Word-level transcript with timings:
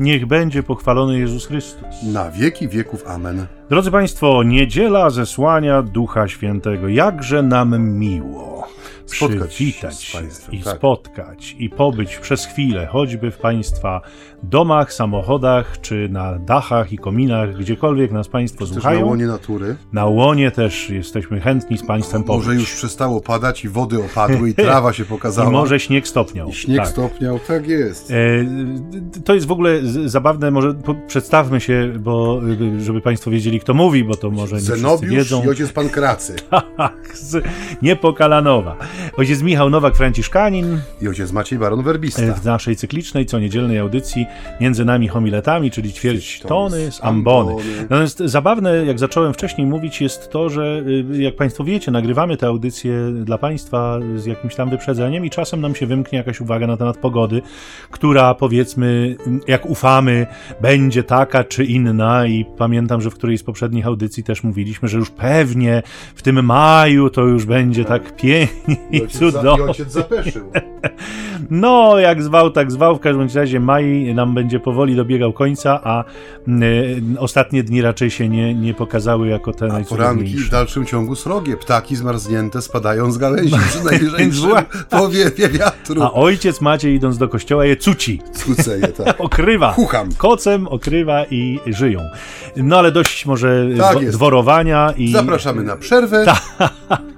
Niech 0.00 0.26
będzie 0.26 0.62
pochwalony 0.62 1.18
Jezus 1.18 1.46
Chrystus. 1.46 2.02
Na 2.02 2.30
wieki 2.30 2.68
wieków. 2.68 3.04
Amen. 3.06 3.46
Drodzy 3.70 3.90
Państwo, 3.90 4.42
niedziela 4.42 5.10
zesłania 5.10 5.82
Ducha 5.82 6.28
Świętego. 6.28 6.88
Jakże 6.88 7.42
nam 7.42 7.90
miło 7.90 8.68
Spotkać 9.16 9.38
się 9.54 9.64
przywitać 9.64 10.02
się 10.02 10.18
państwem, 10.18 10.54
i 10.54 10.62
tak. 10.62 10.76
spotkać 10.76 11.56
i 11.58 11.68
pobyć 11.70 12.16
przez 12.16 12.46
chwilę, 12.46 12.86
choćby 12.86 13.30
w 13.30 13.38
Państwa 13.38 14.00
domach, 14.42 14.92
samochodach, 14.92 15.80
czy 15.80 16.08
na 16.10 16.38
dachach 16.38 16.92
i 16.92 16.98
kominach, 16.98 17.56
gdziekolwiek 17.56 18.12
nas 18.12 18.28
Państwo 18.28 18.64
Też 18.64 18.74
słuchają. 18.74 19.00
na 19.00 19.06
łonie 19.06 19.26
natury. 19.26 19.76
Na 19.92 20.06
łonie 20.06 20.50
też 20.50 20.90
jesteśmy 20.90 21.40
chętni 21.40 21.78
z 21.78 21.86
Państwem 21.86 22.24
pobyć. 22.24 22.46
Może 22.46 22.60
już 22.60 22.74
przestało 22.74 23.20
padać 23.20 23.64
i 23.64 23.68
wody 23.68 24.04
opadły 24.04 24.50
i 24.50 24.54
trawa 24.54 24.92
się 24.92 25.04
pokazała. 25.14 25.48
I 25.48 25.52
może 25.52 25.80
śnieg 25.80 26.08
stopniał. 26.08 26.48
I 26.48 26.52
śnieg 26.52 26.78
tak. 26.78 26.88
stopniał. 26.88 27.38
Tak 27.38 27.68
jest. 27.68 28.10
E, 28.10 28.14
To 29.24 29.34
jest 29.34 29.46
w 29.46 29.52
ogóle 29.52 29.80
zabawne, 30.06 30.50
może 30.50 30.74
przedstawmy 31.06 31.60
się, 31.60 31.92
bo 32.00 32.40
y, 32.78 32.80
żeby 32.80 33.00
Państwo 33.00 33.30
wiedzieli, 33.30 33.60
kto 33.60 33.74
mówi, 33.74 34.04
bo 34.04 34.14
to 34.14 34.30
może 34.30 34.56
nie 34.56 34.62
Zenobiusz 34.62 35.10
wiedzą. 35.10 35.44
i 35.44 35.48
ojciec 35.48 35.72
Pankracy. 35.72 36.36
Tak, 36.76 37.16
z 37.16 37.44
Niepokalanowa. 37.82 38.76
Ojciec 39.16 39.42
Michał 39.42 39.70
Nowak-Franciszkanin 39.70 40.78
I 41.02 41.08
ojciec 41.08 41.32
Maciej 41.32 41.58
Baron 41.58 41.82
Werbista. 41.82 42.34
w 42.34 42.44
naszej 42.44 42.76
cyklicznej, 42.76 43.26
co 43.26 43.38
niedzielnej 43.38 43.78
audycji 43.78 44.26
między 44.60 44.84
nami 44.84 45.08
homiletami, 45.08 45.70
czyli 45.70 45.92
ćwierć 45.92 46.40
tony 46.40 46.92
z 46.92 47.04
ambony. 47.04 47.54
Natomiast 47.82 48.18
zabawne, 48.18 48.86
jak 48.86 48.98
zacząłem 48.98 49.34
wcześniej 49.34 49.66
mówić, 49.66 50.00
jest 50.00 50.30
to, 50.30 50.48
że 50.48 50.82
y, 50.86 51.22
jak 51.22 51.36
Państwo 51.36 51.64
wiecie, 51.64 51.90
nagrywamy 51.90 52.36
te 52.36 52.46
audycje 52.46 52.92
dla 53.24 53.38
Państwa 53.38 53.98
z 54.16 54.26
jakimś 54.26 54.54
tam 54.54 54.70
wyprzedzeniem 54.70 55.24
i 55.24 55.30
czasem 55.30 55.60
nam 55.60 55.74
się 55.74 55.86
wymknie 55.86 56.18
jakaś 56.18 56.40
uwaga 56.40 56.66
na 56.66 56.76
temat 56.76 56.96
pogody, 56.96 57.42
która 57.90 58.34
powiedzmy, 58.34 59.16
jak 59.48 59.66
ufamy, 59.66 60.26
będzie 60.60 61.02
taka 61.02 61.44
czy 61.44 61.64
inna 61.64 62.26
i 62.26 62.44
pamiętam, 62.58 63.00
że 63.00 63.10
w 63.10 63.14
którejś 63.14 63.40
z 63.40 63.42
poprzednich 63.42 63.86
audycji 63.86 64.24
też 64.24 64.42
mówiliśmy, 64.42 64.88
że 64.88 64.98
już 64.98 65.10
pewnie 65.10 65.82
w 66.14 66.22
tym 66.22 66.44
maju 66.44 67.10
to 67.10 67.22
już 67.22 67.44
będzie 67.44 67.84
tak 67.84 68.16
pięknie 68.16 68.89
i 68.92 68.98
za, 68.98 69.04
I 69.04 69.08
cudownie. 69.08 69.64
ojciec 69.64 69.92
zapeszył. 69.92 70.50
No, 71.50 71.98
jak 71.98 72.22
zwał, 72.22 72.50
tak 72.50 72.72
zwał. 72.72 72.96
W 72.96 73.00
każdym 73.00 73.28
razie 73.34 73.60
maj 73.60 74.14
nam 74.14 74.34
będzie 74.34 74.60
powoli 74.60 74.96
dobiegał 74.96 75.32
końca, 75.32 75.80
a 75.84 76.04
y, 76.48 77.02
ostatnie 77.18 77.62
dni 77.62 77.82
raczej 77.82 78.10
się 78.10 78.28
nie, 78.28 78.54
nie 78.54 78.74
pokazały 78.74 79.28
jako 79.28 79.52
te 79.52 79.66
A 79.72 79.84
poranki 79.88 80.36
w 80.36 80.50
dalszym 80.50 80.86
ciągu 80.86 81.14
srogie. 81.16 81.56
Ptaki 81.56 81.96
zmarznięte 81.96 82.62
spadają 82.62 83.12
z 83.12 83.18
gałęzi 83.18 83.56
przy 83.68 83.78
Zła- 84.40 84.64
powiewie 84.90 85.48
wiatru. 85.58 86.02
A 86.02 86.12
ojciec 86.12 86.60
Maciej 86.60 86.94
idąc 86.94 87.18
do 87.18 87.28
kościoła 87.28 87.64
je 87.66 87.76
cuci, 87.76 88.22
Cuceje, 88.34 88.88
tak. 88.88 89.20
okrywa. 89.20 89.72
Chucham. 89.72 90.08
Kocem 90.18 90.68
okrywa 90.68 91.24
i 91.30 91.60
żyją. 91.66 92.00
No 92.56 92.78
ale 92.78 92.92
dość 92.92 93.26
może 93.26 93.66
Tak 93.78 93.92
dwo- 93.96 94.02
jest. 94.02 94.16
dworowania 94.16 94.94
i 94.96 95.12
Zapraszamy 95.12 95.62
na 95.62 95.76
przerwę. 95.76 96.24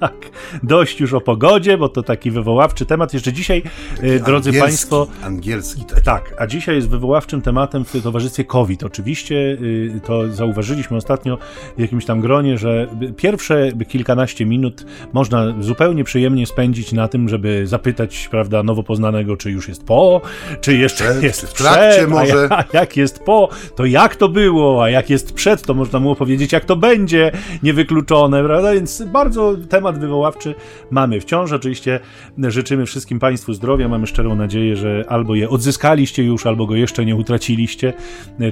tak, 0.00 0.15
dość 0.62 1.00
już 1.00 1.12
o 1.12 1.20
pogodzie, 1.20 1.62
bo 1.79 1.89
to 1.89 2.03
taki 2.03 2.31
wywoławczy 2.31 2.87
temat. 2.87 3.15
Jeszcze 3.15 3.33
dzisiaj, 3.33 3.63
y, 4.03 4.21
drodzy 4.21 4.49
Angielski, 4.49 4.61
Państwo, 4.61 5.07
Angielski 5.23 5.85
tak. 5.85 6.01
Tak, 6.01 6.35
a 6.39 6.47
dzisiaj 6.47 6.75
jest 6.75 6.89
wywoławczym 6.89 7.43
tematem 7.43 7.85
w 7.85 8.03
towarzystwie 8.03 8.45
COVID. 8.45 8.85
Oczywiście 8.85 9.35
y, 9.37 10.01
to 10.07 10.29
zauważyliśmy 10.33 10.97
ostatnio 10.97 11.39
w 11.77 11.81
jakimś 11.81 12.05
tam 12.05 12.21
gronie, 12.21 12.59
że 12.59 12.89
pierwsze 13.17 13.73
kilkanaście 13.89 14.47
minut 14.47 14.87
można 15.13 15.55
zupełnie 15.61 16.05
przyjemnie 16.05 16.47
spędzić 16.47 16.93
na 16.93 17.09
tym, 17.09 17.29
żeby 17.29 17.67
zapytać, 17.67 18.28
prawda, 18.31 18.62
nowo 18.62 18.83
poznanego, 18.83 19.37
czy 19.37 19.51
już 19.51 19.69
jest 19.69 19.84
po, 19.84 20.21
czy 20.61 20.77
jeszcze 20.77 21.05
Przed, 21.05 21.22
jest 21.22 21.43
w 21.43 21.53
trakcie 21.55 21.99
przed, 21.99 22.11
może. 22.11 22.49
A, 22.51 22.55
ja- 22.55 22.65
a 22.72 22.77
jak 22.77 22.97
jest 22.97 23.19
po, 23.25 23.49
to 23.77 23.84
jak 23.84 24.17
to 24.17 24.28
było, 24.28 24.84
a 24.84 24.91
jak 24.91 25.11
jest 25.11 25.33
przed, 25.33 25.62
to 25.62 25.75
można 25.75 26.01
mu 26.01 26.15
powiedzieć, 26.15 26.53
jak 26.53 26.65
to 26.65 26.77
będzie, 26.77 27.33
niewykluczone, 27.62 28.45
prawda? 28.45 28.72
Więc 28.75 29.03
bardzo 29.03 29.56
temat 29.69 29.99
wywoławczy 29.99 30.55
mamy 30.91 31.21
wciąż. 31.21 31.52
Oczywiście 31.53 32.01
życzymy 32.39 32.87
wszystkim 32.87 33.19
Państwu 33.19 33.53
zdrowia. 33.53 33.89
Mamy 33.89 34.07
szczerą 34.07 34.35
nadzieję, 34.35 34.77
że 34.77 35.05
albo 35.09 35.35
je 35.35 35.49
odzyskaliście 35.49 36.23
już, 36.25 36.47
albo 36.47 36.67
go 36.67 36.75
jeszcze 36.77 37.05
nie 37.05 37.17
utraciliście, 37.17 37.93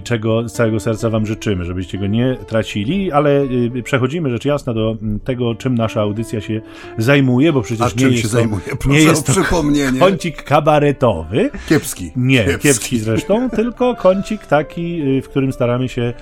czego 0.04 0.48
z 0.48 0.52
całego 0.52 0.80
serca 0.80 1.10
Wam 1.10 1.26
życzymy, 1.26 1.64
żebyście 1.64 1.98
go 1.98 2.06
nie 2.06 2.36
tracili, 2.46 3.12
ale 3.12 3.42
y, 3.76 3.82
przechodzimy 3.82 4.30
rzecz 4.30 4.44
jasna 4.44 4.74
do 4.74 4.96
mm, 5.02 5.20
tego, 5.20 5.54
czym 5.54 5.74
nasza 5.74 6.00
audycja 6.00 6.40
się 6.40 6.60
zajmuje, 6.98 7.52
bo 7.52 7.62
przecież 7.62 7.86
A 7.86 7.90
nie 7.90 7.94
czym 7.96 8.10
jest 8.10 8.22
się 8.22 8.28
to, 8.28 8.34
zajmuje? 8.34 8.62
Nie 8.86 9.00
jest 9.00 9.26
to 9.26 9.32
przypomnienie. 9.32 9.98
kącik 10.00 10.42
kabaretowy, 10.42 11.50
Kiepski. 11.68 12.10
nie, 12.16 12.44
kiepski. 12.58 12.98
zresztą, 12.98 13.50
tylko 13.50 13.94
kącik 13.96 14.46
taki, 14.46 15.02
y, 15.18 15.22
w 15.22 15.28
którym 15.28 15.52
staramy 15.52 15.88
się 15.88 16.12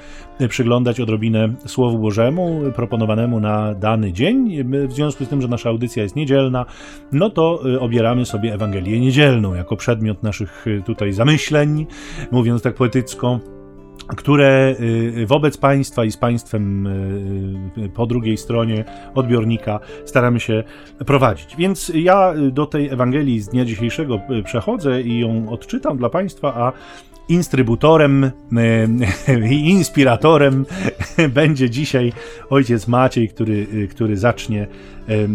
przyglądać 0.49 1.01
odrobinę 1.01 1.55
Słowu 1.67 1.99
Bożemu 1.99 2.61
proponowanemu 2.75 3.41
na 3.41 3.75
dany 3.75 4.13
dzień. 4.13 4.65
W 4.89 4.93
związku 4.93 5.25
z 5.25 5.29
tym, 5.29 5.43
że 5.43 5.49
nasza 5.49 5.69
audycja 5.69 6.03
jest 6.03 6.17
niedzielna, 6.17 6.67
no 7.13 7.31
to 7.31 7.61
y, 7.67 7.81
obieramy 7.81 8.27
sobie 8.27 8.55
Ewangelię 8.55 9.01
Niedzielną 9.01 9.55
jako 9.55 9.77
przedmiot 9.77 10.23
naszych 10.23 10.67
y, 10.67 10.83
tutaj 10.87 11.13
zamyśleń, 11.13 11.87
mówiąc 12.31 12.63
tak 12.63 12.75
poetycko 12.75 13.41
które 14.17 14.75
y, 14.81 15.27
wobec 15.27 15.57
państwa 15.57 16.05
i 16.05 16.11
z 16.11 16.17
państwem 16.17 16.89
po 17.95 18.07
drugiej 18.07 18.37
stronie 18.37 18.85
odbiornika 19.15 19.81
staramy 20.05 20.41
się 20.41 20.65
prowadzić. 21.07 21.57
Więc 21.57 21.93
ja 21.95 22.35
do 22.53 22.67
tej 22.67 22.89
Ewangelii 22.89 23.41
z 23.41 23.49
dnia 23.49 23.65
dzisiejszego 23.65 24.21
przechodzę 24.45 25.03
i 25.03 25.21
ją 25.21 25.51
odczytam 25.51 25.99
dla 25.99 26.11
państwa, 26.11 26.55
a 26.55 26.73
instrybutorem 27.29 28.25
y, 28.25 28.31
i 29.55 29.71
inspiratorem 29.71 30.67
będzie 31.35 31.71
dzisiaj 31.71 32.13
ojciec 32.51 32.89
Maciej, 32.89 33.29
który, 33.29 33.67
y, 33.75 33.89
który 33.89 34.17
zacznie 34.17 34.67
y, 35.09 35.29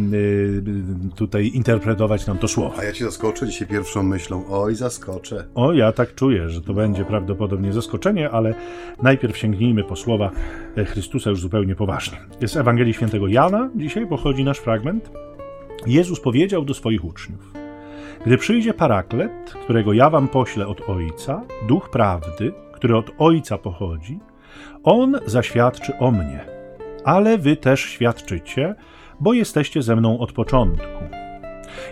tutaj 1.16 1.52
interpretować 1.54 2.28
nam 2.28 2.38
to 2.38 2.48
słowo. 2.48 2.80
A 2.80 2.84
ja 2.84 2.92
ci 2.92 3.04
zaskoczę 3.04 3.48
dzisiaj 3.48 3.68
pierwszą 3.68 4.04
myślą. 4.04 4.44
Oj, 4.50 4.76
zaskoczę. 4.76 5.46
O, 5.56 5.74
ja 5.74 5.92
tak 5.92 6.16
czuję, 6.16 6.50
że 6.50 6.62
to 6.62 6.74
będzie 6.74 7.06
prawdopodobnie 7.06 7.74
zaskoczenie, 7.74 8.30
ale 8.30 8.56
najpierw 9.02 9.38
sięgnijmy 9.38 9.84
po 9.84 9.96
słowa 9.96 10.32
e, 10.78 10.86
Chrystusa 10.86 11.30
już 11.30 11.42
zupełnie 11.42 11.76
poważnie. 11.76 12.18
Z 12.46 12.58
Ewangelii 12.58 12.94
Świętego 12.94 13.28
Jana 13.28 13.70
dzisiaj 13.76 14.08
pochodzi 14.08 14.44
nasz 14.44 14.58
fragment. 14.58 15.12
Jezus 15.88 16.20
powiedział 16.20 16.66
do 16.66 16.74
swoich 16.74 17.06
uczniów: 17.06 17.63
Gdy 18.26 18.38
przyjdzie 18.38 18.74
paraklet, 18.74 19.54
którego 19.64 19.94
ja 19.94 20.10
wam 20.10 20.28
poślę 20.28 20.68
od 20.68 20.90
Ojca, 20.90 21.42
duch 21.68 21.90
prawdy, 21.90 22.54
który 22.74 22.98
od 22.98 23.12
Ojca 23.18 23.58
pochodzi, 23.58 24.20
on 24.84 25.20
zaświadczy 25.26 25.98
o 26.00 26.12
mnie. 26.12 26.40
Ale 27.04 27.38
wy 27.38 27.58
też 27.58 27.82
świadczycie, 27.82 28.76
bo 29.20 29.34
jesteście 29.34 29.82
ze 29.82 29.96
mną 29.96 30.20
od 30.20 30.32
początku. 30.32 31.04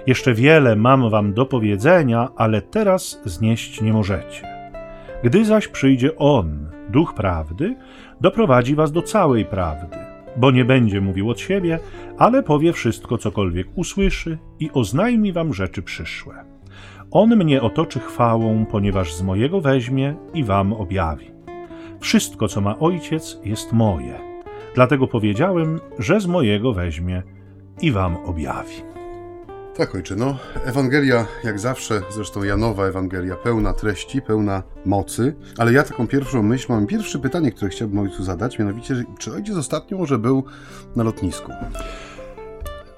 Jeszcze 0.07 0.33
wiele 0.33 0.75
mam 0.75 1.09
wam 1.09 1.33
do 1.33 1.45
powiedzenia, 1.45 2.29
ale 2.35 2.61
teraz 2.61 3.21
znieść 3.25 3.81
nie 3.81 3.93
możecie. 3.93 4.51
Gdy 5.23 5.45
zaś 5.45 5.67
przyjdzie 5.67 6.17
On, 6.17 6.69
Duch 6.89 7.13
Prawdy, 7.13 7.75
doprowadzi 8.21 8.75
was 8.75 8.91
do 8.91 9.01
całej 9.01 9.45
prawdy, 9.45 9.97
bo 10.37 10.51
nie 10.51 10.65
będzie 10.65 11.01
mówił 11.01 11.29
od 11.29 11.39
siebie, 11.39 11.79
ale 12.17 12.43
powie 12.43 12.73
wszystko, 12.73 13.17
cokolwiek 13.17 13.67
usłyszy 13.75 14.37
i 14.59 14.69
oznajmi 14.73 15.33
wam 15.33 15.53
rzeczy 15.53 15.81
przyszłe. 15.81 16.43
On 17.11 17.35
mnie 17.35 17.61
otoczy 17.61 17.99
chwałą, 17.99 18.65
ponieważ 18.65 19.13
z 19.13 19.21
mojego 19.21 19.61
weźmie 19.61 20.15
i 20.33 20.43
wam 20.43 20.73
objawi. 20.73 21.31
Wszystko, 21.99 22.47
co 22.47 22.61
ma 22.61 22.79
Ojciec, 22.79 23.39
jest 23.45 23.73
moje. 23.73 24.19
Dlatego 24.75 25.07
powiedziałem, 25.07 25.79
że 25.99 26.19
z 26.19 26.27
mojego 26.27 26.73
weźmie 26.73 27.23
i 27.81 27.91
wam 27.91 28.17
objawi. 28.17 28.90
Tak, 29.81 29.95
ojcze, 29.95 30.15
no, 30.15 30.37
Ewangelia, 30.65 31.25
jak 31.43 31.59
zawsze, 31.59 32.01
zresztą 32.09 32.43
Janowa 32.43 32.85
Ewangelia, 32.85 33.35
pełna 33.35 33.73
treści, 33.73 34.21
pełna 34.21 34.63
mocy, 34.85 35.35
ale 35.57 35.73
ja 35.73 35.83
taką 35.83 36.07
pierwszą 36.07 36.43
myśl 36.43 36.65
mam, 36.69 36.87
pierwsze 36.87 37.19
pytanie, 37.19 37.51
które 37.51 37.71
chciałbym 37.71 37.99
ojcu 37.99 38.23
zadać, 38.23 38.59
mianowicie, 38.59 39.03
czy 39.19 39.33
ojciec 39.33 39.57
ostatnio 39.57 39.97
może 39.97 40.19
był 40.19 40.43
na 40.95 41.03
lotnisku? 41.03 41.51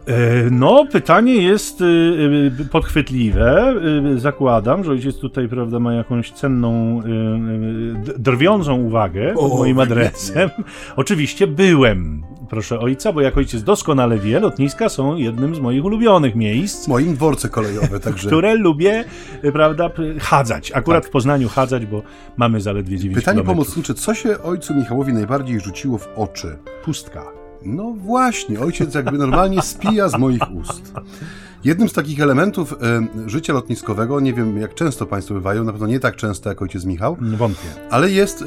E, 0.05 0.49
No, 0.51 0.85
pytanie 0.91 1.33
jest 1.43 1.81
y, 1.81 1.85
y, 2.61 2.65
podchwytliwe. 2.71 3.75
Y, 4.15 4.19
Zakładam, 4.19 4.83
że 4.83 4.91
ojciec 4.91 5.17
tutaj, 5.17 5.49
prawda, 5.49 5.79
ma 5.79 5.93
jakąś 5.93 6.31
cenną, 6.31 7.01
drwiącą 8.17 8.75
uwagę 8.75 9.33
pod 9.33 9.51
O, 9.51 9.57
moim 9.57 9.79
adresem. 9.79 10.49
Oczywiście 10.95 11.47
byłem, 11.47 12.23
proszę 12.49 12.79
ojca, 12.79 13.13
bo 13.13 13.21
jak 13.21 13.37
ojciec 13.37 13.63
doskonale 13.63 14.17
wie, 14.19 14.39
lotniska 14.39 14.89
są 14.89 15.15
jednym 15.15 15.55
z 15.55 15.59
moich 15.59 15.85
ulubionych 15.85 16.35
miejsc, 16.35 16.85
W 16.85 16.87
moim 16.87 17.15
dworce 17.15 17.49
kolejowe, 17.49 17.99
także... 17.99 18.27
które 18.27 18.55
lubię, 18.55 19.05
prawda, 19.53 19.89
chadzać. 20.19 20.71
Akurat 20.71 21.05
w 21.05 21.09
Poznaniu 21.09 21.49
chadzać, 21.49 21.85
bo 21.85 22.01
mamy 22.37 22.61
zaledwie 22.61 22.97
9 22.97 23.15
Pytanie 23.15 23.41
kilometrów. 23.41 23.65
pomocnicze, 23.65 23.93
co 23.93 24.13
się 24.13 24.41
ojcu 24.41 24.75
Michałowi 24.75 25.13
najbardziej 25.13 25.59
rzuciło 25.59 25.97
w 25.97 26.07
oczy? 26.15 26.57
Pustka. 26.85 27.23
No 27.65 27.93
właśnie, 27.97 28.59
ojciec 28.59 28.95
jakby 28.95 29.17
normalnie 29.17 29.61
spija 29.61 30.09
z 30.09 30.17
moich 30.17 30.41
ust. 30.55 30.93
Jednym 31.63 31.89
z 31.89 31.93
takich 31.93 32.21
elementów 32.21 32.73
e, 32.73 33.07
życia 33.29 33.53
lotniskowego, 33.53 34.19
nie 34.19 34.33
wiem 34.33 34.57
jak 34.57 34.73
często 34.73 35.05
Państwo 35.05 35.33
bywają, 35.33 35.63
na 35.63 35.71
pewno 35.71 35.87
nie 35.87 35.99
tak 35.99 36.15
często 36.15 36.49
jak 36.49 36.61
ojciec 36.61 36.85
Michał, 36.85 37.17
Wątpię. 37.21 37.67
ale 37.89 38.11
jest 38.11 38.41
e, 38.41 38.45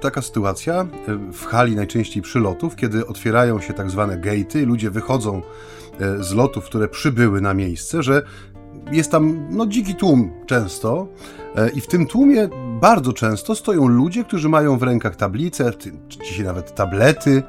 taka 0.00 0.22
sytuacja 0.22 0.86
w 1.32 1.44
hali 1.44 1.76
najczęściej 1.76 2.22
przylotów, 2.22 2.76
kiedy 2.76 3.06
otwierają 3.06 3.60
się 3.60 3.72
tak 3.72 3.90
zwane 3.90 4.18
gate'y, 4.18 4.66
ludzie 4.66 4.90
wychodzą 4.90 5.42
e, 6.00 6.24
z 6.24 6.32
lotów, 6.32 6.64
które 6.64 6.88
przybyły 6.88 7.40
na 7.40 7.54
miejsce, 7.54 8.02
że 8.02 8.22
jest 8.92 9.10
tam 9.10 9.46
no, 9.50 9.66
dziki 9.66 9.94
tłum 9.94 10.30
często 10.46 11.08
e, 11.56 11.68
i 11.68 11.80
w 11.80 11.86
tym 11.86 12.06
tłumie 12.06 12.48
bardzo 12.80 13.12
często 13.12 13.54
stoją 13.54 13.86
ludzie, 13.88 14.24
którzy 14.24 14.48
mają 14.48 14.78
w 14.78 14.82
rękach 14.82 15.16
tablice, 15.16 15.72
dzisiaj 16.28 16.44
nawet 16.44 16.74
tablety, 16.74 17.42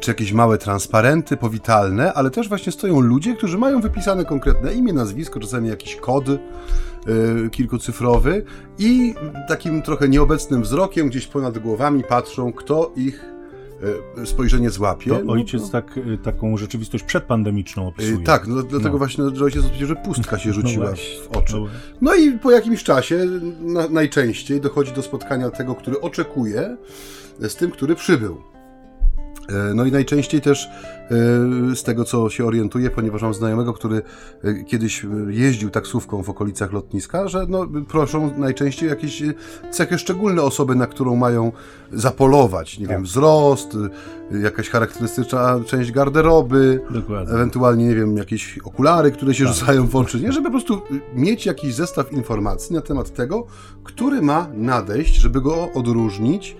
czy 0.00 0.10
jakieś 0.10 0.32
małe 0.32 0.58
transparenty 0.58 1.36
powitalne, 1.36 2.14
ale 2.14 2.30
też 2.30 2.48
właśnie 2.48 2.72
stoją 2.72 3.00
ludzie, 3.00 3.36
którzy 3.36 3.58
mają 3.58 3.80
wypisane 3.80 4.24
konkretne 4.24 4.74
imię, 4.74 4.92
nazwisko, 4.92 5.40
czasami 5.40 5.68
jakiś 5.68 5.96
kod 5.96 6.28
yy, 6.28 6.38
kilkucyfrowy 7.50 8.44
i 8.78 9.14
takim 9.48 9.82
trochę 9.82 10.08
nieobecnym 10.08 10.62
wzrokiem 10.62 11.08
gdzieś 11.08 11.26
ponad 11.26 11.58
głowami 11.58 12.04
patrzą, 12.04 12.52
kto 12.52 12.92
ich 12.96 13.24
yy, 14.16 14.26
spojrzenie 14.26 14.70
złapie. 14.70 15.10
To 15.10 15.32
ojciec 15.32 15.62
no, 15.62 15.68
tak, 15.68 15.96
y, 15.96 16.18
taką 16.18 16.56
rzeczywistość 16.56 17.04
przedpandemiczną 17.04 17.88
opisuje. 17.88 18.24
Tak, 18.24 18.46
no, 18.46 18.62
dlatego 18.62 18.92
no. 18.92 18.98
właśnie 18.98 19.24
że 19.34 19.44
ojciec 19.44 19.62
odpowiedział, 19.64 19.88
że 19.88 19.96
pustka 19.96 20.38
się 20.38 20.52
rzuciła 20.58 20.90
no 20.90 20.96
w 21.32 21.36
oczy. 21.36 21.56
No 22.00 22.14
i 22.14 22.32
po 22.32 22.50
jakimś 22.50 22.84
czasie 22.84 23.26
na, 23.60 23.88
najczęściej 23.88 24.60
dochodzi 24.60 24.92
do 24.92 25.02
spotkania 25.02 25.50
tego, 25.50 25.74
który 25.74 26.00
oczekuje, 26.00 26.76
z 27.40 27.56
tym, 27.56 27.70
który 27.70 27.94
przybył. 27.94 28.42
E, 29.48 29.74
no 29.74 29.84
i 29.84 29.92
najczęściej 29.92 30.40
też 30.40 30.64
e, 30.64 31.76
z 31.76 31.82
tego, 31.82 32.04
co 32.04 32.30
się 32.30 32.44
orientuję, 32.44 32.90
ponieważ 32.90 33.22
mam 33.22 33.34
znajomego, 33.34 33.72
który 33.72 34.02
e, 34.44 34.64
kiedyś 34.64 35.06
jeździł 35.28 35.70
taksówką 35.70 36.22
w 36.22 36.30
okolicach 36.30 36.72
lotniska, 36.72 37.28
że 37.28 37.46
no, 37.48 37.66
proszą 37.88 38.38
najczęściej 38.38 38.88
jakieś 38.88 39.22
cechy 39.70 39.98
szczególne 39.98 40.42
osoby, 40.42 40.74
na 40.74 40.86
którą 40.86 41.16
mają 41.16 41.52
zapolować. 41.92 42.78
Nie 42.78 42.86
tak. 42.86 42.96
wiem, 42.96 43.04
wzrost, 43.04 43.76
jakaś 44.42 44.68
charakterystyczna 44.68 45.60
część 45.66 45.92
garderoby, 45.92 46.80
Dokładnie. 46.90 47.34
ewentualnie, 47.34 47.84
nie 47.84 47.94
wiem, 47.94 48.16
jakieś 48.16 48.58
okulary, 48.58 49.12
które 49.12 49.34
się 49.34 49.44
tak. 49.44 49.54
rzucają 49.54 49.86
w 49.86 49.96
oczy, 49.96 50.20
nie? 50.20 50.32
Żeby 50.32 50.46
po 50.46 50.50
prostu 50.50 50.82
mieć 51.14 51.46
jakiś 51.46 51.74
zestaw 51.74 52.12
informacji 52.12 52.74
na 52.74 52.80
temat 52.80 53.14
tego, 53.14 53.46
który 53.84 54.22
ma 54.22 54.46
nadejść, 54.54 55.14
żeby 55.14 55.40
go 55.40 55.68
odróżnić 55.74 56.56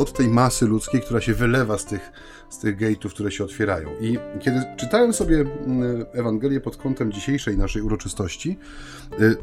od 0.00 0.12
tej 0.12 0.28
masy 0.28 0.66
ludzkiej, 0.66 1.00
która 1.00 1.20
się 1.20 1.34
wylewa 1.34 1.78
z 1.78 1.84
tych, 1.84 2.12
z 2.48 2.58
tych 2.58 2.76
gate'ów, 2.78 3.10
które 3.10 3.30
się 3.30 3.44
otwierają. 3.44 3.88
I 4.00 4.18
kiedy 4.40 4.62
czytałem 4.76 5.12
sobie 5.12 5.40
mm, 5.40 6.06
Ewangelię 6.12 6.60
pod 6.60 6.76
kątem 6.76 7.12
dzisiejszej 7.12 7.58
naszej 7.58 7.82
uroczystości, 7.82 8.58
y, 9.20 9.36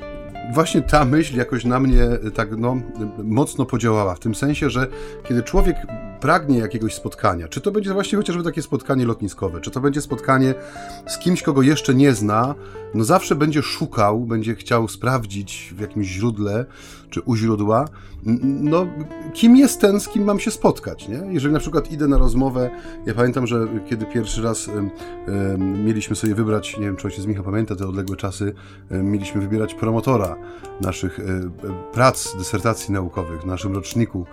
właśnie 0.53 0.81
ta 0.81 1.05
myśl 1.05 1.37
jakoś 1.37 1.65
na 1.65 1.79
mnie 1.79 2.03
y, 2.03 2.31
tak 2.31 2.57
no, 2.57 2.77
mocno 3.23 3.65
podziałała. 3.65 4.15
W 4.15 4.19
tym 4.19 4.35
sensie, 4.35 4.69
że 4.69 4.87
kiedy 5.27 5.43
człowiek 5.43 5.77
pragnie 6.19 6.59
jakiegoś 6.59 6.93
spotkania, 6.93 7.47
czy 7.47 7.61
to 7.61 7.71
będzie 7.71 7.93
właśnie 7.93 8.17
chociażby 8.17 8.43
takie 8.43 8.61
spotkanie 8.61 9.05
lotniskowe, 9.05 9.61
czy 9.61 9.71
to 9.71 9.79
będzie 9.79 10.01
spotkanie 10.01 10.53
z 11.07 11.17
kimś, 11.17 11.43
kogo 11.43 11.61
jeszcze 11.61 11.93
nie 11.93 12.13
zna, 12.13 12.55
no 12.93 13.03
zawsze 13.03 13.35
będzie 13.35 13.61
szukał, 13.61 14.19
będzie 14.19 14.55
chciał 14.55 14.87
sprawdzić 14.87 15.73
w 15.77 15.81
jakimś 15.81 16.07
źródle, 16.07 16.65
czy 17.09 17.21
u 17.21 17.35
źródła, 17.35 17.85
no 18.43 18.87
kim 19.33 19.57
jest 19.57 19.81
ten, 19.81 19.99
z 19.99 20.07
kim 20.07 20.23
mam 20.23 20.39
się 20.39 20.51
spotkać, 20.51 21.07
nie? 21.07 21.21
Jeżeli 21.29 21.53
na 21.53 21.59
przykład 21.59 21.91
idę 21.91 22.07
na 22.07 22.17
rozmowę, 22.17 22.69
ja 23.05 23.13
pamiętam, 23.13 23.47
że 23.47 23.67
kiedy 23.89 24.05
pierwszy 24.05 24.41
raz 24.41 24.69
mieliśmy 25.57 26.15
sobie 26.15 26.35
wybrać, 26.35 26.77
nie 26.77 26.85
wiem, 26.85 26.95
czy 26.95 27.07
ojciec 27.07 27.25
Michał 27.25 27.43
pamięta 27.43 27.75
te 27.75 27.87
odległe 27.87 28.15
czasy, 28.15 28.53
mieliśmy 28.91 29.41
wybierać 29.41 29.73
promotora 29.73 30.35
naszych 30.81 31.19
e, 31.19 31.23
prac, 31.93 32.35
dysertacji 32.37 32.93
naukowych 32.93 33.41
w 33.41 33.45
naszym 33.45 33.75
roczniku 33.75 34.25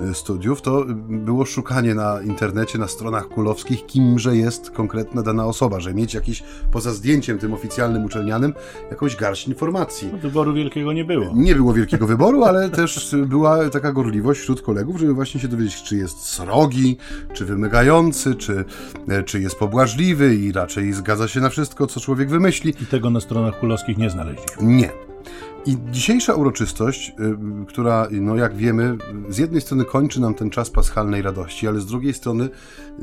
e, 0.00 0.14
studiów, 0.14 0.62
to 0.62 0.84
było 1.08 1.44
szukanie 1.44 1.94
na 1.94 2.22
internecie, 2.22 2.78
na 2.78 2.88
stronach 2.88 3.28
kulowskich, 3.28 3.86
kimże 3.86 4.36
jest 4.36 4.70
konkretna 4.70 5.22
dana 5.22 5.46
osoba, 5.46 5.80
że 5.80 5.94
mieć 5.94 6.14
jakiś, 6.14 6.42
poza 6.72 6.92
zdjęciem 6.92 7.38
tym 7.38 7.54
oficjalnym, 7.54 8.04
uczelnianym, 8.04 8.54
jakąś 8.90 9.16
garść 9.16 9.48
informacji. 9.48 10.08
No, 10.12 10.18
wyboru 10.18 10.54
wielkiego 10.54 10.92
nie 10.92 11.04
było. 11.04 11.26
Nie 11.34 11.54
było 11.54 11.72
wielkiego 11.72 12.06
wyboru, 12.06 12.29
ale 12.44 12.70
też 12.70 13.16
była 13.26 13.70
taka 13.70 13.92
gorliwość 13.92 14.40
wśród 14.40 14.62
kolegów, 14.62 14.98
żeby 14.98 15.14
właśnie 15.14 15.40
się 15.40 15.48
dowiedzieć, 15.48 15.82
czy 15.82 15.96
jest 15.96 16.24
srogi, 16.24 16.96
czy 17.32 17.44
wymagający, 17.44 18.34
czy, 18.34 18.64
e, 19.08 19.22
czy 19.22 19.40
jest 19.40 19.58
pobłażliwy 19.58 20.36
i 20.36 20.52
raczej 20.52 20.92
zgadza 20.92 21.28
się 21.28 21.40
na 21.40 21.48
wszystko, 21.48 21.86
co 21.86 22.00
człowiek 22.00 22.30
wymyśli. 22.30 22.74
I 22.82 22.86
tego 22.86 23.10
na 23.10 23.20
stronach 23.20 23.60
kulowskich 23.60 23.98
nie 23.98 24.10
znaleźliśmy. 24.10 24.62
Nie. 24.62 24.90
I 25.66 25.76
dzisiejsza 25.90 26.34
uroczystość, 26.34 27.12
y, 27.62 27.66
która, 27.66 28.08
no 28.10 28.36
jak 28.36 28.56
wiemy, 28.56 28.96
z 29.28 29.38
jednej 29.38 29.60
strony 29.60 29.84
kończy 29.84 30.20
nam 30.20 30.34
ten 30.34 30.50
czas 30.50 30.70
paschalnej 30.70 31.22
radości, 31.22 31.68
ale 31.68 31.80
z 31.80 31.86
drugiej 31.86 32.14
strony 32.14 32.48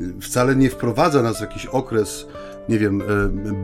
y, 0.00 0.14
wcale 0.20 0.56
nie 0.56 0.70
wprowadza 0.70 1.22
nas 1.22 1.38
w 1.38 1.40
jakiś 1.40 1.66
okres, 1.66 2.26
nie 2.68 2.78
wiem, 2.78 3.00
y, 3.00 3.04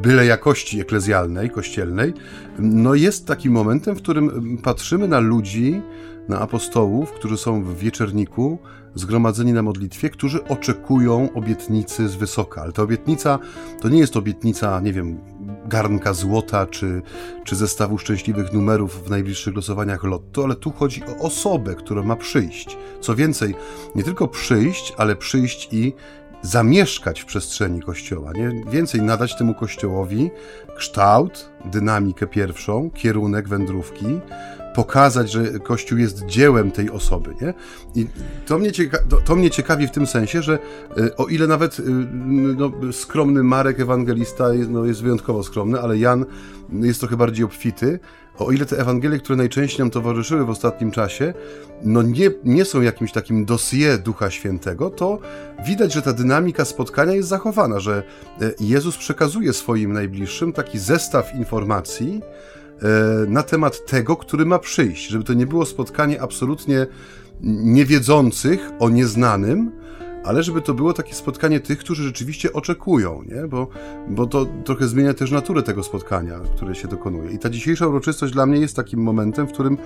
byle 0.03 0.27
jakości 0.27 0.81
eklezjalnej, 0.81 1.51
kościelnej, 1.51 2.13
no 2.59 2.95
jest 2.95 3.27
takim 3.27 3.53
momentem, 3.53 3.95
w 3.95 4.03
którym 4.03 4.59
patrzymy 4.63 5.09
na 5.09 5.21
ludzi, 5.21 5.83
na 6.29 6.41
apostołów, 6.41 7.13
którzy 7.13 7.37
są 7.37 7.63
w 7.63 7.79
wieczerniku, 7.79 8.59
zgromadzeni 8.95 9.53
na 9.53 9.63
modlitwie, 9.63 10.11
którzy 10.11 10.45
oczekują 10.45 11.29
obietnicy 11.35 12.09
z 12.09 12.15
wysoka. 12.15 12.63
Ale 12.63 12.73
ta 12.73 12.83
obietnica 12.83 13.39
to 13.81 13.89
nie 13.89 13.99
jest 13.99 14.17
obietnica, 14.17 14.81
nie 14.81 14.93
wiem, 14.93 15.19
garnka 15.67 16.13
złota 16.13 16.67
czy, 16.67 17.03
czy 17.45 17.57
zestawu 17.57 17.99
szczęśliwych 17.99 18.53
numerów 18.53 19.05
w 19.05 19.11
najbliższych 19.11 19.57
losowaniach 19.57 20.05
lotto, 20.05 20.45
ale 20.45 20.55
tu 20.55 20.71
chodzi 20.71 21.03
o 21.05 21.23
osobę, 21.23 21.75
która 21.75 22.03
ma 22.03 22.17
przyjść. 22.17 22.77
Co 23.01 23.15
więcej, 23.15 23.55
nie 23.95 24.03
tylko 24.03 24.29
przyjść, 24.29 24.95
ale 24.97 25.17
przyjść 25.17 25.69
i 25.73 25.93
zamieszkać 26.45 27.21
w 27.21 27.25
przestrzeni 27.25 27.83
kościoła, 27.83 28.33
nie? 28.35 28.65
Więcej 28.71 29.03
nadać 29.03 29.37
temu 29.37 29.55
kościołowi 29.55 30.31
kształt, 30.77 31.51
dynamikę 31.65 32.27
pierwszą, 32.27 32.91
kierunek 32.91 33.49
wędrówki, 33.49 34.07
pokazać, 34.75 35.31
że 35.31 35.45
Kościół 35.59 35.99
jest 35.99 36.27
dziełem 36.27 36.71
tej 36.71 36.91
osoby. 36.91 37.35
Nie? 37.41 37.55
I 37.95 38.07
to 38.47 38.59
mnie, 38.59 38.73
cieka 38.73 38.99
to, 39.25 39.37
mnie 39.37 39.51
ciekawi 39.51 39.87
w 39.87 39.91
tym 39.91 40.07
sensie, 40.07 40.43
że 40.43 40.59
y, 40.99 41.17
o 41.17 41.27
ile 41.27 41.47
nawet 41.47 41.79
y, 41.79 41.83
no, 42.57 42.73
skromny 42.93 43.43
Marek 43.43 43.81
Ewangelista 43.81 44.45
no, 44.69 44.85
jest 44.85 45.03
wyjątkowo 45.03 45.43
skromny, 45.43 45.81
ale 45.81 45.99
Jan 45.99 46.25
jest 46.73 47.01
trochę 47.01 47.17
bardziej 47.17 47.45
obfity, 47.45 47.99
o 48.39 48.53
ile 48.53 48.67
te 48.67 48.79
Ewangelie, 48.79 49.19
które 49.19 49.37
najczęściej 49.37 49.79
nam 49.79 49.91
towarzyszyły 49.91 50.45
w 50.45 50.51
ostatnim 50.51 50.91
czasie, 50.91 51.35
no 51.83 52.03
nie, 52.03 52.31
nie 52.45 52.65
są 52.65 52.83
jakimś 52.83 53.13
takim 53.13 53.45
dossier 53.45 53.99
Ducha 53.99 54.31
Świętego, 54.31 54.91
to 54.91 55.19
widać, 55.67 55.93
że 55.93 56.03
ta 56.03 56.13
dynamika 56.13 56.65
spotkania 56.65 57.13
jest 57.13 57.29
zachowana, 57.29 57.81
że 57.81 58.03
e, 58.41 58.51
Jezus 58.61 58.97
przekazuje 58.97 59.53
swoim 59.53 59.93
najbliższym 59.93 60.53
taki 60.53 60.79
zestaw 60.79 61.35
informacji, 61.35 62.21
E, 62.83 63.27
na 63.31 63.43
temat 63.43 63.87
tego, 63.87 64.17
który 64.17 64.47
ma 64.47 64.59
przyjść, 64.59 65.07
żeby 65.07 65.25
to 65.25 65.35
nie 65.35 65.47
było 65.47 65.67
spotkanie 65.67 66.23
absolutnie 66.23 66.87
niewiedzących 67.41 68.71
o 68.79 68.91
nieznanym, 68.91 69.71
ale 70.25 70.43
żeby 70.43 70.63
to 70.63 70.75
było 70.75 70.93
takie 70.93 71.15
spotkanie 71.15 71.61
tych, 71.61 71.79
którzy 71.79 72.03
rzeczywiście 72.03 72.53
oczekują, 72.53 73.23
nie? 73.27 73.49
Bo, 73.49 73.69
bo 74.09 74.27
to 74.27 74.47
trochę 74.65 74.89
zmienia 74.89 75.15
też 75.15 75.31
naturę 75.31 75.63
tego 75.63 75.83
spotkania, 75.83 76.41
które 76.57 76.75
się 76.75 76.89
dokonuje. 76.89 77.31
I 77.31 77.39
ta 77.39 77.51
dzisiejsza 77.51 77.87
uroczystość 77.87 78.33
dla 78.33 78.47
mnie 78.47 78.61
jest 78.61 78.77
takim 78.77 79.01
momentem, 79.01 79.47
w 79.47 79.53
którym 79.53 79.79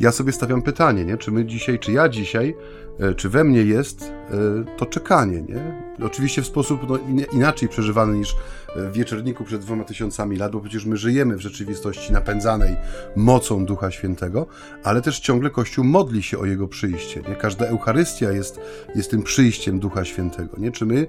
ja 0.00 0.12
sobie 0.12 0.32
stawiam 0.32 0.62
pytanie, 0.62 1.04
nie? 1.04 1.16
czy 1.16 1.30
my 1.30 1.44
dzisiaj, 1.44 1.78
czy 1.78 1.92
ja 1.92 2.08
dzisiaj, 2.08 2.56
e, 2.98 3.14
czy 3.14 3.28
we 3.28 3.44
mnie 3.44 3.62
jest 3.62 4.02
e, 4.02 4.76
to 4.76 4.86
czekanie, 4.86 5.42
nie? 5.42 5.89
Oczywiście 6.02 6.42
w 6.42 6.46
sposób 6.46 6.80
no, 6.88 6.98
inaczej 7.32 7.68
przeżywany 7.68 8.18
niż 8.18 8.36
w 8.76 8.92
wieczorniku 8.92 9.44
przed 9.44 9.60
dwoma 9.60 9.84
tysiącami 9.84 10.36
lat, 10.36 10.52
bo 10.52 10.60
przecież 10.60 10.84
my 10.84 10.96
żyjemy 10.96 11.36
w 11.36 11.40
rzeczywistości 11.40 12.12
napędzanej 12.12 12.76
mocą 13.16 13.66
Ducha 13.66 13.90
Świętego, 13.90 14.46
ale 14.84 15.02
też 15.02 15.20
ciągle 15.20 15.50
Kościół 15.50 15.84
modli 15.84 16.22
się 16.22 16.38
o 16.38 16.46
Jego 16.46 16.68
przyjście. 16.68 17.22
Nie? 17.28 17.36
Każda 17.36 17.66
Eucharystia 17.66 18.30
jest, 18.30 18.60
jest 18.94 19.10
tym 19.10 19.22
przyjściem 19.22 19.78
Ducha 19.78 20.04
Świętego. 20.04 20.56
Nie? 20.58 20.72
Czy 20.72 20.86
my 20.86 21.06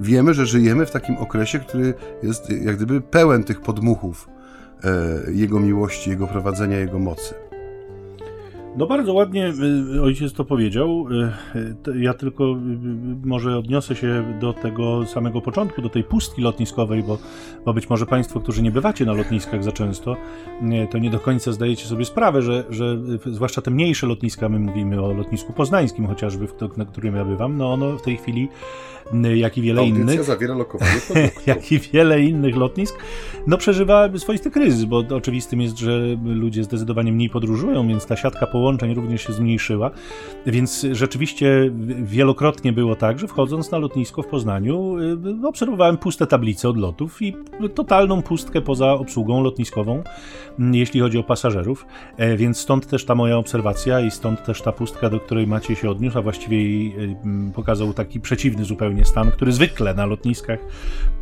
wiemy, 0.00 0.34
że 0.34 0.46
żyjemy 0.46 0.86
w 0.86 0.90
takim 0.90 1.16
okresie, 1.16 1.58
który 1.58 1.94
jest 2.22 2.50
jak 2.50 2.76
gdyby 2.76 3.00
pełen 3.00 3.44
tych 3.44 3.60
podmuchów 3.60 4.28
e, 4.84 5.32
Jego 5.32 5.60
miłości, 5.60 6.10
Jego 6.10 6.26
prowadzenia, 6.26 6.78
Jego 6.78 6.98
mocy. 6.98 7.41
No 8.76 8.86
bardzo 8.86 9.14
ładnie 9.14 9.52
y, 9.94 10.02
ojciec 10.02 10.32
to 10.32 10.44
powiedział. 10.44 11.06
Y, 11.94 12.00
ja 12.00 12.14
tylko 12.14 12.44
y, 12.44 12.56
może 13.24 13.58
odniosę 13.58 13.96
się 13.96 14.38
do 14.40 14.52
tego 14.52 15.06
samego 15.06 15.40
początku, 15.40 15.82
do 15.82 15.88
tej 15.88 16.04
pustki 16.04 16.42
lotniskowej, 16.42 17.02
bo, 17.02 17.18
bo 17.64 17.74
być 17.74 17.90
może 17.90 18.06
Państwo, 18.06 18.40
którzy 18.40 18.62
nie 18.62 18.70
bywacie 18.70 19.04
na 19.04 19.12
lotniskach 19.12 19.64
za 19.64 19.72
często, 19.72 20.16
to 20.90 20.98
nie 20.98 21.10
do 21.10 21.20
końca 21.20 21.52
zdajecie 21.52 21.86
sobie 21.86 22.04
sprawę, 22.04 22.42
że, 22.42 22.64
że 22.70 22.98
zwłaszcza 23.26 23.62
te 23.62 23.70
mniejsze 23.70 24.06
lotniska, 24.06 24.48
my 24.48 24.58
mówimy 24.58 25.02
o 25.02 25.12
lotnisku 25.12 25.52
poznańskim 25.52 26.06
chociażby, 26.06 26.46
na 26.76 26.84
którym 26.84 27.16
ja 27.16 27.24
bywam, 27.24 27.56
no 27.56 27.72
ono 27.72 27.98
w 27.98 28.02
tej 28.02 28.16
chwili 28.16 28.48
jak 29.34 29.58
i 29.58 29.62
wiele 29.62 29.80
Audycja 29.80 30.02
innych. 30.02 30.24
zawiera 30.24 30.54
lokowanie 30.54 30.90
jak 31.46 31.72
i 31.72 31.78
wiele 31.78 32.22
innych 32.22 32.56
lotnisk, 32.56 32.98
no 33.46 33.58
przeżywa 33.58 34.08
swoisty 34.18 34.50
kryzys, 34.50 34.84
bo 34.84 34.98
oczywistym 34.98 35.60
jest, 35.60 35.78
że 35.78 36.00
ludzie 36.24 36.64
zdecydowanie 36.64 37.12
mniej 37.12 37.30
podróżują, 37.30 37.88
więc 37.88 38.06
ta 38.06 38.16
siatka 38.16 38.46
połączeń 38.46 38.94
również 38.94 39.26
się 39.26 39.32
zmniejszyła. 39.32 39.90
Więc 40.46 40.86
rzeczywiście 40.92 41.70
wielokrotnie 42.02 42.72
było 42.72 42.96
tak, 42.96 43.18
że 43.18 43.28
wchodząc 43.28 43.70
na 43.70 43.78
lotnisko 43.78 44.22
w 44.22 44.26
Poznaniu, 44.26 44.96
y, 45.42 45.46
obserwowałem 45.46 45.96
puste 45.96 46.26
tablice 46.26 46.68
odlotów 46.68 47.22
i 47.22 47.36
totalną 47.74 48.22
pustkę 48.22 48.60
poza 48.60 48.92
obsługą 48.92 49.42
lotniskową, 49.42 50.02
mm, 50.58 50.74
jeśli 50.74 51.00
chodzi 51.00 51.18
o 51.18 51.22
pasażerów. 51.22 51.86
E, 52.16 52.36
więc 52.36 52.58
stąd 52.58 52.86
też 52.86 53.04
ta 53.04 53.14
moja 53.14 53.36
obserwacja 53.36 54.00
i 54.00 54.10
stąd 54.10 54.44
też 54.44 54.62
ta 54.62 54.72
pustka, 54.72 55.10
do 55.10 55.20
której 55.20 55.46
Maciej 55.46 55.76
się 55.76 55.90
odniósł, 55.90 56.18
a 56.18 56.22
właściwie 56.22 56.56
y, 56.56 57.16
pokazał 57.54 57.92
taki 57.92 58.20
przeciwny 58.20 58.64
zupełnie 58.64 59.01
zupełnie 59.02 59.04
stan, 59.04 59.30
który 59.30 59.52
zwykle 59.52 59.94
na 59.94 60.06
lotniskach 60.06 60.58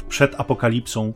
przed 0.08 0.40
apokalipsą 0.40 1.12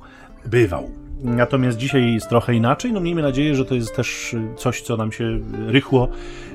bywał. 0.47 0.91
Natomiast 1.23 1.79
dzisiaj 1.79 2.15
jest 2.15 2.29
trochę 2.29 2.55
inaczej. 2.55 2.93
No 2.93 3.01
miejmy 3.01 3.23
nadzieję, 3.23 3.55
że 3.55 3.65
to 3.65 3.75
jest 3.75 3.97
też 3.97 4.37
coś, 4.57 4.83
co 4.83 4.97
nam 4.97 5.13
się 5.13 5.41
rychło 5.69 6.09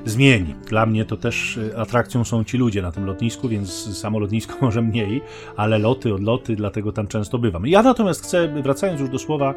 zmieni. 0.04 0.54
Dla 0.68 0.86
mnie 0.86 1.04
to 1.04 1.16
też 1.16 1.58
atrakcją 1.76 2.24
są 2.24 2.44
ci 2.44 2.58
ludzie 2.58 2.82
na 2.82 2.92
tym 2.92 3.04
lotnisku, 3.06 3.48
więc 3.48 3.98
samo 3.98 4.18
lotnisko 4.18 4.54
może 4.66 4.82
mniej, 4.82 5.22
ale 5.56 5.78
loty, 5.78 6.14
odloty, 6.14 6.56
dlatego 6.56 6.92
tam 6.92 7.06
często 7.06 7.38
bywam. 7.38 7.66
Ja 7.66 7.82
natomiast 7.82 8.22
chcę, 8.22 8.48
wracając 8.62 9.00
już 9.00 9.10
do 9.10 9.18
słowa, 9.18 9.54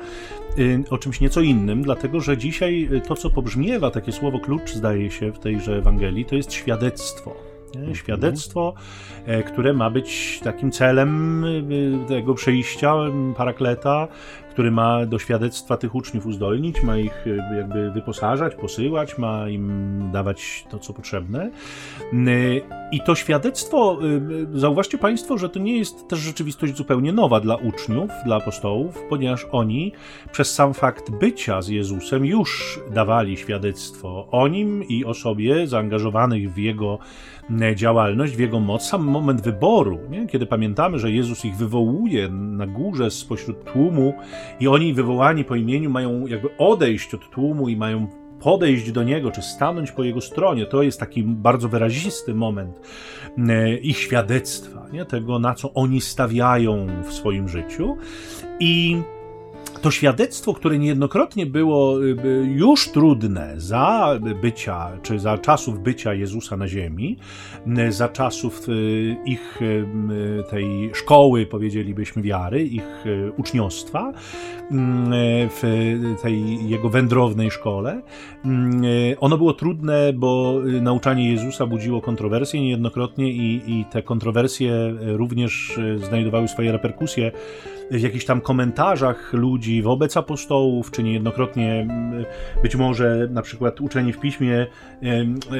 y, 0.57 0.83
o 0.89 0.97
czymś 0.97 1.21
nieco 1.21 1.41
innym, 1.41 1.83
dlatego 1.83 2.19
że 2.19 2.37
dzisiaj 2.37 2.89
to, 3.07 3.15
co 3.15 3.29
pobrzmiewa, 3.29 3.91
takie 3.91 4.11
słowo 4.11 4.39
klucz, 4.39 4.73
zdaje 4.73 5.11
się 5.11 5.31
w 5.31 5.39
tejże 5.39 5.77
Ewangelii, 5.77 6.25
to 6.25 6.35
jest 6.35 6.53
świadectwo. 6.53 7.52
Mhm. 7.75 7.95
Świadectwo, 7.95 8.73
e, 9.25 9.43
które 9.43 9.73
ma 9.73 9.89
być 9.89 10.39
takim 10.43 10.71
celem 10.71 11.43
e, 11.45 12.07
tego 12.07 12.33
przejścia 12.33 12.93
parakleta 13.37 14.07
który 14.53 14.71
ma 14.71 15.05
do 15.05 15.19
świadectwa 15.19 15.77
tych 15.77 15.95
uczniów 15.95 16.25
uzdolnić, 16.25 16.83
ma 16.83 16.97
ich 16.97 17.27
e, 17.27 17.57
jakby 17.57 17.91
wyposażać, 17.91 18.55
posyłać, 18.55 19.17
ma 19.17 19.49
im 19.49 20.09
dawać 20.11 20.65
to, 20.69 20.79
co 20.79 20.93
potrzebne. 20.93 21.51
I 22.91 23.01
to 23.01 23.15
świadectwo, 23.15 23.99
e, 24.53 24.59
zauważcie 24.59 24.97
Państwo, 24.97 25.37
że 25.37 25.49
to 25.49 25.59
nie 25.59 25.77
jest 25.77 26.07
też 26.07 26.19
rzeczywistość 26.19 26.77
zupełnie 26.77 27.13
nowa 27.13 27.39
dla 27.39 27.55
uczniów, 27.55 28.11
dla 28.25 28.35
apostołów, 28.35 29.03
ponieważ 29.09 29.47
oni 29.51 29.91
przez 30.31 30.53
sam 30.53 30.73
fakt 30.73 31.11
bycia 31.11 31.61
z 31.61 31.67
Jezusem 31.67 32.25
już 32.25 32.79
dawali 32.91 33.37
świadectwo 33.37 34.27
o 34.31 34.47
nim 34.47 34.83
i 34.83 35.05
o 35.05 35.13
sobie, 35.13 35.67
zaangażowanych 35.67 36.53
w 36.53 36.57
jego 36.57 36.99
działalność, 37.75 38.35
w 38.35 38.39
jego 38.39 38.59
moc. 38.59 38.83
Sam 38.83 39.03
moment 39.03 39.41
wyboru, 39.41 39.99
nie? 40.09 40.27
kiedy 40.27 40.45
pamiętamy, 40.45 40.99
że 40.99 41.11
Jezus 41.11 41.45
ich 41.45 41.55
wywołuje 41.55 42.29
na 42.29 42.67
górze 42.67 43.11
spośród 43.11 43.63
tłumu 43.73 44.13
i 44.59 44.67
oni 44.67 44.93
wywołani 44.93 45.43
po 45.43 45.55
imieniu 45.55 45.89
mają 45.89 46.27
jakby 46.27 46.49
odejść 46.57 47.13
od 47.13 47.29
tłumu 47.29 47.69
i 47.69 47.77
mają 47.77 48.07
podejść 48.39 48.91
do 48.91 49.03
niego, 49.03 49.31
czy 49.31 49.41
stanąć 49.41 49.91
po 49.91 50.03
jego 50.03 50.21
stronie. 50.21 50.65
To 50.65 50.83
jest 50.83 50.99
taki 50.99 51.23
bardzo 51.23 51.69
wyrazisty 51.69 52.33
moment 52.33 52.81
e, 53.37 53.77
ich 53.77 53.97
świadectwa, 53.97 54.85
nie? 54.93 55.05
tego 55.05 55.39
na 55.39 55.53
co 55.53 55.73
oni 55.73 56.01
stawiają 56.01 56.87
w 57.03 57.13
swoim 57.13 57.49
życiu. 57.49 57.97
I 58.59 59.01
to 59.83 59.91
świadectwo, 59.91 60.53
które 60.53 60.79
niejednokrotnie 60.79 61.45
było 61.45 62.03
y, 62.03 62.15
już 62.55 62.89
trudne 62.89 63.53
za 63.57 64.19
bycia, 64.41 64.91
czy 65.01 65.19
za 65.19 65.37
czasów 65.37 65.79
bycia 65.79 66.13
Jezusa 66.13 66.57
na 66.57 66.67
ziemi, 66.67 67.17
y, 67.87 67.91
za 67.91 68.09
czasów 68.09 68.69
y, 68.69 69.15
ich 69.25 69.59
tej 70.49 70.91
szkoły, 70.93 71.45
powiedzielibyśmy, 71.45 72.21
wiary, 72.21 72.63
ich 72.63 73.05
uczniostwa, 73.37 74.13
w 75.49 75.61
tej 76.21 76.69
jego 76.69 76.89
wędrownej 76.89 77.51
szkole. 77.51 78.01
Ono 79.19 79.37
było 79.37 79.53
trudne, 79.53 80.13
bo 80.13 80.59
nauczanie 80.81 81.31
Jezusa 81.31 81.65
budziło 81.65 82.01
kontrowersje 82.01 82.61
niejednokrotnie 82.61 83.31
i, 83.31 83.61
i 83.67 83.85
te 83.85 84.03
kontrowersje 84.03 84.93
również 85.01 85.79
znajdowały 85.97 86.47
swoje 86.47 86.71
reperkusje 86.71 87.31
w 87.91 88.01
jakichś 88.01 88.25
tam 88.25 88.41
komentarzach 88.41 89.33
ludzi 89.33 89.72
wobec 89.81 90.17
apostołów, 90.17 90.91
czy 90.91 91.03
niejednokrotnie 91.03 91.73
mm, 91.81 92.25
być 92.63 92.75
może 92.75 93.27
na 93.31 93.41
przykład 93.41 93.81
uczeni 93.81 94.13
w 94.13 94.19
piśmie, 94.19 94.67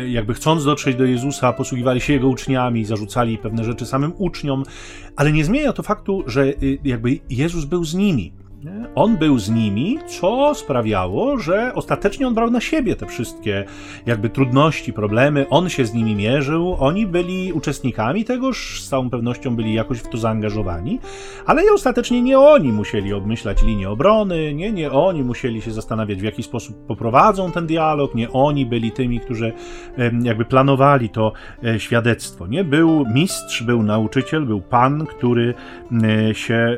jakby 0.07 0.33
chcąc 0.33 0.65
dotrzeć 0.65 0.95
do 0.95 1.05
Jezusa, 1.05 1.53
posługiwali 1.53 2.01
się 2.01 2.13
jego 2.13 2.29
uczniami, 2.29 2.85
zarzucali 2.85 3.37
pewne 3.37 3.63
rzeczy 3.63 3.85
samym 3.85 4.13
uczniom, 4.17 4.63
ale 5.15 5.31
nie 5.31 5.45
zmienia 5.45 5.73
to 5.73 5.83
faktu, 5.83 6.23
że 6.27 6.45
y, 6.45 6.77
jakby 6.83 7.19
Jezus 7.29 7.65
był 7.65 7.83
z 7.85 7.93
nimi. 7.93 8.42
On 8.95 9.17
był 9.17 9.39
z 9.39 9.49
nimi, 9.49 9.99
co 10.07 10.55
sprawiało, 10.55 11.37
że 11.37 11.71
ostatecznie 11.75 12.27
on 12.27 12.33
brał 12.33 12.51
na 12.51 12.61
siebie 12.61 12.95
te 12.95 13.05
wszystkie 13.05 13.65
jakby 14.05 14.29
trudności, 14.29 14.93
problemy, 14.93 15.45
on 15.49 15.69
się 15.69 15.85
z 15.85 15.93
nimi 15.93 16.15
mierzył, 16.15 16.75
oni 16.79 17.07
byli 17.07 17.53
uczestnikami 17.53 18.25
tegoż, 18.25 18.81
z 18.81 18.89
całą 18.89 19.09
pewnością 19.09 19.55
byli 19.55 19.73
jakoś 19.73 19.99
w 19.99 20.07
to 20.07 20.17
zaangażowani, 20.17 20.99
ale 21.45 21.61
ostatecznie 21.73 22.21
nie 22.21 22.39
oni 22.39 22.71
musieli 22.71 23.13
obmyślać 23.13 23.63
linię 23.63 23.89
obrony, 23.89 24.53
nie, 24.53 24.71
nie 24.71 24.91
oni 24.91 25.23
musieli 25.23 25.61
się 25.61 25.71
zastanawiać, 25.71 26.19
w 26.19 26.23
jaki 26.23 26.43
sposób 26.43 26.85
poprowadzą 26.87 27.51
ten 27.51 27.67
dialog, 27.67 28.15
nie 28.15 28.31
oni 28.31 28.65
byli 28.65 28.91
tymi, 28.91 29.19
którzy 29.19 29.53
jakby 30.23 30.45
planowali 30.45 31.09
to 31.09 31.33
e, 31.63 31.79
świadectwo, 31.79 32.47
nie? 32.47 32.63
Był 32.63 33.05
mistrz, 33.13 33.63
był 33.63 33.83
nauczyciel, 33.83 34.45
był 34.45 34.61
pan, 34.61 35.05
który 35.05 35.53
e, 36.03 36.35
się 36.35 36.77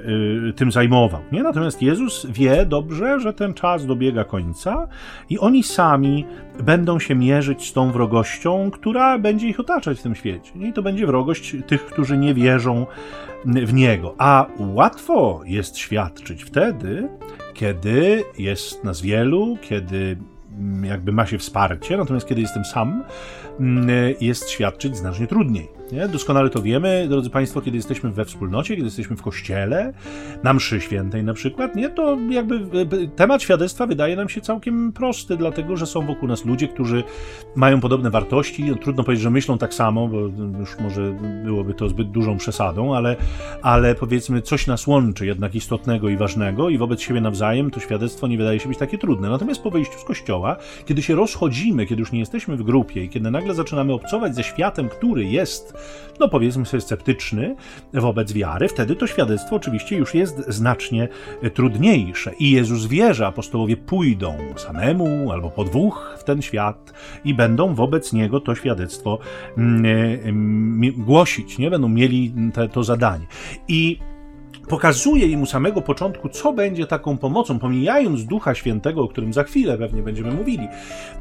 e, 0.50 0.54
tym 0.54 0.72
zajmował, 0.72 1.22
nie? 1.32 1.44
Natomiast 1.44 1.75
Natomiast 1.76 2.00
Jezus 2.00 2.26
wie 2.30 2.66
dobrze, 2.66 3.20
że 3.20 3.34
ten 3.34 3.54
czas 3.54 3.86
dobiega 3.86 4.24
końca 4.24 4.88
i 5.30 5.40
oni 5.40 5.64
sami 5.64 6.26
będą 6.64 7.00
się 7.00 7.16
mierzyć 7.16 7.70
z 7.70 7.74
tą 7.74 7.92
wrogością, 7.92 8.72
która 8.72 9.20
będzie 9.20 9.48
ich 9.48 9.60
otaczać 9.60 10.00
w 10.00 10.04
tym 10.04 10.16
świecie. 10.16 10.52
I 10.60 10.74
to 10.74 10.82
będzie 10.82 11.08
wrogość 11.08 11.56
tych, 11.68 11.86
którzy 11.86 12.18
nie 12.18 12.34
wierzą 12.34 12.86
w 13.46 13.74
Niego. 13.74 14.16
A 14.18 14.46
łatwo 14.60 15.42
jest 15.46 15.78
świadczyć 15.78 16.44
wtedy, 16.44 17.10
kiedy 17.54 18.24
jest 18.38 18.84
nas 18.84 19.02
wielu, 19.02 19.58
kiedy 19.62 20.18
jakby 20.84 21.12
ma 21.12 21.26
się 21.26 21.38
wsparcie, 21.38 21.98
natomiast 21.98 22.28
kiedy 22.28 22.42
jestem 22.42 22.66
sam, 22.66 23.04
jest 24.22 24.50
świadczyć 24.50 24.98
znacznie 24.98 25.28
trudniej. 25.28 25.76
Nie? 25.92 26.08
Doskonale 26.08 26.50
to 26.50 26.62
wiemy, 26.62 27.06
drodzy 27.10 27.30
Państwo, 27.30 27.62
kiedy 27.62 27.78
jesteśmy 27.78 28.12
we 28.12 28.26
wspólnocie, 28.26 28.76
kiedy 28.76 28.86
jesteśmy 28.86 29.16
w 29.16 29.22
kościele, 29.22 29.94
na 30.44 30.54
mszy 30.54 30.82
świętej 30.82 31.24
na 31.24 31.34
przykład, 31.34 31.76
nie? 31.76 31.90
to 31.90 32.18
jakby 32.30 32.56
e, 32.56 33.08
temat 33.08 33.42
świadectwa 33.42 33.88
wydaje 33.88 34.16
nam 34.16 34.30
się 34.30 34.42
całkiem 34.42 34.94
prosty, 34.94 35.38
dlatego 35.38 35.78
że 35.78 35.86
są 35.86 36.06
wokół 36.06 36.28
nas 36.28 36.46
ludzie, 36.46 36.68
którzy 36.68 37.04
mają 37.56 37.82
podobne 37.82 38.10
wartości. 38.10 38.64
No, 38.64 38.76
trudno 38.76 39.04
powiedzieć, 39.04 39.24
że 39.24 39.30
myślą 39.30 39.58
tak 39.58 39.74
samo, 39.74 40.08
bo 40.08 40.18
już 40.60 40.80
może 40.80 41.16
byłoby 41.44 41.74
to 41.74 41.90
zbyt 41.90 42.12
dużą 42.12 42.38
przesadą, 42.38 42.96
ale, 42.96 43.16
ale 43.62 43.96
powiedzmy, 43.96 44.42
coś 44.42 44.68
nas 44.68 44.88
łączy 44.88 45.26
jednak 45.26 45.56
istotnego 45.56 46.10
i 46.10 46.18
ważnego, 46.18 46.70
i 46.70 46.78
wobec 46.78 47.02
siebie 47.02 47.22
nawzajem 47.22 47.72
to 47.72 47.80
świadectwo 47.80 48.28
nie 48.28 48.38
wydaje 48.38 48.60
się 48.60 48.70
być 48.70 48.78
takie 48.78 48.98
trudne. 48.98 49.30
Natomiast 49.30 49.62
po 49.62 49.72
wyjściu 49.72 50.00
z 50.00 50.04
kościoła, 50.04 50.45
kiedy 50.86 51.02
się 51.02 51.16
rozchodzimy, 51.16 51.86
kiedy 51.86 52.00
już 52.00 52.12
nie 52.12 52.20
jesteśmy 52.20 52.58
w 52.58 52.64
grupie 52.64 53.04
i 53.04 53.10
kiedy 53.10 53.32
nagle 53.32 53.54
zaczynamy 53.54 53.94
obcować 53.94 54.36
ze 54.36 54.44
światem, 54.44 54.90
który 54.90 55.26
jest 55.26 55.74
no 56.20 56.30
powiedzmy 56.30 56.66
sobie, 56.66 56.82
sceptyczny 56.82 57.56
wobec 57.94 58.34
wiary, 58.34 58.68
wtedy 58.68 58.96
to 58.96 59.08
świadectwo 59.08 59.56
oczywiście 59.56 59.96
już 59.98 60.14
jest 60.14 60.44
znacznie 60.48 61.08
trudniejsze. 61.54 62.32
I 62.40 62.52
Jezus 62.52 62.86
wie, 62.86 63.14
że 63.14 63.28
apostołowie 63.28 63.78
pójdą 63.78 64.38
samemu 64.56 65.32
albo 65.32 65.50
po 65.50 65.64
dwóch 65.64 66.16
w 66.20 66.24
ten 66.24 66.42
świat 66.42 66.94
i 67.26 67.34
będą 67.34 67.74
wobec 67.76 68.14
niego 68.14 68.40
to 68.40 68.56
świadectwo 68.56 69.20
mm, 69.58 69.86
mm, 70.24 71.04
głosić, 71.04 71.58
nie? 71.58 71.70
Będą 71.70 71.90
mieli 71.90 72.34
te, 72.54 72.70
to 72.70 72.84
zadanie. 72.84 73.26
I 73.68 74.00
pokazuje 74.68 75.28
im 75.28 75.42
u 75.42 75.46
samego 75.46 75.82
początku, 75.82 76.30
co 76.30 76.54
będzie 76.54 76.88
taką 76.88 77.18
pomocą, 77.18 77.60
pomijając 77.60 78.26
Ducha 78.26 78.56
Świętego, 78.56 79.02
o 79.02 79.08
którym 79.08 79.34
za 79.34 79.44
chwilę 79.44 79.78
pewnie 79.78 80.02
będziemy 80.02 80.32
mówili. 80.32 80.68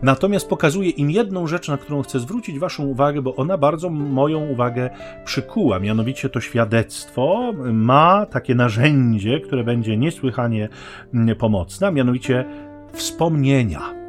Natomiast 0.02 0.48
pokazuje 0.48 0.90
im 0.90 1.10
jedną 1.10 1.46
rzecz, 1.46 1.68
na 1.68 1.76
którą 1.76 2.02
chcę 2.02 2.20
zwrócić 2.20 2.58
Waszą 2.58 2.84
uwagę, 2.86 3.22
bo 3.22 3.36
ona 3.36 3.58
bardzo 3.58 3.90
moją 3.90 4.48
uwagę 4.48 4.90
przykuła. 5.24 5.78
Mianowicie 5.78 6.28
to 6.28 6.40
świadectwo 6.40 7.52
ma 7.72 8.26
takie 8.26 8.54
narzędzie, 8.54 9.40
które 9.40 9.64
będzie 9.64 9.96
niesłychanie 9.96 10.68
mm, 11.14 11.36
pomocne, 11.36 11.86
a 11.86 11.90
mianowicie 11.90 12.44
wspomnienia 12.92 14.04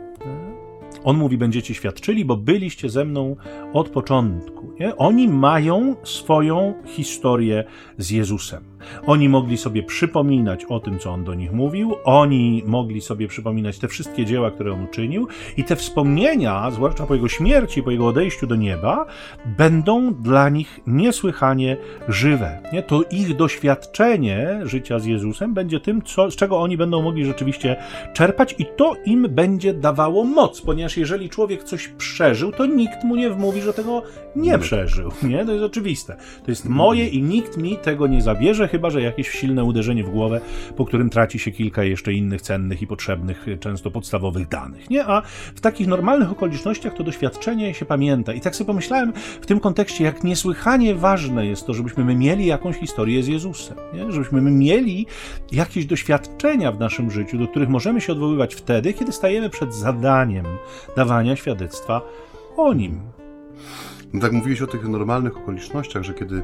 On 1.03 1.17
mówi, 1.17 1.37
będziecie 1.37 1.73
świadczyli, 1.73 2.25
bo 2.25 2.37
byliście 2.37 2.89
ze 2.89 3.05
mną 3.05 3.35
od 3.73 3.89
początku. 3.89 4.73
Nie? 4.79 4.95
Oni 4.95 5.27
mają 5.27 5.95
swoją 6.03 6.73
historię 6.85 7.63
z 7.97 8.11
Jezusem. 8.11 8.74
Oni 9.05 9.29
mogli 9.29 9.57
sobie 9.57 9.83
przypominać 9.83 10.65
o 10.65 10.79
tym, 10.79 10.99
co 10.99 11.11
on 11.11 11.23
do 11.23 11.33
nich 11.33 11.51
mówił, 11.51 11.95
oni 12.03 12.63
mogli 12.65 13.01
sobie 13.01 13.27
przypominać 13.27 13.79
te 13.79 13.87
wszystkie 13.87 14.25
dzieła, 14.25 14.51
które 14.51 14.73
on 14.73 14.83
uczynił, 14.83 15.27
i 15.57 15.63
te 15.63 15.75
wspomnienia, 15.75 16.71
zwłaszcza 16.71 17.05
po 17.05 17.15
jego 17.15 17.27
śmierci, 17.27 17.83
po 17.83 17.91
jego 17.91 18.07
odejściu 18.07 18.47
do 18.47 18.55
nieba, 18.55 19.05
będą 19.57 20.13
dla 20.13 20.49
nich 20.49 20.79
niesłychanie 20.87 21.77
żywe. 22.07 22.59
Nie? 22.73 22.83
To 22.83 23.03
ich 23.11 23.35
doświadczenie 23.35 24.59
życia 24.63 24.99
z 24.99 25.05
Jezusem 25.05 25.53
będzie 25.53 25.79
tym, 25.79 26.01
co, 26.01 26.31
z 26.31 26.35
czego 26.35 26.59
oni 26.59 26.77
będą 26.77 27.01
mogli 27.01 27.25
rzeczywiście 27.25 27.75
czerpać, 28.13 28.55
i 28.59 28.65
to 28.77 28.95
im 29.05 29.27
będzie 29.29 29.73
dawało 29.73 30.23
moc, 30.23 30.61
ponieważ 30.61 30.97
jeżeli 30.97 31.29
człowiek 31.29 31.63
coś 31.63 31.87
przeżył, 31.87 32.51
to 32.51 32.65
nikt 32.65 33.03
mu 33.03 33.15
nie 33.15 33.29
wmówi, 33.29 33.61
że 33.61 33.73
tego 33.73 34.01
nie 34.35 34.59
przeżył. 34.59 35.11
Nie? 35.23 35.45
To 35.45 35.51
jest 35.51 35.63
oczywiste. 35.63 36.15
To 36.45 36.51
jest 36.51 36.69
moje 36.69 37.07
i 37.07 37.23
nikt 37.23 37.57
mi 37.57 37.77
tego 37.77 38.07
nie 38.07 38.21
zabierze, 38.21 38.64
chyba 38.67 38.89
że 38.89 39.01
jakieś 39.01 39.29
silne 39.29 39.63
uderzenie 39.63 40.03
w 40.03 40.09
głowę, 40.09 40.41
po 40.75 40.85
którym 40.85 41.09
traci 41.09 41.39
się 41.39 41.51
kilka 41.51 41.83
jeszcze 41.83 42.13
innych 42.13 42.41
cennych 42.41 42.81
i 42.81 42.87
potrzebnych, 42.87 43.45
często 43.59 43.91
podstawowych 43.91 44.47
danych. 44.47 44.89
Nie? 44.89 45.05
A 45.05 45.21
w 45.55 45.61
takich 45.61 45.87
normalnych 45.87 46.31
okolicznościach 46.31 46.93
to 46.93 47.03
doświadczenie 47.03 47.73
się 47.73 47.85
pamięta. 47.85 48.33
I 48.33 48.41
tak 48.41 48.55
sobie 48.55 48.67
pomyślałem 48.67 49.13
w 49.41 49.45
tym 49.45 49.59
kontekście, 49.59 50.03
jak 50.03 50.23
niesłychanie 50.23 50.95
ważne 50.95 51.45
jest 51.45 51.65
to, 51.65 51.73
żebyśmy 51.73 52.05
my 52.05 52.15
mieli 52.15 52.45
jakąś 52.45 52.75
historię 52.75 53.23
z 53.23 53.27
Jezusem. 53.27 53.77
Nie? 53.93 54.11
Żebyśmy 54.11 54.41
my 54.41 54.51
mieli 54.51 55.05
jakieś 55.51 55.85
doświadczenia 55.85 56.71
w 56.71 56.79
naszym 56.79 57.11
życiu, 57.11 57.37
do 57.37 57.47
których 57.47 57.69
możemy 57.69 58.01
się 58.01 58.13
odwoływać 58.13 58.55
wtedy, 58.55 58.93
kiedy 58.93 59.11
stajemy 59.11 59.49
przed 59.49 59.73
zadaniem 59.73 60.45
dawania 60.95 61.35
świadectwa 61.35 62.01
o 62.57 62.73
nim. 62.73 62.99
No 64.13 64.21
tak 64.21 64.31
mówiłeś 64.31 64.61
o 64.61 64.67
tych 64.67 64.87
normalnych 64.87 65.37
okolicznościach, 65.37 66.03
że 66.03 66.13
kiedy 66.13 66.43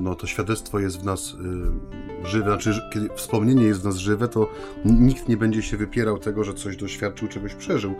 no, 0.00 0.14
to 0.14 0.26
świadectwo 0.26 0.78
jest 0.78 1.00
w 1.00 1.04
nas 1.04 1.36
e, 2.24 2.28
żywe, 2.28 2.44
znaczy 2.44 2.80
kiedy 2.92 3.08
wspomnienie 3.14 3.64
jest 3.64 3.80
w 3.80 3.84
nas 3.84 3.96
żywe, 3.96 4.28
to 4.28 4.50
nikt 4.84 5.28
nie 5.28 5.36
będzie 5.36 5.62
się 5.62 5.76
wypierał 5.76 6.18
tego, 6.18 6.44
że 6.44 6.54
coś 6.54 6.76
doświadczył, 6.76 7.28
czegoś 7.28 7.54
przeżył. 7.54 7.94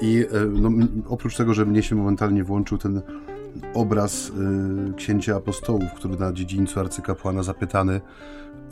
I 0.00 0.26
e, 0.32 0.44
no, 0.44 0.70
oprócz 1.08 1.36
tego, 1.36 1.54
że 1.54 1.66
mnie 1.66 1.82
się 1.82 1.96
momentalnie 1.96 2.44
włączył 2.44 2.78
ten 2.78 3.02
obraz 3.74 4.32
księcia 4.96 5.36
apostołów, 5.36 5.92
który 5.96 6.16
na 6.16 6.32
dziedzińcu 6.32 6.80
arcykapłana 6.80 7.42
zapytany 7.42 8.00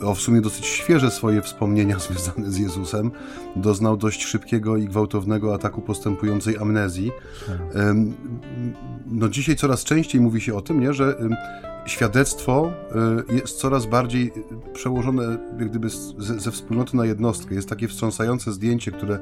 o 0.01 0.15
w 0.15 0.21
sumie 0.21 0.41
dosyć 0.41 0.65
świeże 0.65 1.11
swoje 1.11 1.41
wspomnienia 1.41 1.99
związane 2.09 2.51
z 2.51 2.57
Jezusem, 2.57 3.11
doznał 3.55 3.97
dość 3.97 4.25
szybkiego 4.25 4.77
i 4.77 4.85
gwałtownego 4.85 5.53
ataku 5.53 5.81
postępującej 5.81 6.57
amnezji. 6.57 7.11
Tak. 7.47 7.85
No 9.05 9.29
dzisiaj 9.29 9.55
coraz 9.55 9.83
częściej 9.83 10.21
mówi 10.21 10.41
się 10.41 10.55
o 10.55 10.61
tym, 10.61 10.79
nie, 10.79 10.93
że 10.93 11.15
świadectwo 11.87 12.71
y, 13.29 13.35
jest 13.35 13.57
coraz 13.57 13.85
bardziej 13.85 14.33
przełożone 14.73 15.23
jak 15.59 15.69
gdyby 15.69 15.89
ze 16.17 16.51
wspólnoty 16.51 16.97
na 16.97 17.05
jednostkę. 17.05 17.55
Jest 17.55 17.69
takie 17.69 17.87
wstrząsające 17.87 18.53
zdjęcie, 18.53 18.91
które 18.91 19.19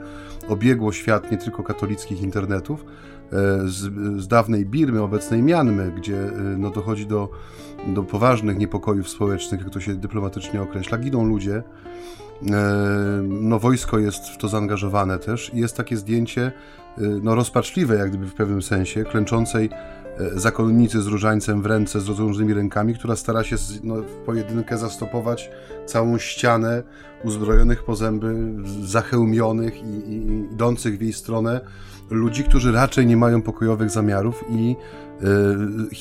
obiegło 0.47 0.91
świat 0.91 1.31
nie 1.31 1.37
tylko 1.37 1.63
katolickich 1.63 2.21
internetów, 2.21 2.81
y, 2.83 3.69
z, 3.69 3.75
z 4.21 4.27
dawnej 4.27 4.65
Birmy, 4.65 5.01
obecnej 5.01 5.43
Mianmy, 5.43 5.91
gdzie 5.97 6.27
y, 6.27 6.31
no, 6.57 6.69
dochodzi 6.69 7.05
do, 7.05 7.29
do 7.87 8.03
poważnych 8.03 8.57
niepokojów 8.57 9.09
społecznych, 9.09 9.61
jak 9.61 9.69
to 9.69 9.79
się 9.79 9.95
dyplomatycznie 9.95 10.61
określa. 10.61 10.97
Giną 10.97 11.25
ludzie, 11.25 11.63
no 13.23 13.59
wojsko 13.59 13.99
jest 13.99 14.29
w 14.29 14.37
to 14.37 14.47
zaangażowane 14.47 15.19
też 15.19 15.51
jest 15.53 15.77
takie 15.77 15.97
zdjęcie 15.97 16.51
no 16.97 17.35
rozpaczliwe 17.35 17.95
jak 17.95 18.09
gdyby 18.09 18.25
w 18.25 18.33
pewnym 18.33 18.61
sensie, 18.61 19.03
klęczącej 19.03 19.69
zakonnicy 20.35 21.01
z 21.01 21.07
różańcem 21.07 21.61
w 21.61 21.65
ręce, 21.65 22.01
z 22.01 22.07
rozłożonymi 22.07 22.53
rękami, 22.53 22.95
która 22.95 23.15
stara 23.15 23.43
się 23.43 23.55
no, 23.83 23.95
w 23.95 24.15
pojedynkę 24.25 24.77
zastopować 24.77 25.49
całą 25.85 26.17
ścianę 26.17 26.83
uzbrojonych 27.23 27.83
po 27.83 27.95
zęby, 27.95 28.35
zachełmionych 28.83 29.83
i, 29.83 30.11
i 30.13 30.53
idących 30.53 30.97
w 30.97 31.01
jej 31.01 31.13
stronę 31.13 31.61
ludzi, 32.09 32.43
którzy 32.43 32.71
raczej 32.71 33.05
nie 33.05 33.17
mają 33.17 33.41
pokojowych 33.41 33.89
zamiarów 33.89 34.43
i 34.49 34.75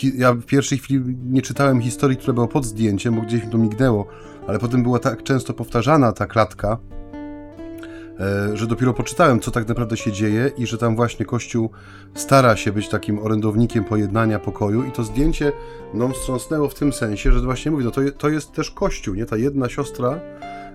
yy, 0.02 0.10
ja 0.16 0.32
w 0.32 0.42
pierwszej 0.42 0.78
chwili 0.78 1.16
nie 1.30 1.42
czytałem 1.42 1.80
historii, 1.80 2.16
która 2.16 2.32
była 2.32 2.48
pod 2.48 2.64
zdjęciem, 2.64 3.14
bo 3.14 3.22
gdzieś 3.22 3.44
mi 3.44 3.50
to 3.50 3.58
mignęło, 3.58 4.06
ale 4.46 4.58
potem 4.58 4.82
była 4.82 4.98
tak 4.98 5.22
często 5.22 5.54
powtarzana 5.54 6.12
ta 6.12 6.26
klatka, 6.26 6.78
E, 6.92 6.93
że 8.54 8.66
dopiero 8.66 8.94
poczytałem, 8.94 9.40
co 9.40 9.50
tak 9.50 9.68
naprawdę 9.68 9.96
się 9.96 10.12
dzieje 10.12 10.50
i 10.58 10.66
że 10.66 10.78
tam 10.78 10.96
właśnie 10.96 11.26
Kościół 11.26 11.70
stara 12.14 12.56
się 12.56 12.72
być 12.72 12.88
takim 12.88 13.18
orędownikiem 13.18 13.84
pojednania, 13.84 14.38
pokoju 14.38 14.84
i 14.84 14.90
to 14.90 15.04
zdjęcie 15.04 15.52
no, 15.94 16.08
wstrząsnęło 16.08 16.68
w 16.68 16.74
tym 16.74 16.92
sensie, 16.92 17.32
że 17.32 17.40
właśnie 17.40 17.70
mówię, 17.70 17.84
no 17.84 17.90
to, 17.90 18.00
to 18.18 18.28
jest 18.28 18.52
też 18.52 18.70
Kościół, 18.70 19.14
nie? 19.14 19.26
Ta 19.26 19.36
jedna 19.36 19.68
siostra, 19.68 20.20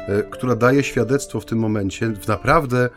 e, 0.08 0.24
która 0.24 0.56
daje 0.56 0.84
świadectwo 0.84 1.40
w 1.40 1.46
tym 1.46 1.60
momencie 1.60 2.08
w 2.08 2.28
naprawdę 2.28 2.90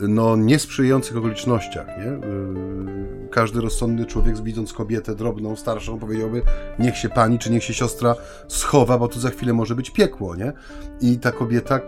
no, 0.00 0.36
niesprzyjających 0.36 1.16
okolicznościach. 1.16 1.86
Nie? 1.98 2.04
Yy, 2.04 3.28
każdy 3.30 3.60
rozsądny 3.60 4.06
człowiek, 4.06 4.42
widząc 4.42 4.72
kobietę 4.72 5.14
drobną, 5.14 5.56
starszą, 5.56 5.98
powiedziałby: 5.98 6.42
Niech 6.78 6.96
się 6.96 7.08
pani 7.08 7.38
czy 7.38 7.50
niech 7.50 7.64
się 7.64 7.74
siostra 7.74 8.14
schowa, 8.48 8.98
bo 8.98 9.08
tu 9.08 9.20
za 9.20 9.30
chwilę 9.30 9.52
może 9.52 9.74
być 9.74 9.90
piekło. 9.90 10.36
Nie? 10.36 10.52
I 11.00 11.18
ta 11.18 11.32
kobieta 11.32 11.80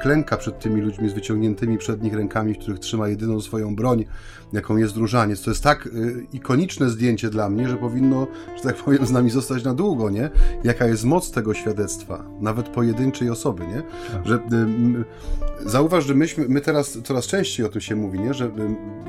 klęka 0.00 0.36
przed 0.36 0.58
tymi 0.58 0.80
ludźmi 0.80 1.08
z 1.08 1.12
wyciągniętymi 1.12 1.78
przed 1.78 2.02
nich 2.02 2.14
rękami, 2.14 2.54
w 2.54 2.58
których 2.58 2.78
trzyma 2.78 3.08
jedyną 3.08 3.40
swoją 3.40 3.76
broń, 3.76 4.04
jaką 4.52 4.76
jest 4.76 4.96
różaniec. 4.96 5.42
To 5.42 5.50
jest 5.50 5.62
tak 5.62 5.86
y, 5.86 6.26
ikoniczne 6.32 6.90
zdjęcie 6.90 7.30
dla 7.30 7.50
mnie, 7.50 7.68
że 7.68 7.76
powinno, 7.76 8.26
że 8.56 8.62
tak 8.62 8.76
powiem, 8.76 9.06
z 9.06 9.10
nami 9.10 9.30
zostać 9.30 9.64
na 9.64 9.74
długo. 9.74 10.10
Nie? 10.10 10.30
Jaka 10.64 10.86
jest 10.86 11.04
moc 11.04 11.30
tego 11.30 11.54
świadectwa, 11.54 12.24
nawet 12.40 12.68
pojedynczej 12.68 13.30
osoby. 13.30 13.66
Nie? 13.66 13.82
Tak. 14.12 14.26
Że, 14.26 14.34
y, 14.34 15.70
zauważ, 15.70 16.04
że 16.06 16.14
myśmy, 16.14 16.46
my 16.48 16.60
teraz 16.60 16.98
coraz 17.04 17.26
częściej 17.26 17.57
o 17.64 17.68
tym 17.68 17.80
się 17.80 17.96
mówi, 17.96 18.20
nie? 18.20 18.34
że 18.34 18.50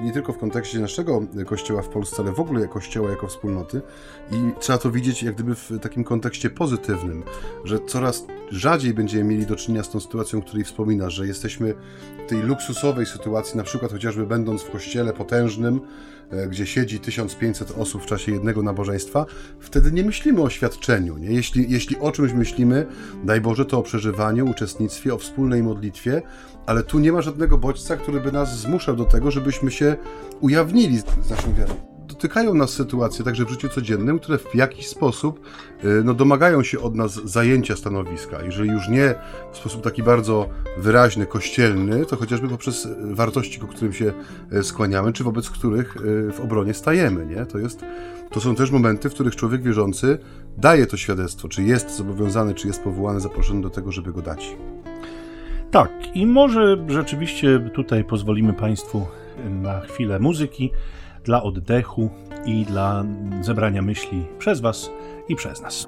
nie 0.04 0.14
tylko 0.14 0.34
w 0.34 0.38
kontekście 0.38 0.80
naszego 0.80 1.22
kościoła 1.46 1.82
w 1.82 1.90
Polsce, 1.90 2.24
ale 2.24 2.32
w 2.32 2.40
ogóle 2.40 2.68
kościoła 2.68 3.10
jako 3.10 3.28
wspólnoty 3.28 3.82
i 4.32 4.36
trzeba 4.60 4.80
to 4.80 4.92
widzieć 4.92 5.24
jak 5.24 5.36
gdyby 5.36 5.56
w 5.56 5.72
takim 5.82 6.04
kontekście 6.04 6.50
pozytywnym, 6.50 7.24
że 7.64 7.80
coraz 7.88 8.26
rzadziej 8.52 8.94
będziemy 8.94 9.24
mieli 9.24 9.46
do 9.46 9.56
czynienia 9.56 9.84
z 9.84 9.90
tą 9.90 10.00
sytuacją, 10.00 10.40
o 10.40 10.42
której 10.42 10.64
wspominasz, 10.64 11.14
że 11.14 11.28
jesteśmy 11.28 11.74
w 12.26 12.30
tej 12.30 12.42
luksusowej 12.42 13.06
sytuacji, 13.06 13.58
na 13.58 13.64
przykład 13.64 13.92
chociażby 13.92 14.26
będąc 14.26 14.62
w 14.62 14.72
kościele 14.72 15.14
potężnym, 15.14 15.82
gdzie 16.50 16.66
siedzi 16.66 17.00
1500 17.00 17.72
osób 17.78 18.04
w 18.04 18.06
czasie 18.06 18.32
jednego 18.32 18.64
nabożeństwa, 18.64 19.26
wtedy 19.60 19.92
nie 19.92 20.04
myślimy 20.04 20.42
o 20.42 20.50
świadczeniu. 20.50 21.18
Nie? 21.18 21.32
Jeśli, 21.32 21.72
jeśli 21.72 21.98
o 21.98 22.12
czymś 22.12 22.34
myślimy, 22.34 22.86
daj 23.24 23.42
Boże, 23.42 23.66
to 23.66 23.80
o 23.80 23.84
przeżywaniu, 23.84 24.50
uczestnictwie, 24.50 25.14
o 25.14 25.18
wspólnej 25.18 25.64
modlitwie, 25.64 26.22
ale 26.66 26.84
tu 26.84 27.00
nie 27.00 27.12
ma 27.12 27.22
żadnego 27.22 27.58
bodźca, 27.58 27.98
który 27.98 28.20
by 28.20 28.32
nas 28.32 28.60
zmuszał 28.60 28.96
do 28.96 29.06
tego, 29.06 29.32
żebyśmy 29.32 29.72
się 29.72 29.96
ujawnili 30.40 31.00
z 31.00 31.30
naszą 31.30 31.54
wiarą 31.54 31.99
dotykają 32.20 32.54
nas 32.54 32.70
sytuacje 32.70 33.26
także 33.26 33.46
w 33.46 33.50
życiu 33.50 33.70
codziennym, 33.70 34.20
które 34.20 34.38
w 34.38 34.56
jakiś 34.56 34.88
sposób 34.88 35.40
y, 35.84 36.02
no, 36.04 36.14
domagają 36.14 36.64
się 36.64 36.80
od 36.80 36.96
nas 36.96 37.14
zajęcia 37.14 37.76
stanowiska. 37.76 38.44
Jeżeli 38.44 38.70
już 38.70 38.90
nie 38.90 39.16
w 39.52 39.58
sposób 39.58 39.84
taki 39.84 40.04
bardzo 40.04 40.50
wyraźny, 40.78 41.26
kościelny, 41.26 42.06
to 42.06 42.16
chociażby 42.16 42.48
poprzez 42.48 42.88
wartości, 43.02 43.60
ku 43.60 43.68
którym 43.68 43.94
się 43.94 44.14
y, 44.54 44.64
skłaniamy, 44.64 45.14
czy 45.14 45.24
wobec 45.24 45.50
których 45.50 45.98
y, 45.98 46.32
w 46.32 46.40
obronie 46.40 46.74
stajemy. 46.74 47.26
Nie? 47.26 47.46
To, 47.46 47.58
jest, 47.58 47.82
to 48.32 48.42
są 48.42 48.56
też 48.56 48.72
momenty, 48.72 49.10
w 49.10 49.14
których 49.14 49.36
człowiek 49.36 49.64
wierzący 49.64 50.18
daje 50.58 50.88
to 50.88 50.98
świadectwo, 50.98 51.48
czy 51.48 51.64
jest 51.64 51.98
zobowiązany, 51.98 52.54
czy 52.54 52.68
jest 52.68 52.84
powołany, 52.84 53.20
zaproszony 53.20 53.62
do 53.62 53.70
tego, 53.70 53.92
żeby 53.92 54.14
go 54.14 54.22
dać. 54.22 54.56
Tak, 55.72 55.92
i 56.14 56.26
może 56.26 56.78
rzeczywiście 56.88 57.70
tutaj 57.74 58.04
pozwolimy 58.04 58.54
Państwu 58.54 59.08
na 59.50 59.80
chwilę 59.80 60.20
muzyki 60.20 60.72
dla 61.24 61.44
oddechu 61.44 62.10
i 62.46 62.66
dla 62.66 63.06
zebrania 63.42 63.82
myśli 63.82 64.26
przez 64.40 64.62
Was 64.62 64.90
i 65.30 65.36
przez 65.36 65.62
nas. 65.62 65.88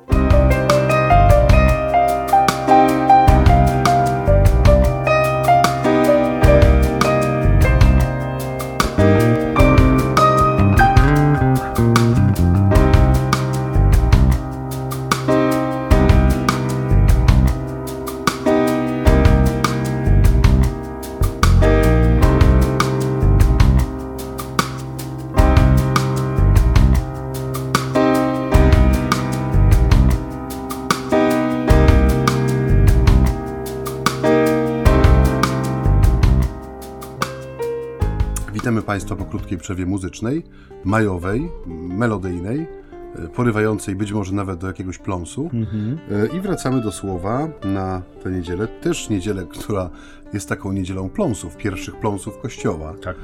Państwa 38.92 39.16
po 39.16 39.26
krótkiej 39.26 39.58
przerwie 39.58 39.86
muzycznej, 39.86 40.44
majowej, 40.86 41.50
melodyjnej, 41.68 42.68
e, 43.16 43.28
porywającej 43.28 43.96
być 43.96 44.12
może 44.12 44.34
nawet 44.34 44.60
do 44.60 44.68
jakiegoś 44.68 44.98
pląsu. 44.98 45.50
Mhm. 45.54 45.98
I 46.38 46.42
wracamy 46.42 46.82
do 46.82 46.92
słowa 46.92 47.48
na 47.64 48.02
tę 48.24 48.32
niedzielę. 48.32 48.68
Też 48.68 49.10
niedzielę, 49.10 49.46
która 49.50 49.90
jest 50.34 50.50
taką 50.50 50.72
niedzielą 50.72 51.10
pląsów, 51.10 51.58
pierwszych 51.58 51.96
pląsów 51.96 52.40
Kościoła. 52.42 52.94
Tak. 53.04 53.16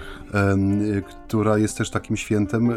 Która 1.27 1.57
jest 1.57 1.77
też 1.77 1.89
takim 1.89 2.17
świętem, 2.17 2.69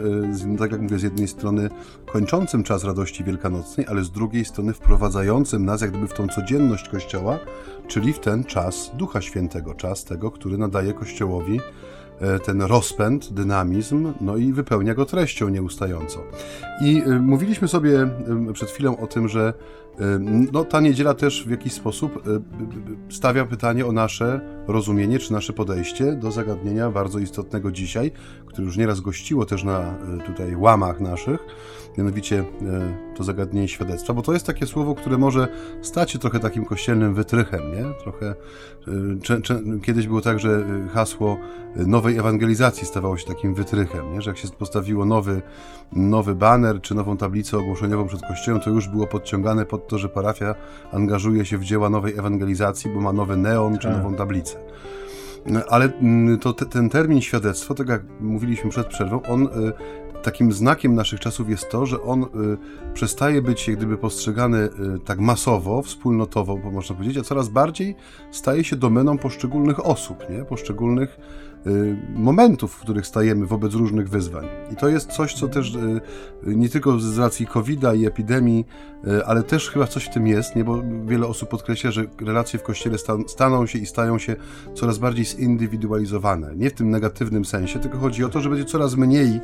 tak 0.59 0.73
jak 0.73 0.81
mówię, 0.81 0.99
z 0.99 1.03
jednej 1.03 1.29
strony 1.29 1.71
kończącym 2.13 2.63
czas 2.63 2.85
radości 2.85 3.25
wielkanocnej, 3.25 3.87
ale 3.87 4.05
z 4.05 4.11
drugiej 4.11 4.45
strony 4.45 4.73
wprowadzającym 4.73 5.65
nas 5.65 5.81
jak 5.81 5.91
gdyby 5.91 6.09
w 6.09 6.13
tą 6.13 6.29
codzienność 6.29 6.89
Kościoła, 6.89 7.39
czyli 7.89 8.13
w 8.13 8.19
ten 8.19 8.45
czas 8.45 8.91
Ducha 8.95 9.21
Świętego, 9.21 9.75
czas 9.75 10.05
tego, 10.05 10.31
który 10.31 10.59
nadaje 10.59 10.95
Kościołowi 10.95 11.57
e, 11.57 11.63
ten 12.45 12.63
rozpęd, 12.63 13.33
dynamizm, 13.33 14.13
no 14.21 14.37
i 14.37 14.53
wypełnia 14.53 14.95
go 14.95 15.07
treścią 15.07 15.49
nieustająco. 15.49 16.23
I 16.83 17.03
e, 17.07 17.19
mówiliśmy 17.19 17.69
sobie 17.69 18.03
e, 18.03 18.53
przed 18.53 18.71
chwilą 18.71 18.97
o 18.99 19.07
tym, 19.07 19.29
że 19.29 19.55
no, 20.53 20.65
ta 20.65 20.81
niedziela 20.81 21.15
też 21.15 21.45
w 21.47 21.51
jakiś 21.51 21.73
sposób 21.73 22.23
stawia 23.11 23.45
pytanie 23.45 23.87
o 23.87 23.93
nasze 23.93 24.41
rozumienie 24.69 25.19
czy 25.19 25.33
nasze 25.33 25.53
podejście 25.53 26.13
do 26.13 26.31
zagadnienia 26.31 26.91
bardzo 26.91 27.19
istotnego 27.19 27.73
dzisiaj, 27.73 28.13
które 28.47 28.65
już 28.65 28.77
nieraz 28.77 29.01
gościło 29.01 29.47
też 29.47 29.65
na 29.65 29.95
tutaj 30.27 30.57
łamach 30.57 31.01
naszych, 31.01 31.41
mianowicie 31.99 32.39
e, 32.39 32.45
to 33.17 33.25
zagadnienie 33.25 33.69
świadectwa, 33.69 34.15
bo 34.15 34.23
to 34.23 34.33
jest 34.33 34.47
takie 34.47 34.67
słowo, 34.67 34.95
które 34.95 35.19
może 35.19 35.49
stać 35.83 36.11
się 36.11 36.19
trochę 36.19 36.41
takim 36.41 36.65
kościelnym 36.65 37.15
wytrychem, 37.15 37.61
nie? 37.73 37.85
Trochę, 38.03 38.35
e, 39.77 39.81
kiedyś 39.83 40.07
było 40.07 40.21
tak, 40.21 40.41
że 40.41 40.51
e, 40.51 40.89
hasło 40.89 41.37
nowej 41.77 42.19
ewangelizacji 42.19 42.87
stawało 42.87 43.17
się 43.17 43.27
takim 43.27 43.55
wytrychem, 43.55 44.13
nie? 44.13 44.23
Że 44.23 44.31
jak 44.31 44.39
się 44.39 44.49
postawiło 44.49 45.05
nowy, 45.05 45.43
nowy 45.93 46.35
baner 46.35 46.81
czy 46.81 46.95
nową 46.95 47.17
tablicę 47.17 47.59
ogłoszeniową 47.59 48.07
przed 48.07 48.23
kościołem, 48.23 48.61
to 48.61 48.71
już 48.71 48.89
było 48.89 49.07
podciągane 49.07 49.67
pod 49.67 49.89
to, 49.89 49.99
że 49.99 50.09
parafia 50.09 50.55
angażuje 50.93 51.45
się 51.45 51.59
w 51.59 51.65
dzieła 51.65 51.91
nowej 51.91 52.19
ewangelizacji, 52.19 52.91
bo 52.95 53.01
ma 53.01 53.13
nowy 53.13 53.37
neon 53.37 53.79
czy 53.79 53.89
tak. 53.89 53.97
nową 53.97 54.15
tablicę. 54.15 54.59
Ale 55.69 55.85
mm, 55.85 56.39
to 56.39 56.53
te, 56.53 56.67
ten 56.67 56.89
termin 56.89 57.21
świadectwo, 57.21 57.75
tak 57.75 57.89
jak 57.89 58.03
mówiliśmy 58.21 58.71
przed 58.71 58.87
przerwą, 58.87 59.23
on 59.23 59.49
takim 60.23 60.53
znakiem 60.53 60.95
naszych 60.95 61.21
czasów 61.21 61.51
jest 61.51 61.71
to, 61.71 61.87
że 61.87 62.03
on 62.03 62.23
y, 62.23 62.27
przestaje 62.95 63.43
być 63.43 63.69
jak 63.69 63.77
gdyby 63.77 63.97
postrzegany 63.97 64.59
y, 64.59 64.71
tak 65.05 65.21
masowo, 65.21 65.83
wspólnotowo, 65.83 66.57
można 66.57 66.97
powiedzieć, 66.97 67.19
a 67.19 67.23
coraz 67.23 67.49
bardziej 67.49 67.97
staje 68.31 68.65
się 68.65 68.77
domeną 68.77 69.19
poszczególnych 69.19 69.87
osób, 69.87 70.31
nie? 70.31 70.45
poszczególnych 70.45 71.21
y, 71.67 71.97
momentów, 72.15 72.73
w 72.73 72.81
których 72.81 73.07
stajemy 73.07 73.47
wobec 73.47 73.75
różnych 73.75 74.09
wyzwań. 74.09 74.47
I 74.73 74.77
to 74.77 74.89
jest 74.89 75.11
coś, 75.11 75.35
co 75.35 75.49
też 75.49 75.75
y, 75.75 76.01
nie 76.47 76.69
tylko 76.69 76.99
z 76.99 77.19
racji 77.19 77.47
COVID-a 77.47 77.95
i 77.95 78.07
epidemii, 78.07 78.67
y, 79.07 79.25
ale 79.27 79.43
też 79.43 79.71
chyba 79.71 79.87
coś 79.87 80.05
w 80.05 80.11
tym 80.11 80.27
jest, 80.27 80.57
nie? 80.57 80.65
bo 80.65 80.83
wiele 81.07 81.27
osób 81.27 81.49
podkreśla, 81.49 81.91
że 81.91 82.05
relacje 82.21 82.59
w 82.59 82.63
kościele 82.63 82.99
stan 82.99 83.25
staną 83.27 83.67
się 83.67 83.79
i 83.79 83.87
stają 83.87 84.19
się 84.19 84.37
coraz 84.75 84.99
bardziej 84.99 85.25
zindywidualizowane. 85.25 86.57
Nie 86.57 86.71
w 86.71 86.73
tym 86.73 86.91
negatywnym 86.91 87.45
sensie, 87.45 87.79
tylko 87.79 87.99
chodzi 87.99 88.25
o 88.25 88.29
to, 88.29 88.41
że 88.41 88.51
będzie 88.51 88.65
coraz 88.65 88.97
mniej 88.97 89.41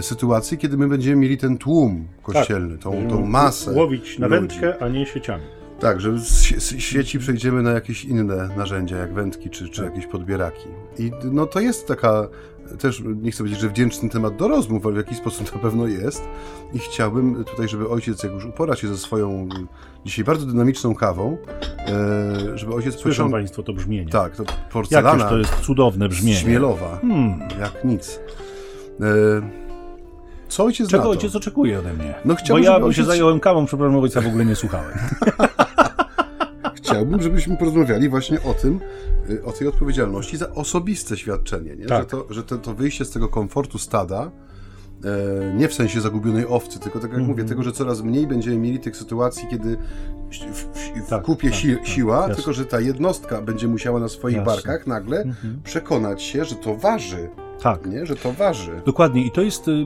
sytuacji, 0.00 0.58
kiedy 0.58 0.76
my 0.76 0.88
będziemy 0.88 1.16
mieli 1.16 1.38
ten 1.38 1.58
tłum 1.58 2.08
kościelny, 2.22 2.74
tak. 2.74 2.82
tą, 2.82 3.08
tą 3.08 3.26
masę. 3.26 3.72
Łowić 3.72 4.18
na 4.18 4.28
wędkę, 4.28 4.82
a 4.82 4.88
nie 4.88 5.06
sieciami. 5.06 5.44
Tak, 5.80 6.00
że 6.00 6.18
z 6.18 6.42
sieci 6.78 7.18
przejdziemy 7.18 7.62
na 7.62 7.70
jakieś 7.70 8.04
inne 8.04 8.48
narzędzia, 8.56 8.96
jak 8.96 9.14
wędki 9.14 9.50
czy, 9.50 9.68
czy 9.68 9.82
tak. 9.82 9.90
jakieś 9.90 10.06
podbieraki. 10.10 10.68
I 10.98 11.10
no 11.24 11.46
to 11.46 11.60
jest 11.60 11.88
taka, 11.88 12.28
też 12.78 13.02
nie 13.22 13.30
chcę 13.30 13.38
powiedzieć, 13.38 13.60
że 13.60 13.68
wdzięczny 13.68 14.08
temat 14.08 14.36
do 14.36 14.48
rozmów, 14.48 14.86
ale 14.86 14.94
w 14.94 14.98
jakiś 14.98 15.18
sposób 15.18 15.54
na 15.54 15.60
pewno 15.60 15.86
jest. 15.86 16.22
I 16.74 16.78
chciałbym 16.78 17.44
tutaj, 17.44 17.68
żeby 17.68 17.88
ojciec, 17.88 18.22
jak 18.22 18.32
już 18.32 18.44
upora 18.44 18.76
się 18.76 18.88
ze 18.88 18.96
swoją 18.96 19.48
dzisiaj 20.04 20.24
bardzo 20.24 20.46
dynamiczną 20.46 20.94
kawą, 20.94 21.36
e, 21.78 22.58
żeby 22.58 22.74
ojciec... 22.74 22.94
Słyszą 22.94 23.22
pociąg... 23.22 23.32
Państwo 23.32 23.62
to 23.62 23.72
brzmienie. 23.72 24.10
Tak, 24.10 24.36
to 24.36 24.44
porcelana. 24.72 25.24
Jakież 25.24 25.30
to 25.30 25.38
jest 25.38 25.66
cudowne 25.66 26.08
brzmienie. 26.08 26.36
Śmielowa, 26.36 26.98
hmm. 27.00 27.40
jak 27.60 27.84
nic. 27.84 28.20
E, 29.00 29.67
co 30.48 30.64
ojciec 30.64 30.88
Czego 30.88 31.10
ojciec 31.10 31.36
oczekuje 31.36 31.78
ode 31.78 31.94
mnie? 31.94 32.14
No 32.24 32.34
chciałbym, 32.34 32.64
Bo 32.64 32.70
ja 32.70 32.76
ojciec... 32.76 32.96
się 32.96 33.04
zająłem 33.04 33.40
kawą, 33.40 33.66
przepraszam, 33.66 33.96
ojca 33.96 34.20
w 34.20 34.26
ogóle 34.26 34.44
nie 34.44 34.56
słuchałem. 34.56 34.98
chciałbym, 36.74 37.22
żebyśmy 37.22 37.56
porozmawiali 37.56 38.08
właśnie 38.08 38.42
o 38.42 38.54
tym, 38.54 38.80
y, 39.30 39.44
o 39.44 39.52
tej 39.52 39.68
odpowiedzialności 39.68 40.36
za 40.36 40.54
osobiste 40.54 41.16
świadczenie, 41.16 41.76
nie? 41.76 41.86
Tak. 41.86 42.02
że, 42.02 42.06
to, 42.06 42.26
że 42.30 42.42
to, 42.42 42.58
to 42.58 42.74
wyjście 42.74 43.04
z 43.04 43.10
tego 43.10 43.28
komfortu 43.28 43.78
stada, 43.78 44.30
e, 45.04 45.54
nie 45.54 45.68
w 45.68 45.74
sensie 45.74 46.00
zagubionej 46.00 46.46
owcy, 46.46 46.78
tylko 46.78 46.98
tak 46.98 47.10
jak 47.10 47.20
mm 47.20 47.26
-hmm. 47.26 47.30
mówię, 47.30 47.44
tego, 47.44 47.62
że 47.62 47.72
coraz 47.72 48.02
mniej 48.02 48.26
będziemy 48.26 48.58
mieli 48.58 48.78
tych 48.78 48.96
sytuacji, 48.96 49.48
kiedy 49.50 49.76
w, 50.30 50.36
w, 50.36 51.06
w 51.06 51.08
tak, 51.08 51.22
kupie 51.22 51.50
tak, 51.50 51.58
si 51.58 51.76
tak, 51.76 51.86
siła, 51.86 52.28
tylko 52.28 52.52
że 52.52 52.64
ta 52.64 52.80
jednostka 52.80 53.42
będzie 53.42 53.68
musiała 53.68 54.00
na 54.00 54.08
swoich 54.08 54.36
Jasne. 54.36 54.52
barkach 54.52 54.86
nagle 54.86 55.22
mm 55.22 55.34
-hmm. 55.34 55.62
przekonać 55.64 56.22
się, 56.22 56.44
że 56.44 56.54
to 56.54 56.76
waży 56.76 57.28
tak. 57.62 57.86
Nie, 57.86 58.06
że 58.06 58.16
to 58.16 58.32
waży. 58.32 58.80
Dokładnie. 58.86 59.22
I 59.22 59.30
to 59.30 59.42
jest, 59.42 59.68
y, 59.68 59.70
y, 59.70 59.84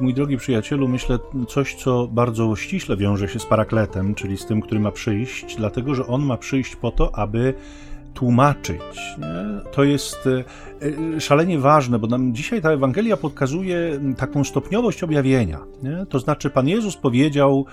mój 0.00 0.14
drogi 0.14 0.36
przyjacielu, 0.36 0.88
myślę, 0.88 1.18
coś, 1.48 1.74
co 1.74 2.08
bardzo 2.12 2.56
ściśle 2.56 2.96
wiąże 2.96 3.28
się 3.28 3.38
z 3.38 3.46
parakletem, 3.46 4.14
czyli 4.14 4.38
z 4.38 4.46
tym, 4.46 4.60
który 4.60 4.80
ma 4.80 4.90
przyjść, 4.90 5.56
dlatego 5.56 5.94
że 5.94 6.06
on 6.06 6.22
ma 6.22 6.36
przyjść 6.36 6.76
po 6.76 6.90
to, 6.90 7.14
aby 7.14 7.54
tłumaczyć. 8.14 8.80
Nie? 9.18 9.70
To 9.72 9.84
jest 9.84 10.28
y, 11.16 11.20
szalenie 11.20 11.58
ważne, 11.58 11.98
bo 11.98 12.06
nam 12.06 12.34
dzisiaj 12.34 12.62
ta 12.62 12.70
Ewangelia 12.70 13.16
pokazuje 13.16 14.00
taką 14.16 14.44
stopniowość 14.44 15.02
objawienia. 15.02 15.60
Nie? 15.82 16.06
To 16.08 16.18
znaczy, 16.18 16.50
Pan 16.50 16.68
Jezus 16.68 16.96
powiedział, 16.96 17.66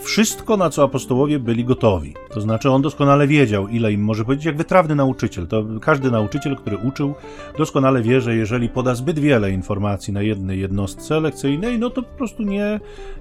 wszystko, 0.00 0.56
na 0.56 0.70
co 0.70 0.82
apostołowie 0.84 1.38
byli 1.38 1.64
gotowi. 1.64 2.14
To 2.30 2.40
znaczy, 2.40 2.70
on 2.70 2.82
doskonale 2.82 3.26
wiedział, 3.26 3.68
ile 3.68 3.92
im 3.92 4.04
może 4.04 4.24
powiedzieć, 4.24 4.46
jak 4.46 4.56
wytrawny 4.56 4.94
nauczyciel. 4.94 5.46
To 5.46 5.64
każdy 5.80 6.10
nauczyciel, 6.10 6.56
który 6.56 6.76
uczył, 6.76 7.14
doskonale 7.58 8.02
wie, 8.02 8.20
że 8.20 8.36
jeżeli 8.36 8.68
poda 8.68 8.94
zbyt 8.94 9.18
wiele 9.18 9.50
informacji 9.50 10.12
na 10.12 10.22
jednej 10.22 10.60
jednostce 10.60 11.20
lekcyjnej, 11.20 11.78
no 11.78 11.90
to 11.90 12.02
po 12.02 12.16
prostu 12.16 12.42
nie, 12.42 12.80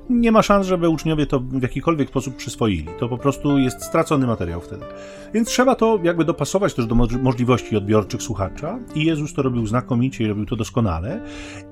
nie 0.10 0.32
ma 0.32 0.42
szans, 0.42 0.68
żeby 0.68 0.90
uczniowie 0.90 1.26
to 1.26 1.40
w 1.40 1.62
jakikolwiek 1.62 2.10
sposób 2.10 2.36
przyswoili. 2.36 2.88
To 3.00 3.10
po 3.10 3.18
prostu 3.18 3.58
jest 3.58 3.84
stracony 3.84 4.28
materiał 4.28 4.62
wtedy. 4.62 4.86
Więc 5.34 5.48
trzeba 5.48 5.76
to 5.76 6.00
jakby 6.04 6.26
dopasować 6.26 6.74
też 6.74 6.86
do 6.86 6.96
możliwości 6.96 7.78
odbiorczych 7.78 8.24
słuchacza 8.24 8.80
i 8.96 9.06
Jezus 9.06 9.34
to 9.34 9.42
robił 9.42 9.68
znakomicie 9.68 10.24
i 10.24 10.28
robił 10.28 10.46
to 10.46 10.56
doskonale. 10.56 11.22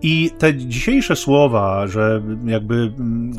I 0.01 0.31
te 0.38 0.55
dzisiejsze 0.55 1.15
słowa, 1.15 1.88
że 1.88 2.21
jakby 2.45 2.75
mm, 2.75 3.31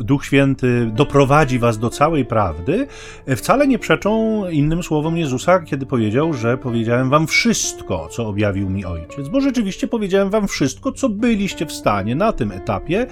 Duch 0.00 0.24
Święty 0.24 0.90
doprowadzi 1.00 1.58
was 1.58 1.78
do 1.78 1.90
całej 1.90 2.24
prawdy, 2.24 2.86
wcale 3.36 3.66
nie 3.66 3.78
przeczą 3.78 4.44
innym 4.48 4.82
słowom 4.82 5.16
Jezusa, 5.16 5.60
kiedy 5.60 5.86
powiedział, 5.86 6.34
że 6.34 6.58
powiedziałem 6.58 7.10
wam 7.10 7.26
wszystko, 7.26 8.08
co 8.08 8.26
objawił 8.26 8.70
mi 8.70 8.84
Ojciec, 8.84 9.28
bo 9.28 9.40
rzeczywiście 9.40 9.88
powiedziałem 9.88 10.30
wam 10.30 10.48
wszystko, 10.48 10.92
co 10.92 11.08
byliście 11.08 11.66
w 11.66 11.72
stanie 11.72 12.14
na 12.14 12.32
tym 12.32 12.52
etapie 12.52 13.06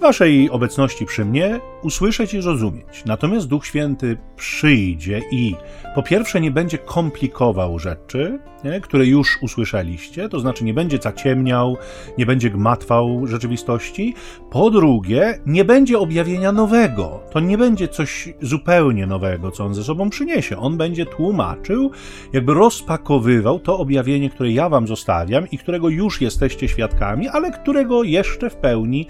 waszej 0.00 0.50
obecności 0.50 1.06
przy 1.06 1.24
mnie 1.24 1.60
usłyszeć 1.82 2.34
i 2.34 2.42
zrozumieć. 2.42 3.04
Natomiast 3.06 3.48
Duch 3.48 3.66
Święty 3.66 4.16
przyjdzie 4.36 5.22
i 5.32 5.54
po 5.94 6.02
pierwsze 6.02 6.40
nie 6.40 6.50
będzie 6.50 6.78
komplikował 6.78 7.78
rzeczy, 7.78 8.38
nie, 8.64 8.80
które 8.80 9.06
już 9.06 9.38
usłyszeliście, 9.42 10.28
to 10.28 10.40
znaczy 10.40 10.64
nie 10.64 10.74
będzie 10.74 10.98
zaciemniał, 10.98 11.76
nie 12.18 12.26
będzie 12.26 12.50
gmatwał 12.50 13.26
rzeczywistości. 13.26 14.14
Po 14.50 14.70
drugie, 14.70 15.40
nie 15.46 15.64
będzie 15.64 15.98
objawienia 15.98 16.52
nowego. 16.52 17.20
To 17.30 17.40
nie 17.40 17.58
będzie 17.58 17.88
coś 17.88 18.28
zupełnie 18.40 19.06
nowego, 19.06 19.50
co 19.50 19.64
on 19.64 19.74
ze 19.74 19.84
sobą 19.84 20.10
przyniesie. 20.10 20.58
On 20.58 20.76
będzie 20.76 21.06
tłumaczył, 21.06 21.90
jakby 22.32 22.54
rozpakowywał 22.54 23.58
to 23.58 23.78
objawienie, 23.78 24.30
które 24.30 24.52
ja 24.52 24.68
wam 24.68 24.86
zostawiam 24.86 25.50
i 25.50 25.58
którego 25.58 25.88
już 25.88 26.20
jesteście 26.20 26.68
świadkami, 26.68 27.28
ale 27.28 27.50
którego 27.50 28.02
jeszcze 28.02 28.50
w 28.50 28.56
pełni 28.56 29.06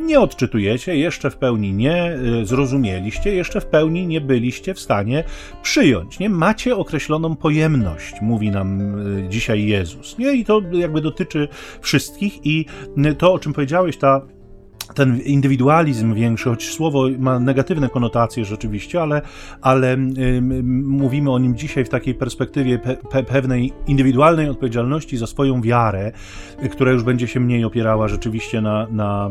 nie 0.00 0.20
odczytujecie, 0.28 0.96
jeszcze 0.96 1.30
w 1.30 1.36
pełni 1.36 1.72
nie 1.72 2.12
y, 2.42 2.46
zrozumieliście, 2.46 3.34
jeszcze 3.34 3.60
w 3.60 3.66
pełni 3.66 4.06
nie 4.06 4.20
byliście 4.20 4.74
w 4.74 4.80
stanie 4.80 5.24
przyjąć. 5.62 6.18
Nie 6.18 6.30
macie 6.30 6.76
określoną 6.76 7.36
pojemność, 7.36 8.14
mówi 8.20 8.50
nam 8.50 8.98
y, 9.18 9.28
dzisiaj 9.28 9.66
Jezus. 9.66 10.18
Nie? 10.18 10.32
I 10.32 10.44
to 10.44 10.62
jakby 10.72 11.00
dotyczy 11.00 11.48
wszystkich 11.80 12.46
i 12.46 12.66
y, 13.06 13.14
to, 13.14 13.32
o 13.32 13.38
czym 13.38 13.52
powiedziałeś, 13.52 13.96
ta 13.96 14.37
ten 14.94 15.20
indywidualizm 15.20 16.14
większy, 16.14 16.48
choć 16.50 16.70
słowo 16.70 17.04
ma 17.18 17.40
negatywne 17.40 17.88
konotacje 17.88 18.44
rzeczywiście, 18.44 19.02
ale, 19.02 19.22
ale 19.60 19.96
mówimy 20.84 21.30
o 21.30 21.38
nim 21.38 21.56
dzisiaj 21.56 21.84
w 21.84 21.88
takiej 21.88 22.14
perspektywie 22.14 22.78
pe, 22.78 22.96
pe, 22.96 23.22
pewnej 23.22 23.72
indywidualnej 23.86 24.48
odpowiedzialności 24.48 25.16
za 25.16 25.26
swoją 25.26 25.62
wiarę, 25.62 26.12
która 26.70 26.92
już 26.92 27.02
będzie 27.02 27.28
się 27.28 27.40
mniej 27.40 27.64
opierała 27.64 28.08
rzeczywiście 28.08 28.60
na, 28.60 28.86
na, 28.90 29.30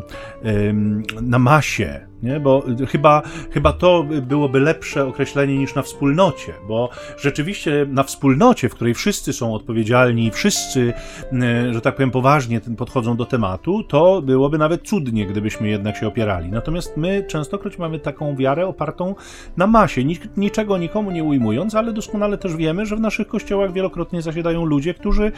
na 1.22 1.40
masie 1.40 2.08
Nie? 2.24 2.40
Bo 2.40 2.64
chyba, 2.88 3.22
chyba 3.52 3.74
to 3.74 4.06
byłoby 4.22 4.60
lepsze 4.60 5.08
określenie 5.08 5.58
niż 5.58 5.76
na 5.76 5.82
wspólnocie, 5.82 6.54
bo 6.68 6.90
rzeczywiście 7.20 7.86
na 7.90 8.04
wspólnocie, 8.04 8.70
w 8.70 8.76
której 8.76 8.94
wszyscy 8.94 9.34
są 9.34 9.54
odpowiedzialni, 9.54 10.32
wszyscy, 10.32 10.94
e, 11.34 11.74
że 11.74 11.82
tak 11.82 11.96
powiem, 11.96 12.12
poważnie 12.12 12.62
podchodzą 12.78 13.18
do 13.18 13.26
tematu, 13.26 13.84
to 13.84 14.22
byłoby 14.22 14.58
nawet 14.58 14.88
cudnie, 14.88 15.26
gdybyśmy 15.26 15.70
jednak 15.70 15.98
się 15.98 16.08
opierali. 16.08 16.50
Natomiast 16.50 16.98
my 16.98 17.24
częstokroć 17.28 17.78
mamy 17.78 18.00
taką 18.00 18.36
wiarę 18.36 18.68
opartą 18.68 19.16
na 19.58 19.68
masie, 19.68 20.02
niczego 20.38 20.78
nikomu 20.78 21.12
nie 21.12 21.24
ujmując, 21.24 21.76
ale 21.76 21.94
doskonale 21.94 22.38
też 22.38 22.56
wiemy, 22.56 22.86
że 22.86 22.96
w 22.96 23.00
naszych 23.00 23.28
kościołach 23.28 23.74
wielokrotnie 23.74 24.22
zasiadają 24.22 24.66
ludzie, 24.66 24.94
którzy 24.94 25.32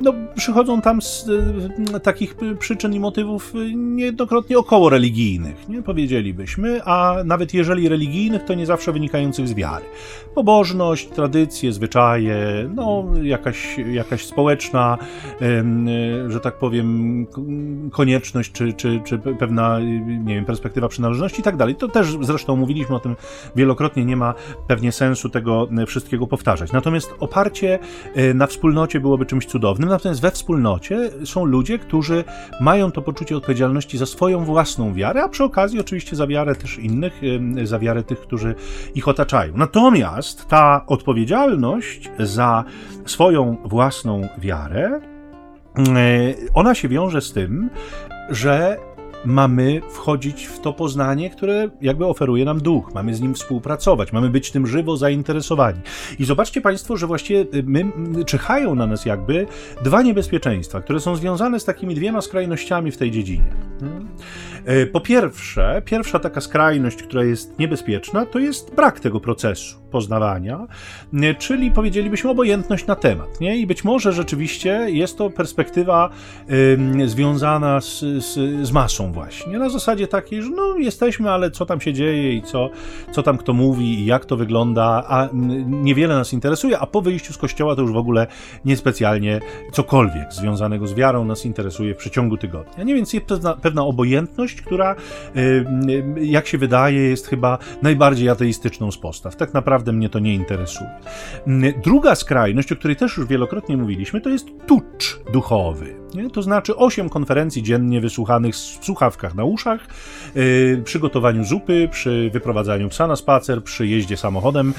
no, 0.00 0.14
przychodzą 0.34 0.80
tam 0.80 1.02
z 1.02 1.30
e, 1.94 2.00
takich 2.00 2.36
przyczyn 2.58 2.94
i 2.94 3.00
motywów 3.00 3.52
niejednokrotnie 3.74 4.58
około 4.58 4.90
religijnych, 4.90 5.68
nie? 5.68 5.82
Powiedzielibyśmy, 6.18 6.84
a 6.84 7.16
nawet 7.24 7.54
jeżeli 7.54 7.88
religijnych, 7.88 8.44
to 8.44 8.54
nie 8.54 8.66
zawsze 8.66 8.92
wynikających 8.92 9.48
z 9.48 9.54
wiary. 9.54 9.84
Pobożność, 10.34 11.08
tradycje, 11.08 11.72
zwyczaje, 11.72 12.36
no 12.74 13.04
jakaś, 13.22 13.78
jakaś 13.92 14.24
społeczna, 14.24 14.98
że 16.28 16.40
tak 16.40 16.58
powiem, 16.58 17.26
konieczność, 17.92 18.52
czy, 18.52 18.72
czy, 18.72 19.00
czy 19.04 19.18
pewna, 19.18 19.80
nie 20.24 20.34
wiem, 20.34 20.44
perspektywa 20.44 20.88
przynależności 20.88 21.40
i 21.40 21.42
tak 21.42 21.56
dalej. 21.56 21.74
To 21.74 21.88
też 21.88 22.16
zresztą 22.20 22.56
mówiliśmy 22.56 22.96
o 22.96 23.00
tym 23.00 23.16
wielokrotnie, 23.56 24.04
nie 24.04 24.16
ma 24.16 24.34
pewnie 24.66 24.92
sensu 24.92 25.28
tego 25.28 25.68
wszystkiego 25.86 26.26
powtarzać. 26.26 26.72
Natomiast 26.72 27.14
oparcie 27.20 27.78
e, 28.14 28.34
na 28.34 28.46
wspólnocie 28.46 29.00
byłoby 29.00 29.26
czymś 29.26 29.46
cudownym, 29.46 29.88
natomiast 29.88 30.20
we 30.20 30.30
wspólnocie 30.30 31.10
są 31.24 31.44
ludzie, 31.44 31.78
którzy 31.78 32.24
mają 32.60 32.92
to 32.92 33.02
poczucie 33.02 33.36
odpowiedzialności 33.36 33.98
za 33.98 34.06
swoją 34.06 34.44
własną 34.44 34.94
wiarę, 34.94 35.22
a 35.22 35.28
przy 35.28 35.44
okazji 35.44 35.80
oczywiście 35.80 36.07
za 36.16 36.26
wiarę 36.26 36.54
też 36.54 36.78
innych, 36.78 37.20
za 37.64 37.78
wiarę 37.78 38.02
tych, 38.02 38.20
którzy 38.20 38.54
ich 38.94 39.08
otaczają. 39.08 39.52
Natomiast 39.56 40.48
ta 40.48 40.86
odpowiedzialność 40.86 42.10
za 42.18 42.64
swoją 43.06 43.56
własną 43.64 44.28
wiarę, 44.38 45.00
ona 46.54 46.74
się 46.74 46.88
wiąże 46.88 47.20
z 47.20 47.32
tym, 47.32 47.70
że 48.30 48.76
mamy 49.24 49.80
wchodzić 49.90 50.46
w 50.46 50.60
to 50.60 50.72
poznanie, 50.72 51.30
które 51.30 51.68
jakby 51.80 52.06
oferuje 52.06 52.44
nam 52.44 52.60
duch. 52.60 52.94
Mamy 52.94 53.14
z 53.14 53.20
nim 53.20 53.34
współpracować, 53.34 54.12
mamy 54.12 54.30
być 54.30 54.50
tym 54.50 54.66
żywo 54.66 54.96
zainteresowani. 54.96 55.80
I 56.18 56.24
zobaczcie 56.24 56.60
Państwo, 56.60 56.96
że 56.96 57.06
właściwie 57.06 57.40
y, 57.40 57.62
my, 57.66 57.84
czyhają 58.26 58.74
na 58.74 58.86
nas 58.86 59.04
jakby 59.04 59.46
dwa 59.84 60.02
niebezpieczeństwa, 60.02 60.80
które 60.80 61.00
są 61.00 61.16
związane 61.16 61.60
z 61.60 61.64
takimi 61.64 61.94
dwiema 61.94 62.20
skrajnościami 62.20 62.90
w 62.90 62.96
tej 62.96 63.10
dziedzinie. 63.10 63.50
E, 64.64 64.86
po 64.86 65.00
pierwsze, 65.00 65.82
pierwsza 65.84 66.18
taka 66.18 66.40
skrajność, 66.40 67.02
która 67.02 67.24
jest 67.24 67.58
niebezpieczna, 67.58 68.26
to 68.26 68.38
jest 68.38 68.74
brak 68.74 69.00
tego 69.00 69.20
procesu 69.20 69.78
poznawania, 69.90 70.66
e, 71.12 71.34
czyli 71.34 71.70
powiedzielibyśmy 71.70 72.30
obojętność 72.30 72.86
na 72.86 72.94
temat. 72.94 73.40
Nie? 73.40 73.56
I 73.56 73.66
być 73.66 73.84
może 73.84 74.12
rzeczywiście 74.12 74.86
jest 74.88 75.18
to 75.18 75.30
perspektywa 75.30 76.10
związana 77.06 77.80
z, 77.80 78.00
z, 78.00 78.34
z, 78.66 78.72
masą 78.72 79.12
właśnie. 79.12 79.58
Na 79.58 79.68
zasadzie 79.68 80.08
takiej, 80.08 80.42
że 80.42 80.50
no 80.50 80.76
jesteśmy, 80.78 81.30
ale 81.30 81.50
co 81.50 81.66
tam 81.66 81.80
się 81.80 81.92
dzieje 81.92 82.32
i 82.32 82.42
co, 82.42 82.70
co 83.12 83.22
tam 83.22 83.38
kto 83.38 83.52
mówi 83.52 84.00
i 84.00 84.06
jak 84.06 84.24
to 84.24 84.36
wygląda, 84.36 85.04
a 85.08 85.28
niewiele 85.66 86.14
nas 86.14 86.32
interesuje, 86.32 86.78
a 86.78 86.86
po 86.86 87.02
wyjściu 87.02 87.32
z 87.32 87.38
kościoła 87.38 87.76
to 87.76 87.82
już 87.82 87.92
w 87.92 87.96
ogóle 87.96 88.26
niespecjalnie 88.64 89.40
cokolwiek 89.72 90.32
związanego 90.32 90.86
z 90.86 90.94
wiarą 90.94 91.24
nas 91.24 91.44
interesuje 91.44 91.94
w 91.94 91.96
przeciągu 91.96 92.36
tygodnia. 92.36 92.84
Nie, 92.84 92.94
więc 92.94 93.12
jest 93.12 93.26
pewna 93.62 93.82
obojętność, 93.82 94.57
która, 94.62 94.96
y, 95.36 95.40
y, 95.90 96.24
jak 96.24 96.46
się 96.46 96.58
wydaje, 96.58 97.00
jest 97.00 97.26
chyba 97.26 97.58
najbardziej 97.82 98.28
ateistyczną 98.28 98.92
z 98.92 98.98
postaw. 98.98 99.36
Tak 99.36 99.54
naprawdę 99.54 99.92
mnie 99.92 100.08
to 100.08 100.18
nie 100.18 100.34
interesuje. 100.34 100.90
Druga 101.84 102.14
skrajność, 102.14 102.72
o 102.72 102.76
której 102.76 102.96
też 102.96 103.16
już 103.16 103.26
wielokrotnie 103.26 103.76
mówiliśmy, 103.76 104.20
to 104.20 104.30
jest 104.30 104.46
tucz 104.66 105.20
duchowy. 105.32 105.94
Nie? 106.14 106.30
To 106.30 106.42
znaczy 106.42 106.76
8 106.76 107.08
konferencji 107.08 107.62
dziennie 107.62 108.00
wysłuchanych 108.00 108.54
w 108.54 108.84
słuchawkach 108.84 109.34
na 109.34 109.44
uszach, 109.44 109.80
yy, 110.34 110.82
przygotowaniu 110.84 111.44
zupy, 111.44 111.88
przy 111.92 112.30
wyprowadzaniu 112.32 112.88
psa 112.88 113.06
na 113.06 113.16
spacer, 113.16 113.64
przy 113.64 113.86
jeździe 113.86 114.16
samochodem. 114.16 114.74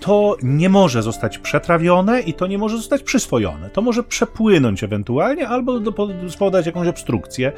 To 0.00 0.36
nie 0.42 0.68
może 0.68 1.02
zostać 1.02 1.38
przetrawione 1.38 2.20
i 2.20 2.34
to 2.34 2.46
nie 2.46 2.58
może 2.58 2.76
zostać 2.76 3.02
przyswojone. 3.02 3.70
To 3.70 3.82
może 3.82 4.02
przepłynąć 4.02 4.84
ewentualnie 4.84 5.48
albo 5.48 5.80
do, 5.80 5.92
spowodować 6.28 6.66
jakąś 6.66 6.88
obstrukcję, 6.88 7.52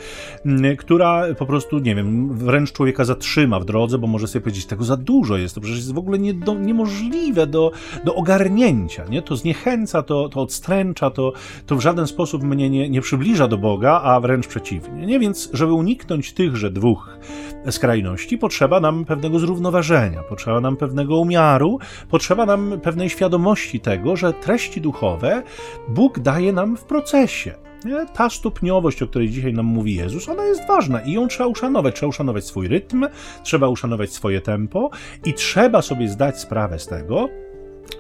yy, 0.44 0.76
która 0.76 1.22
po 1.38 1.46
prostu, 1.46 1.78
nie 1.78 1.94
wiem, 1.94 2.38
wręcz 2.38 2.72
człowieka 2.72 3.04
zatrzyma 3.04 3.60
w 3.60 3.64
drodze, 3.64 3.98
bo 3.98 4.06
może 4.06 4.26
sobie 4.26 4.42
powiedzieć, 4.42 4.66
tego 4.66 4.84
za 4.84 4.96
dużo 4.96 5.36
jest, 5.36 5.54
to 5.54 5.60
przecież 5.60 5.78
jest 5.78 5.94
w 5.94 5.98
ogóle 5.98 6.18
nie 6.18 6.34
do, 6.34 6.54
niemożliwe 6.54 7.46
do, 7.46 7.72
do 8.04 8.14
ogarnięcia. 8.14 9.04
Nie? 9.04 9.22
To 9.22 9.36
zniechęca, 9.36 10.02
to, 10.02 10.28
to 10.28 10.40
odstręcza, 10.40 11.10
to, 11.10 11.32
to 11.66 11.76
w 11.76 11.80
żaden 11.80 12.06
sposób 12.06 12.42
mnie 12.42 12.70
nie, 12.70 12.87
nie 12.90 13.00
przybliża 13.00 13.48
do 13.48 13.58
Boga, 13.58 14.00
a 14.02 14.20
wręcz 14.20 14.46
przeciwnie. 14.46 15.06
Nie? 15.06 15.18
Więc, 15.18 15.50
żeby 15.52 15.72
uniknąć 15.72 16.32
tychże 16.32 16.70
dwóch 16.70 17.18
skrajności, 17.70 18.38
potrzeba 18.38 18.80
nam 18.80 19.04
pewnego 19.04 19.38
zrównoważenia, 19.38 20.22
potrzeba 20.22 20.60
nam 20.60 20.76
pewnego 20.76 21.16
umiaru, 21.16 21.78
potrzeba 22.10 22.46
nam 22.46 22.80
pewnej 22.82 23.10
świadomości 23.10 23.80
tego, 23.80 24.16
że 24.16 24.32
treści 24.32 24.80
duchowe 24.80 25.42
Bóg 25.88 26.18
daje 26.18 26.52
nam 26.52 26.76
w 26.76 26.84
procesie. 26.84 27.54
Nie? 27.84 28.06
Ta 28.06 28.30
stopniowość, 28.30 29.02
o 29.02 29.06
której 29.06 29.30
dzisiaj 29.30 29.52
nam 29.52 29.66
mówi 29.66 29.94
Jezus, 29.94 30.28
ona 30.28 30.44
jest 30.44 30.66
ważna 30.68 31.00
i 31.00 31.12
ją 31.12 31.28
trzeba 31.28 31.46
uszanować. 31.46 31.94
Trzeba 31.94 32.08
uszanować 32.08 32.44
swój 32.44 32.68
rytm, 32.68 33.06
trzeba 33.42 33.68
uszanować 33.68 34.12
swoje 34.12 34.40
tempo 34.40 34.90
i 35.24 35.34
trzeba 35.34 35.82
sobie 35.82 36.08
zdać 36.08 36.40
sprawę 36.40 36.78
z 36.78 36.86
tego, 36.86 37.28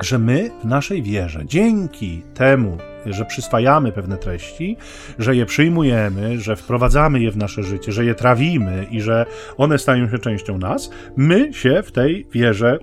że 0.00 0.18
my 0.18 0.50
w 0.62 0.64
naszej 0.64 1.02
wierze, 1.02 1.46
dzięki 1.46 2.22
temu, 2.34 2.78
że 3.06 3.24
przyswajamy 3.24 3.92
pewne 3.92 4.16
treści, 4.16 4.76
że 5.18 5.36
je 5.36 5.46
przyjmujemy, 5.46 6.40
że 6.40 6.56
wprowadzamy 6.56 7.20
je 7.20 7.30
w 7.30 7.36
nasze 7.36 7.62
życie, 7.62 7.92
że 7.92 8.04
je 8.04 8.14
trawimy 8.14 8.86
i 8.90 9.00
że 9.00 9.26
one 9.56 9.78
stają 9.78 10.10
się 10.10 10.18
częścią 10.18 10.58
nas, 10.58 10.90
my 11.16 11.54
się 11.54 11.82
w 11.82 11.92
tej 11.92 12.26
wierze 12.32 12.78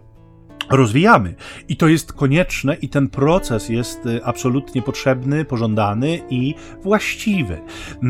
rozwijamy. 0.70 1.36
I 1.70 1.78
to 1.78 1.88
jest 1.88 2.14
konieczne, 2.14 2.76
i 2.76 2.90
ten 2.90 3.10
proces 3.10 3.70
jest 3.70 4.06
y, 4.06 4.24
absolutnie 4.24 4.82
potrzebny, 4.82 5.46
pożądany 5.46 6.20
i 6.30 6.56
właściwy. 6.84 7.58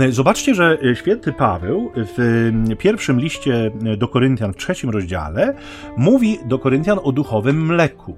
Zobaczcie, 0.10 0.56
że 0.56 0.78
y, 0.84 0.96
święty 0.96 1.34
Paweł 1.34 1.92
w 1.96 2.20
y, 2.72 2.76
pierwszym 2.76 3.20
liście 3.20 3.72
do 3.98 4.08
Koryntian, 4.08 4.54
w 4.54 4.58
trzecim 4.58 4.90
rozdziale, 4.90 5.54
mówi 5.98 6.40
do 6.46 6.60
Koryntian 6.60 7.00
o 7.04 7.12
duchowym 7.12 7.66
mleku 7.66 8.18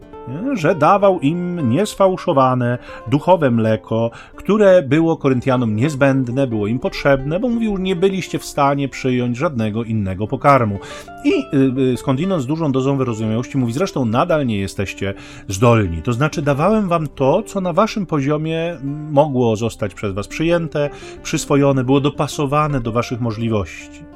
że 0.54 0.76
dawał 0.76 1.20
im 1.20 1.70
niesfałszowane, 1.70 2.78
duchowe 3.08 3.52
mleko, 3.52 4.12
które 4.36 4.82
było 4.82 5.18
Koryntianom 5.18 5.76
niezbędne, 5.76 6.48
było 6.48 6.68
im 6.68 6.80
potrzebne, 6.80 7.40
bo 7.40 7.50
mówił, 7.50 7.78
nie 7.78 7.96
byliście 7.96 8.40
w 8.40 8.46
stanie 8.46 8.90
przyjąć 8.90 9.38
żadnego 9.38 9.84
innego 9.84 10.28
pokarmu. 10.28 10.80
I 11.26 11.56
y, 11.56 11.94
y, 11.94 11.98
skądinąd 11.98 12.44
z 12.44 12.46
dużą 12.46 12.72
dozą 12.72 12.98
wyrozumiałości 12.98 13.58
mówi, 13.58 13.74
zresztą 13.74 14.06
nadal 14.06 14.46
nie 14.46 14.60
jesteście 14.60 15.14
zdolni. 15.48 16.02
To 16.02 16.14
znaczy 16.14 16.42
dawałem 16.42 16.88
wam 16.88 17.08
to, 17.08 17.44
co 17.44 17.62
na 17.62 17.74
waszym 17.74 18.06
poziomie 18.06 18.78
mogło 19.12 19.56
zostać 19.56 19.94
przez 19.94 20.14
was 20.14 20.28
przyjęte, 20.28 20.90
przyswojone, 21.24 21.84
było 21.84 22.00
dopasowane 22.00 22.82
do 22.82 22.92
waszych 22.92 23.22
możliwości. 23.22 24.07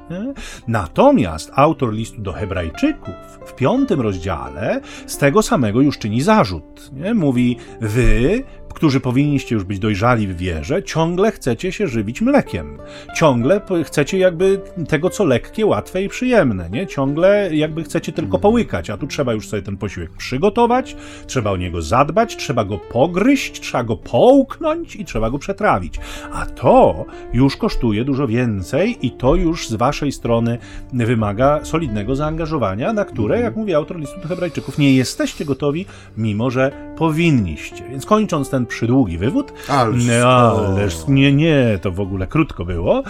Natomiast 0.67 1.52
autor 1.56 1.93
listu 1.93 2.21
do 2.21 2.34
Hebrajczyków 2.34 3.15
w 3.45 3.56
piątym 3.56 4.02
rozdziale 4.02 4.82
z 5.06 5.17
tego 5.17 5.41
samego 5.41 5.82
już 5.82 5.97
czyni 5.97 6.21
zarzut. 6.21 6.91
Nie? 6.93 7.13
Mówi: 7.13 7.58
Wy 7.82 8.43
którzy 8.73 8.99
powinniście 8.99 9.55
już 9.55 9.63
być 9.63 9.79
dojrzali 9.79 10.27
w 10.27 10.38
wierze, 10.38 10.84
ciągle 10.84 11.31
chcecie 11.31 11.71
się 11.71 11.88
żywić 11.88 12.21
mlekiem. 12.21 12.77
Ciągle 13.15 13.62
chcecie 13.84 14.17
jakby 14.17 14.62
tego, 14.88 15.10
co 15.10 15.23
lekkie, 15.23 15.65
łatwe 15.65 16.03
i 16.03 16.10
przyjemne, 16.10 16.69
nie? 16.69 16.88
Ciągle 16.88 17.49
jakby 17.55 17.84
chcecie 17.84 18.12
tylko 18.12 18.38
mhm. 18.38 18.41
połykać, 18.41 18.89
a 18.89 18.97
tu 18.97 19.07
trzeba 19.07 19.34
już 19.34 19.47
sobie 19.47 19.62
ten 19.62 19.77
posiłek 19.77 20.12
przygotować, 20.12 20.95
trzeba 21.27 21.51
o 21.51 21.57
niego 21.57 21.81
zadbać, 21.81 22.38
trzeba 22.38 22.65
go 22.65 22.77
pogryźć, 22.77 23.60
trzeba 23.60 23.84
go 23.84 23.97
połknąć 23.97 24.95
i 24.95 25.05
trzeba 25.05 25.29
go 25.29 25.39
przetrawić. 25.39 25.99
A 26.34 26.45
to 26.45 27.05
już 27.34 27.57
kosztuje 27.57 28.05
dużo 28.05 28.27
więcej 28.27 28.97
i 29.01 29.12
to 29.12 29.36
już 29.36 29.69
z 29.69 29.73
waszej 29.73 30.12
strony 30.12 30.57
wymaga 30.93 31.65
solidnego 31.65 32.15
zaangażowania, 32.15 32.93
na 32.93 33.05
które, 33.05 33.36
mhm. 33.36 33.43
jak 33.43 33.55
mówi 33.55 33.73
autor 33.73 33.99
listu 33.99 34.19
do 34.21 34.27
hebrajczyków, 34.27 34.77
nie 34.77 34.93
jesteście 34.93 35.45
gotowi, 35.45 35.86
mimo 36.17 36.49
że 36.49 36.93
powinniście. 36.97 37.84
Więc 37.89 38.05
kończąc 38.05 38.49
ten 38.49 38.61
jeden 38.62 38.65
przydługi 38.65 39.17
wywód. 39.17 39.54
Ależ, 39.67 40.10
Ależ 40.26 41.08
nie, 41.08 41.34
nie, 41.34 41.80
to 41.82 41.91
w 41.91 42.00
ogóle 42.00 42.28
krótko 42.28 42.65
było. 42.65 43.04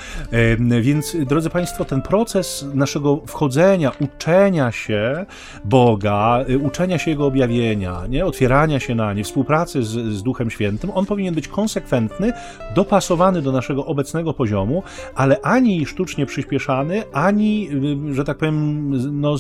Więc, 0.82 1.18
drodzy 1.28 1.50
Państwo, 1.50 1.86
ten 1.86 2.02
proces 2.02 2.66
naszego 2.74 3.22
wchodzenia, 3.28 3.92
uczenia 4.00 4.72
się 4.72 5.26
Boga, 5.66 6.44
y, 6.50 6.58
uczenia 6.58 6.98
się 6.98 7.12
Jego 7.12 7.26
objawienia, 7.26 8.02
nie? 8.10 8.26
otwierania 8.26 8.80
się 8.80 8.96
na 8.96 9.14
nie, 9.14 9.24
współpracy 9.24 9.84
z, 9.84 9.90
z 9.90 10.24
Duchem 10.24 10.50
Świętym, 10.50 10.92
on 10.94 11.06
powinien 11.06 11.36
być 11.36 11.48
konsekwentny, 11.48 12.34
dopasowany 12.76 13.42
do 13.42 13.52
naszego 13.52 13.86
obecnego 13.86 14.34
poziomu, 14.34 14.84
ale 15.16 15.42
ani 15.42 15.86
sztucznie 15.86 16.26
przyspieszany, 16.26 17.04
ani, 17.14 17.70
y, 18.10 18.14
że 18.14 18.24
tak 18.24 18.38
powiem, 18.38 18.92
no, 19.22 19.36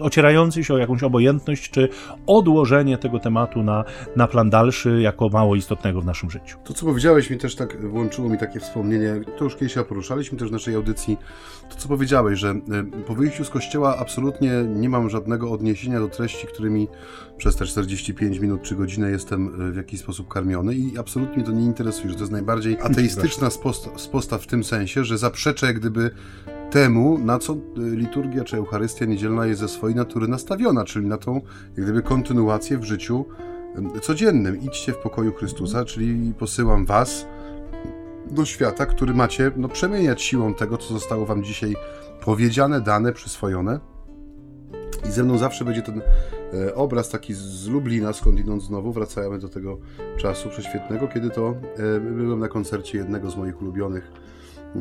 ocierający 0.00 0.64
się 0.64 0.74
o 0.74 0.78
jakąś 0.78 1.02
obojętność, 1.02 1.70
czy 1.70 1.88
odłożenie 2.26 2.98
tego 2.98 3.18
tematu 3.18 3.62
na, 3.62 3.84
na 4.16 4.26
plan 4.26 4.50
dalszy, 4.50 5.00
jako 5.00 5.28
mało 5.28 5.49
istotnego 5.54 6.00
w 6.00 6.04
naszym 6.04 6.30
życiu. 6.30 6.58
To, 6.64 6.74
co 6.74 6.86
powiedziałeś, 6.86 7.30
mi 7.30 7.38
też 7.38 7.56
tak 7.56 7.88
włączyło 7.88 8.28
mi 8.28 8.38
takie 8.38 8.60
wspomnienie, 8.60 9.20
to 9.38 9.44
już 9.44 9.56
kiedyś 9.56 9.74
poruszaliśmy 9.88 10.38
też 10.38 10.48
w 10.48 10.52
naszej 10.52 10.74
audycji, 10.74 11.16
to, 11.70 11.76
co 11.76 11.88
powiedziałeś, 11.88 12.38
że 12.38 12.50
y, 12.50 13.02
po 13.06 13.14
wyjściu 13.14 13.44
z 13.44 13.50
kościoła 13.50 13.96
absolutnie 13.98 14.52
nie 14.76 14.88
mam 14.88 15.10
żadnego 15.10 15.50
odniesienia 15.50 16.00
do 16.00 16.08
treści, 16.08 16.46
którymi 16.46 16.88
przez 17.36 17.56
te 17.56 17.66
45 17.66 18.38
minut 18.38 18.62
czy 18.62 18.74
godzinę 18.76 19.10
jestem 19.10 19.68
y, 19.68 19.72
w 19.72 19.76
jakiś 19.76 20.00
sposób 20.00 20.28
karmiony 20.28 20.74
i 20.74 20.98
absolutnie 20.98 21.40
mnie 21.40 21.46
to 21.46 21.52
nie 21.52 21.64
interesuje, 21.64 22.08
że 22.08 22.14
to 22.14 22.20
jest 22.20 22.32
najbardziej 22.32 22.80
ateistyczna 22.82 23.48
sposta 23.96 24.38
w 24.38 24.46
tym 24.46 24.64
sensie, 24.64 25.04
że 25.04 25.18
zaprzeczę 25.18 25.66
jak 25.66 25.78
gdyby 25.78 26.10
temu, 26.70 27.18
na 27.18 27.38
co 27.38 27.52
y, 27.52 27.58
liturgia 27.76 28.44
czy 28.44 28.56
Eucharystia 28.56 29.04
niedzielna 29.04 29.46
jest 29.46 29.60
ze 29.60 29.68
swojej 29.68 29.96
natury 29.96 30.28
nastawiona, 30.28 30.84
czyli 30.84 31.06
na 31.06 31.18
tą 31.18 31.34
jak 31.76 31.84
gdyby 31.84 32.02
kontynuację 32.02 32.78
w 32.78 32.84
życiu 32.84 33.24
codziennym. 34.02 34.60
Idźcie 34.60 34.92
w 34.92 34.96
pokoju 34.96 35.32
Chrystusa, 35.32 35.84
czyli 35.84 36.34
posyłam 36.38 36.86
was 36.86 37.26
do 38.30 38.44
świata, 38.44 38.86
który 38.86 39.14
macie 39.14 39.50
no, 39.56 39.68
przemieniać 39.68 40.22
siłą 40.22 40.54
tego, 40.54 40.78
co 40.78 40.94
zostało 40.94 41.26
wam 41.26 41.44
dzisiaj 41.44 41.74
powiedziane, 42.24 42.80
dane, 42.80 43.12
przyswojone. 43.12 43.80
I 45.08 45.10
ze 45.10 45.24
mną 45.24 45.38
zawsze 45.38 45.64
będzie 45.64 45.82
ten 45.82 46.02
e, 46.54 46.74
obraz 46.74 47.08
taki 47.08 47.34
z 47.34 47.66
Lublina, 47.66 48.12
skądinąd 48.12 48.62
znowu, 48.62 48.92
wracamy 48.92 49.38
do 49.38 49.48
tego 49.48 49.78
czasu 50.16 50.48
prześwietnego, 50.48 51.08
kiedy 51.08 51.30
to 51.30 51.54
e, 51.96 52.00
byłem 52.00 52.38
na 52.38 52.48
koncercie 52.48 52.98
jednego 52.98 53.30
z 53.30 53.36
moich 53.36 53.62
ulubionych 53.62 54.12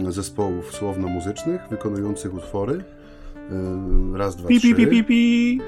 zespołów 0.09 0.75
słowno-muzycznych, 0.75 1.61
wykonujących 1.69 2.33
utwory. 2.33 2.83
Raz, 4.13 4.35
dwa, 4.35 4.47
pi, 4.47 4.59
trzy. 4.59 4.75
Pi, 4.75 4.87
pi, 4.87 5.03
pi. 5.03 5.59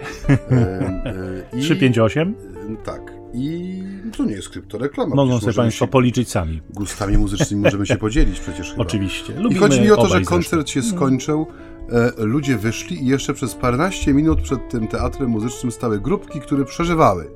I, 1.53 1.61
358? 1.61 2.35
Tak. 2.83 3.13
I 3.33 3.83
to 4.17 4.25
nie 4.25 4.33
jest 4.33 4.49
kryptoreklama. 4.49 5.15
Mogą 5.15 5.39
sobie 5.39 5.53
Państwo 5.53 5.85
się, 5.85 5.91
policzyć 5.91 6.29
sami. 6.29 6.61
Gustami 6.69 7.17
muzycznymi 7.17 7.63
możemy 7.63 7.85
się 7.85 7.97
podzielić 7.97 8.39
przecież 8.39 8.71
chyba. 8.71 8.81
Oczywiście. 8.81 9.33
Lubimy 9.33 9.55
I 9.55 9.57
chodzi 9.57 9.81
mi 9.81 9.91
o 9.91 9.95
to, 9.95 10.07
że 10.07 10.21
koncert 10.21 10.69
się 10.69 10.81
skończył, 10.81 11.47
e, 11.89 12.25
ludzie 12.25 12.57
wyszli 12.57 13.03
i 13.03 13.05
jeszcze 13.05 13.33
przez 13.33 13.55
paręnaście 13.55 14.13
minut 14.13 14.41
przed 14.41 14.69
tym 14.69 14.87
teatrem 14.87 15.29
muzycznym 15.29 15.71
stały 15.71 15.99
grupki, 15.99 16.41
które 16.41 16.65
przeżywały. 16.65 17.27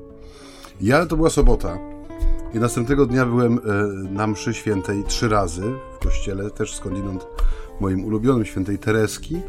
Ja, 0.80 1.06
to 1.06 1.16
była 1.16 1.30
sobota. 1.30 1.78
I 2.54 2.58
następnego 2.58 3.06
dnia 3.06 3.26
byłem 3.26 3.58
e, 3.58 3.60
na 4.12 4.26
mszy 4.26 4.54
świętej 4.54 5.04
trzy 5.04 5.28
razy 5.28 5.62
w 5.94 6.04
kościele, 6.04 6.50
też 6.50 6.74
skądinąd 6.74 7.26
moim 7.80 8.04
ulubionym 8.04 8.44
świętej 8.44 8.78
Tereski, 8.78 9.40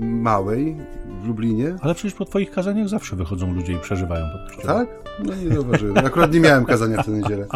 małej 0.00 0.76
w 1.22 1.26
Lublinie. 1.26 1.76
Ale 1.80 1.94
przecież 1.94 2.14
po 2.14 2.24
twoich 2.24 2.50
kazaniach 2.50 2.88
zawsze 2.88 3.16
wychodzą 3.16 3.54
ludzie 3.54 3.72
i 3.72 3.78
przeżywają 3.78 4.26
pod 4.32 4.56
kościołem. 4.56 4.86
Tak? 4.86 4.96
No 5.24 5.34
nie 5.34 5.54
zauważyłem. 5.54 6.06
Akurat 6.06 6.32
nie 6.32 6.40
miałem 6.40 6.64
kazania 6.64 7.02
w 7.02 7.06
tę 7.06 7.12
niedzielę. 7.12 7.46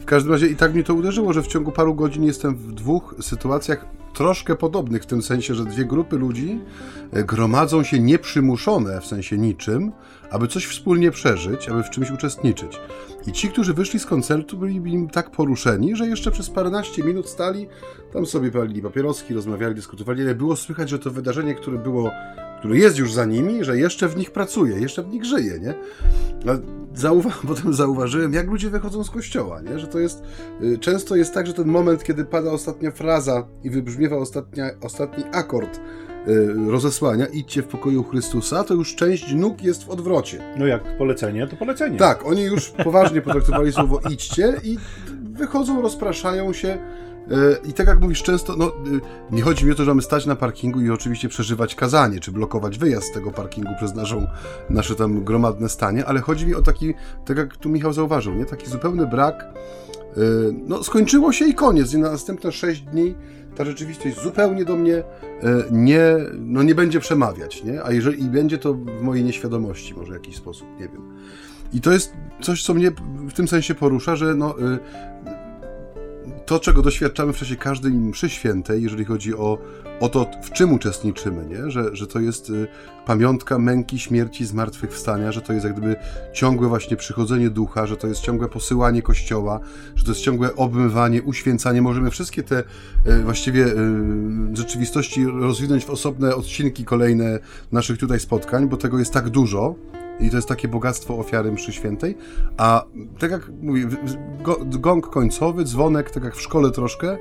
W 0.00 0.04
każdym 0.04 0.32
razie 0.32 0.46
i 0.46 0.56
tak 0.56 0.74
mnie 0.74 0.84
to 0.84 0.94
uderzyło, 0.94 1.32
że 1.32 1.42
w 1.42 1.46
ciągu 1.46 1.72
paru 1.72 1.94
godzin 1.94 2.24
jestem 2.24 2.54
w 2.54 2.72
dwóch 2.72 3.14
sytuacjach 3.20 3.86
troszkę 4.14 4.56
podobnych, 4.56 5.02
w 5.02 5.06
tym 5.06 5.22
sensie, 5.22 5.54
że 5.54 5.64
dwie 5.64 5.84
grupy 5.84 6.16
ludzi 6.16 6.60
e, 7.12 7.24
gromadzą 7.24 7.82
się 7.82 7.98
nieprzymuszone, 7.98 9.00
w 9.00 9.06
sensie 9.06 9.38
niczym, 9.38 9.92
aby 10.30 10.48
coś 10.48 10.66
wspólnie 10.66 11.10
przeżyć, 11.10 11.68
aby 11.68 11.82
w 11.82 11.90
czymś 11.90 12.10
uczestniczyć. 12.10 12.80
I 13.26 13.32
ci, 13.32 13.48
którzy 13.48 13.74
wyszli 13.74 14.00
z 14.00 14.06
koncertu, 14.06 14.56
byli 14.56 14.92
im 14.92 15.08
tak 15.08 15.30
poruszeni, 15.30 15.96
że 15.96 16.06
jeszcze 16.06 16.30
przez 16.30 16.50
paręnaście 16.50 17.02
minut 17.02 17.28
stali, 17.28 17.66
tam 18.12 18.26
sobie 18.26 18.50
palili 18.50 18.82
papieroski, 18.82 19.34
rozmawiali, 19.34 19.74
dyskutowali, 19.74 20.22
ale 20.22 20.34
było 20.34 20.56
słychać, 20.56 20.90
że 20.90 20.98
to 20.98 21.10
wydarzenie, 21.10 21.54
które 21.54 21.78
było, 21.78 22.10
które 22.58 22.78
jest 22.78 22.98
już 22.98 23.12
za 23.12 23.24
nimi, 23.24 23.64
że 23.64 23.78
jeszcze 23.78 24.08
w 24.08 24.16
nich 24.16 24.30
pracuje, 24.30 24.80
jeszcze 24.80 25.02
w 25.02 25.08
nich 25.08 25.24
żyje, 25.24 25.58
nie? 25.58 25.74
Zauwa 26.94 27.30
potem 27.48 27.74
zauważyłem, 27.74 28.32
jak 28.32 28.46
ludzie 28.46 28.70
wychodzą 28.70 29.04
z 29.04 29.10
kościoła, 29.10 29.60
nie? 29.60 29.78
Że 29.78 29.86
to 29.86 29.98
jest, 29.98 30.22
y, 30.62 30.78
często 30.78 31.16
jest 31.16 31.34
tak, 31.34 31.46
że 31.46 31.52
ten 31.52 31.68
moment, 31.68 32.04
kiedy 32.04 32.24
pada 32.24 32.50
ostatnia 32.50 32.90
fraza 32.90 33.48
i 33.64 33.70
wybrzmiewa 33.70 34.16
ostatnia, 34.16 34.70
ostatni 34.80 35.24
akord, 35.32 35.80
rozesłania, 36.68 37.26
idźcie 37.26 37.62
w 37.62 37.66
pokoju 37.66 38.04
Chrystusa, 38.04 38.64
to 38.64 38.74
już 38.74 38.94
część 38.94 39.34
nóg 39.34 39.62
jest 39.62 39.84
w 39.84 39.90
odwrocie. 39.90 40.54
No 40.58 40.66
jak 40.66 40.98
polecenie, 40.98 41.46
to 41.46 41.56
polecenie. 41.56 41.98
Tak, 41.98 42.26
oni 42.26 42.42
już 42.42 42.70
poważnie 42.70 43.22
potraktowali 43.22 43.72
słowo 43.72 44.00
idźcie 44.10 44.54
i 44.64 44.78
wychodzą, 45.32 45.82
rozpraszają 45.82 46.52
się. 46.52 46.78
Y, 47.32 47.68
I 47.68 47.72
tak 47.72 47.86
jak 47.86 48.00
mówisz 48.00 48.22
często, 48.22 48.56
no, 48.56 48.68
y, 48.68 48.70
nie 49.30 49.42
chodzi 49.42 49.66
mi 49.66 49.72
o 49.72 49.74
to, 49.74 49.84
że 49.84 49.90
mamy 49.90 50.02
stać 50.02 50.26
na 50.26 50.36
parkingu 50.36 50.80
i 50.80 50.90
oczywiście 50.90 51.28
przeżywać 51.28 51.74
kazanie, 51.74 52.20
czy 52.20 52.32
blokować 52.32 52.78
wyjazd 52.78 53.06
z 53.06 53.12
tego 53.12 53.30
parkingu 53.30 53.70
przez 53.76 53.94
naszą, 53.94 54.26
nasze 54.70 54.94
tam 54.94 55.24
gromadne 55.24 55.68
stanie, 55.68 56.06
ale 56.06 56.20
chodzi 56.20 56.46
mi 56.46 56.54
o 56.54 56.62
taki, 56.62 56.94
tak 57.24 57.36
jak 57.36 57.56
tu 57.56 57.68
Michał 57.68 57.92
zauważył, 57.92 58.34
nie? 58.34 58.44
taki 58.44 58.66
zupełny 58.66 59.06
brak. 59.06 59.46
No, 60.52 60.84
skończyło 60.84 61.32
się 61.32 61.44
i 61.44 61.54
koniec. 61.54 61.94
I 61.94 61.98
na 61.98 62.10
następne 62.10 62.52
sześć 62.52 62.80
dni 62.80 63.14
ta 63.56 63.64
rzeczywistość 63.64 64.22
zupełnie 64.22 64.64
do 64.64 64.76
mnie 64.76 64.96
e, 64.96 65.02
nie, 65.70 66.16
no 66.38 66.62
nie 66.62 66.74
będzie 66.74 67.00
przemawiać, 67.00 67.64
nie? 67.64 67.84
A 67.84 67.92
jeżeli 67.92 68.22
i 68.22 68.26
będzie 68.26 68.58
to 68.58 68.74
w 68.74 69.02
mojej 69.02 69.24
nieświadomości 69.24 69.94
może 69.94 70.10
w 70.10 70.14
jakiś 70.14 70.36
sposób, 70.36 70.68
nie 70.80 70.88
wiem. 70.88 71.02
I 71.72 71.80
to 71.80 71.92
jest 71.92 72.12
coś, 72.40 72.62
co 72.62 72.74
mnie 72.74 72.90
w 73.28 73.32
tym 73.32 73.48
sensie 73.48 73.74
porusza, 73.74 74.16
że 74.16 74.34
no, 74.34 74.54
e, 74.60 74.78
to, 76.46 76.60
czego 76.60 76.82
doświadczamy 76.82 77.32
w 77.32 77.36
czasie 77.36 77.56
każdej 77.56 77.92
mszy 77.92 78.30
świętej, 78.30 78.82
jeżeli 78.82 79.04
chodzi 79.04 79.34
o, 79.34 79.58
o 80.00 80.08
to, 80.08 80.30
w 80.42 80.50
czym 80.50 80.72
uczestniczymy, 80.72 81.46
nie? 81.46 81.70
Że, 81.70 81.96
że 81.96 82.06
to 82.06 82.20
jest 82.20 82.50
y, 82.50 82.66
pamiątka 83.06 83.58
męki, 83.58 83.98
śmierci, 83.98 84.44
zmartwychwstania, 84.44 85.32
że 85.32 85.40
to 85.40 85.52
jest 85.52 85.64
jak 85.64 85.72
gdyby 85.72 85.96
ciągłe 86.32 86.68
właśnie 86.68 86.96
przychodzenie 86.96 87.50
ducha, 87.50 87.86
że 87.86 87.96
to 87.96 88.06
jest 88.06 88.20
ciągłe 88.20 88.48
posyłanie 88.48 89.02
kościoła, 89.02 89.60
że 89.96 90.04
to 90.04 90.10
jest 90.10 90.20
ciągłe 90.20 90.56
obmywanie, 90.56 91.22
uświęcanie. 91.22 91.82
Możemy 91.82 92.10
wszystkie 92.10 92.42
te 92.42 92.58
y, 93.06 93.22
właściwie 93.22 93.66
y, 93.66 94.56
rzeczywistości 94.56 95.24
rozwinąć 95.26 95.84
w 95.84 95.90
osobne 95.90 96.34
odcinki 96.34 96.84
kolejne 96.84 97.38
naszych 97.72 97.98
tutaj 97.98 98.20
spotkań, 98.20 98.68
bo 98.68 98.76
tego 98.76 98.98
jest 98.98 99.12
tak 99.12 99.28
dużo, 99.28 99.74
i 100.20 100.30
to 100.30 100.36
jest 100.36 100.48
takie 100.48 100.68
bogactwo 100.68 101.18
ofiary 101.18 101.52
mszy 101.52 101.72
świętej. 101.72 102.16
A 102.56 102.84
tak 103.18 103.30
jak 103.30 103.50
mówię, 103.62 103.86
gong 104.70 105.10
końcowy, 105.10 105.64
dzwonek, 105.64 106.10
tak 106.10 106.24
jak 106.24 106.34
w 106.34 106.40
szkole 106.40 106.70
troszkę. 106.70 107.18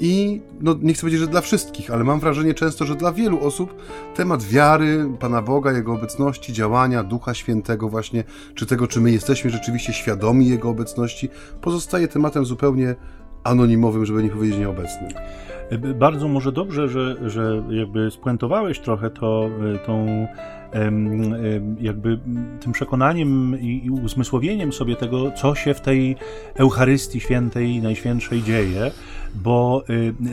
I 0.00 0.40
no, 0.60 0.74
nie 0.82 0.94
chcę 0.94 1.00
powiedzieć, 1.00 1.20
że 1.20 1.26
dla 1.26 1.40
wszystkich, 1.40 1.90
ale 1.90 2.04
mam 2.04 2.20
wrażenie 2.20 2.54
często, 2.54 2.84
że 2.84 2.96
dla 2.96 3.12
wielu 3.12 3.46
osób 3.46 3.74
temat 4.14 4.44
wiary, 4.44 5.10
Pana 5.20 5.42
Boga, 5.42 5.72
Jego 5.72 5.92
obecności, 5.92 6.52
działania, 6.52 7.02
Ducha 7.02 7.34
Świętego, 7.34 7.88
właśnie, 7.88 8.24
czy 8.54 8.66
tego, 8.66 8.86
czy 8.86 9.00
my 9.00 9.10
jesteśmy 9.10 9.50
rzeczywiście 9.50 9.92
świadomi 9.92 10.48
Jego 10.48 10.68
obecności, 10.68 11.28
pozostaje 11.60 12.08
tematem 12.08 12.44
zupełnie 12.44 12.94
anonimowym, 13.44 14.06
żeby 14.06 14.22
nie 14.22 14.30
powiedzieć 14.30 14.58
nieobecnym. 14.58 15.10
Bardzo 15.94 16.28
może 16.28 16.52
dobrze, 16.52 16.88
że, 16.88 17.30
że 17.30 17.62
jakby 17.70 18.10
spuentowałeś 18.10 18.80
trochę 18.80 19.10
to, 19.10 19.48
e, 19.74 19.78
tą 19.78 20.26
jakby 21.80 22.18
tym 22.60 22.72
przekonaniem 22.72 23.60
i 23.60 23.90
uzmysłowieniem 24.04 24.72
sobie 24.72 24.96
tego, 24.96 25.30
co 25.30 25.54
się 25.54 25.74
w 25.74 25.80
tej 25.80 26.16
Eucharystii 26.54 27.20
Świętej 27.20 27.82
Najświętszej 27.82 28.42
dzieje, 28.42 28.90
bo 29.34 29.84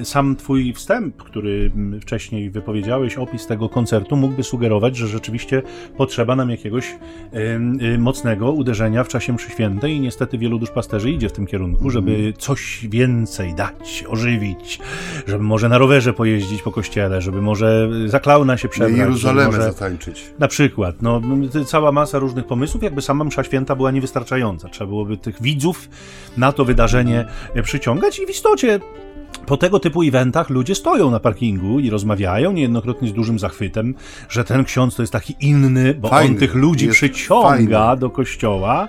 y, 0.02 0.06
sam 0.06 0.36
twój 0.36 0.74
wstęp, 0.74 1.18
który 1.18 1.72
wcześniej 2.02 2.50
wypowiedziałeś, 2.50 3.18
opis 3.18 3.48
tego 3.48 3.70
koncertu 3.70 4.16
mógłby 4.16 4.44
sugerować, 4.44 4.98
że 4.98 5.08
rzeczywiście 5.08 5.62
potrzeba 5.98 6.36
nam 6.36 6.50
jakiegoś 6.50 6.96
y, 7.82 7.98
mocnego 7.98 8.52
uderzenia 8.52 9.04
w 9.04 9.08
czasie 9.08 9.34
mszy 9.34 9.50
świętej 9.50 9.94
i 9.94 10.00
niestety 10.00 10.38
wielu 10.38 10.60
duszpasterzy 10.60 11.12
idzie 11.12 11.30
w 11.30 11.32
tym 11.32 11.48
kierunku, 11.48 11.90
żeby 11.90 12.12
mhm. 12.12 12.34
coś 12.34 12.88
więcej 12.90 13.54
dać, 13.54 14.04
ożywić, 14.10 14.80
żeby 15.28 15.44
może 15.44 15.70
na 15.70 15.78
rowerze 15.78 16.14
pojeździć 16.14 16.62
po 16.62 16.72
kościele, 16.72 17.22
żeby 17.22 17.42
może 17.42 17.90
za 18.06 18.20
klauna 18.20 18.58
się 18.58 18.70
przebrać. 18.70 18.98
Jeruzalemę 18.98 19.46
może... 19.48 19.62
zatańczyć. 19.62 20.34
Na 20.40 20.48
przykład. 20.48 21.02
No, 21.02 21.22
cała 21.66 21.92
masa 21.92 22.20
różnych 22.20 22.46
pomysłów, 22.46 22.84
jakby 22.84 23.02
sama 23.02 23.24
msza 23.24 23.44
święta 23.44 23.76
była 23.76 23.92
niewystarczająca. 23.92 24.70
Trzeba 24.70 24.88
byłoby 24.88 25.18
tych 25.18 25.42
widzów 25.42 25.90
na 26.38 26.52
to 26.52 26.66
wydarzenie 26.66 27.26
przyciągać 27.64 28.20
i 28.20 28.26
w 28.26 28.30
istocie 28.30 28.80
po 29.46 29.58
tego 29.58 29.80
typu 29.80 30.02
eventach 30.04 30.50
ludzie 30.50 30.76
stoją 30.76 31.12
na 31.12 31.20
parkingu 31.20 31.80
i 31.80 31.90
rozmawiają 31.90 32.52
niejednokrotnie 32.52 33.10
z 33.10 33.14
dużym 33.14 33.40
zachwytem, 33.40 33.96
że 34.30 34.44
ten 34.44 34.64
ksiądz 34.64 34.96
to 34.96 35.04
jest 35.04 35.14
taki 35.14 35.36
inny, 35.40 35.94
bo 35.94 36.10
fajny, 36.10 36.34
on 36.34 36.40
tych 36.40 36.56
ludzi 36.56 36.88
przyciąga 36.88 37.80
fajny. 37.88 38.00
do 38.00 38.10
kościoła. 38.10 38.88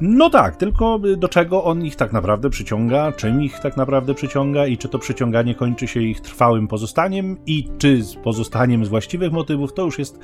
No 0.00 0.30
tak, 0.30 0.56
tylko 0.56 1.00
do 1.16 1.28
czego 1.28 1.64
on 1.64 1.84
ich 1.84 1.96
tak 1.96 2.12
naprawdę 2.12 2.50
przyciąga, 2.50 3.12
czym 3.12 3.42
ich 3.42 3.58
tak 3.58 3.76
naprawdę 3.76 4.14
przyciąga 4.14 4.66
i 4.66 4.78
czy 4.78 4.88
to 4.88 4.98
przyciąganie 4.98 5.54
kończy 5.54 5.86
się 5.86 6.00
ich 6.00 6.20
trwałym 6.20 6.68
pozostaniem 6.68 7.36
i 7.46 7.68
czy 7.78 8.02
z 8.02 8.14
pozostaniem 8.14 8.84
z 8.84 8.88
właściwych 8.88 9.32
motywów, 9.32 9.72
to 9.74 9.84
już 9.84 9.98
jest 9.98 10.18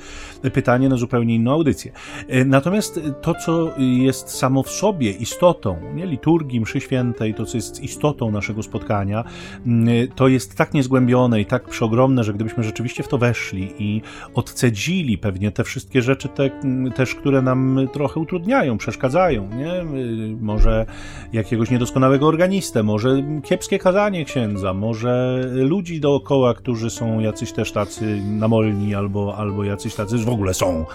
pytanie 0.53 0.89
na 0.89 0.97
zupełnie 0.97 1.35
inną 1.35 1.51
audycję. 1.51 1.91
E, 2.27 2.45
natomiast 2.45 2.99
to, 3.21 3.33
co 3.45 3.73
jest 3.77 4.29
samo 4.29 4.63
w 4.63 4.69
sobie 4.69 5.11
istotą, 5.11 5.77
nie, 5.95 6.05
liturgii 6.05 6.61
mszy 6.61 6.81
świętej, 6.81 7.33
to, 7.33 7.45
co 7.45 7.57
jest 7.57 7.83
istotą 7.83 8.31
naszego 8.31 8.63
spotkania, 8.63 9.23
mm, 9.65 10.07
to 10.15 10.27
jest 10.27 10.55
tak 10.55 10.73
niezgłębione 10.73 11.41
i 11.41 11.45
tak 11.45 11.69
przeogromne, 11.69 12.23
że 12.23 12.33
gdybyśmy 12.33 12.63
rzeczywiście 12.63 13.03
w 13.03 13.07
to 13.07 13.17
weszli 13.17 13.73
i 13.79 14.01
odcedzili 14.33 15.17
pewnie 15.17 15.51
te 15.51 15.63
wszystkie 15.63 16.01
rzeczy 16.01 16.27
te, 16.29 16.49
też, 16.95 17.15
które 17.15 17.41
nam 17.41 17.87
trochę 17.93 18.19
utrudniają, 18.19 18.77
przeszkadzają, 18.77 19.49
nie? 19.55 19.66
Y, 19.67 20.37
może 20.41 20.85
jakiegoś 21.33 21.71
niedoskonałego 21.71 22.27
organistę, 22.27 22.83
może 22.83 23.23
kiepskie 23.43 23.79
kazanie 23.79 24.25
księdza, 24.25 24.73
może 24.73 25.41
ludzi 25.53 25.99
dookoła, 25.99 26.53
którzy 26.53 26.89
są 26.89 27.19
jacyś 27.19 27.51
też 27.51 27.71
tacy 27.71 28.21
namolni 28.25 28.95
albo, 28.95 29.37
albo 29.37 29.63
jacyś 29.63 29.95
tacy 29.95 30.17
w 30.17 30.29
ogóle 30.29 30.53
są. 30.53 30.85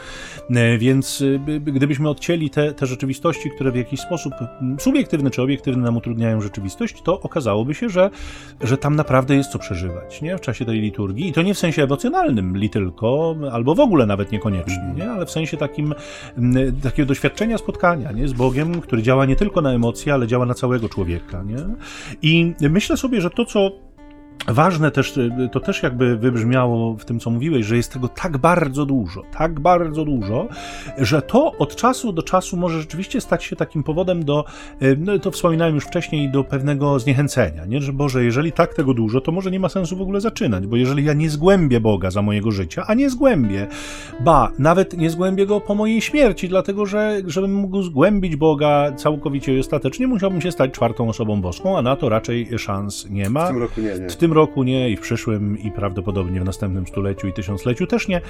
Y, 0.51 0.79
więc 0.79 1.21
y, 1.21 1.41
gdybyśmy 1.61 2.09
odcięli 2.09 2.51
te, 2.51 2.75
te 2.75 2.87
rzeczywistości, 2.87 3.51
które 3.51 3.73
w 3.73 3.77
jakiś 3.77 4.01
sposób 4.01 4.35
subiektywny 4.79 5.31
czy 5.31 5.43
obiektywny 5.43 5.83
nam 5.83 5.97
utrudniają 5.97 6.41
rzeczywistość, 6.41 7.03
to 7.03 7.21
okazałoby 7.21 7.75
się, 7.75 7.89
że, 7.89 8.11
że 8.61 8.79
tam 8.79 8.97
naprawdę 8.97 9.37
jest 9.37 9.51
co 9.51 9.59
przeżywać 9.59 10.23
nie? 10.23 10.39
w 10.39 10.41
czasie 10.41 10.65
tej 10.65 10.81
liturgii. 10.81 11.29
I 11.29 11.33
to 11.33 11.43
nie 11.43 11.55
w 11.55 11.59
sensie 11.59 11.83
emocjonalnym 11.83 12.57
li 12.57 12.71
tylko, 12.71 13.37
albo 13.53 13.75
w 13.75 13.81
ogóle 13.81 14.07
nawet 14.07 14.33
niekoniecznie, 14.33 14.95
nie? 14.97 15.11
ale 15.11 15.27
w 15.27 15.31
sensie 15.31 15.57
takim 15.57 15.95
takiego 16.83 17.07
doświadczenia 17.07 17.59
spotkania 17.59 18.13
nie? 18.13 18.29
z 18.29 18.33
Bogiem 18.33 18.62
Który 18.83 19.03
działa 19.03 19.27
nie 19.27 19.37
tylko 19.37 19.61
na 19.61 19.73
emocje, 19.73 20.15
ale 20.15 20.27
działa 20.27 20.47
na 20.47 20.55
całego 20.55 20.89
człowieka. 20.89 21.43
Nie? 21.43 21.57
I 22.23 22.55
myślę 22.61 22.97
sobie, 22.97 23.21
że 23.21 23.31
to, 23.31 23.45
co 23.45 23.71
Ważne 24.49 24.91
też, 24.91 25.19
to 25.53 25.61
też 25.61 25.83
jakby 25.83 26.17
wybrzmiało 26.17 26.97
w 26.97 27.05
tym, 27.05 27.21
co 27.21 27.31
mówiłeś, 27.31 27.67
że 27.67 27.77
jest 27.77 27.93
tego 27.93 28.09
tak 28.09 28.39
bardzo 28.39 28.87
dużo, 28.87 29.23
tak 29.39 29.61
bardzo 29.61 30.05
dużo, 30.05 30.49
że 30.99 31.23
to 31.23 31.53
od 31.59 31.77
czasu 31.77 32.13
do 32.13 32.23
czasu 32.23 32.57
może 32.57 32.81
rzeczywiście 32.81 33.21
stać 33.21 33.45
się 33.45 33.57
takim 33.57 33.83
powodem 33.83 34.25
do, 34.25 34.45
e, 34.81 34.97
no 34.97 35.19
to 35.19 35.31
wspominałem 35.31 35.75
już 35.75 35.85
wcześniej, 35.85 36.31
do 36.31 36.45
pewnego 36.45 36.99
zniechęcenia, 36.99 37.65
nie? 37.67 37.81
Że 37.81 37.93
Boże, 37.93 38.25
jeżeli 38.25 38.53
tak 38.53 38.75
tego 38.75 38.95
dużo, 38.95 39.21
to 39.21 39.33
może 39.33 39.51
nie 39.51 39.61
ma 39.61 39.69
sensu 39.69 39.97
w 39.97 40.03
ogóle 40.03 40.21
zaczynać, 40.21 40.67
bo 40.67 40.77
jeżeli 40.77 41.05
ja 41.05 41.13
nie 41.13 41.31
zgłębię 41.31 41.81
Boga 41.81 42.11
za 42.11 42.23
mojego 42.23 42.51
życia, 42.51 42.85
a 42.87 42.95
nie 42.95 43.11
zgłębię, 43.11 43.67
ba, 44.21 44.53
nawet 44.59 44.97
nie 44.97 45.11
zgłębię 45.11 45.47
Go 45.47 45.61
po 45.61 45.75
mojej 45.75 46.01
śmierci, 46.01 46.49
dlatego 46.49 46.87
że 46.87 47.21
żebym 47.27 47.55
mógł 47.55 47.83
zgłębić 47.83 48.37
Boga 48.37 48.93
całkowicie 48.97 49.57
i 49.57 49.61
ostatecznie, 49.61 50.07
musiałbym 50.07 50.41
się 50.41 50.53
stać 50.53 50.71
czwartą 50.71 51.09
osobą 51.09 51.41
boską, 51.41 51.79
a 51.79 51.83
na 51.83 51.97
to 51.97 52.09
raczej 52.09 52.59
szans 52.59 53.07
nie 53.11 53.31
ma. 53.31 53.47
W 53.47 53.49
tym 53.49 53.59
roku 53.59 53.81
nie, 53.81 53.99
nie. 53.99 54.09
W 54.09 54.17
tym 54.17 54.32
roku 54.33 54.63
nie 54.63 54.91
i 54.91 54.97
w 54.97 55.01
przyszłym 55.01 55.59
i 55.59 55.71
prawdopodobnie 55.71 56.41
w 56.41 56.45
następnym 56.45 56.87
stuleciu 56.87 57.29
i 57.29 57.33
tysiącleciu 57.33 57.87
też 57.87 58.09
nie, 58.09 58.21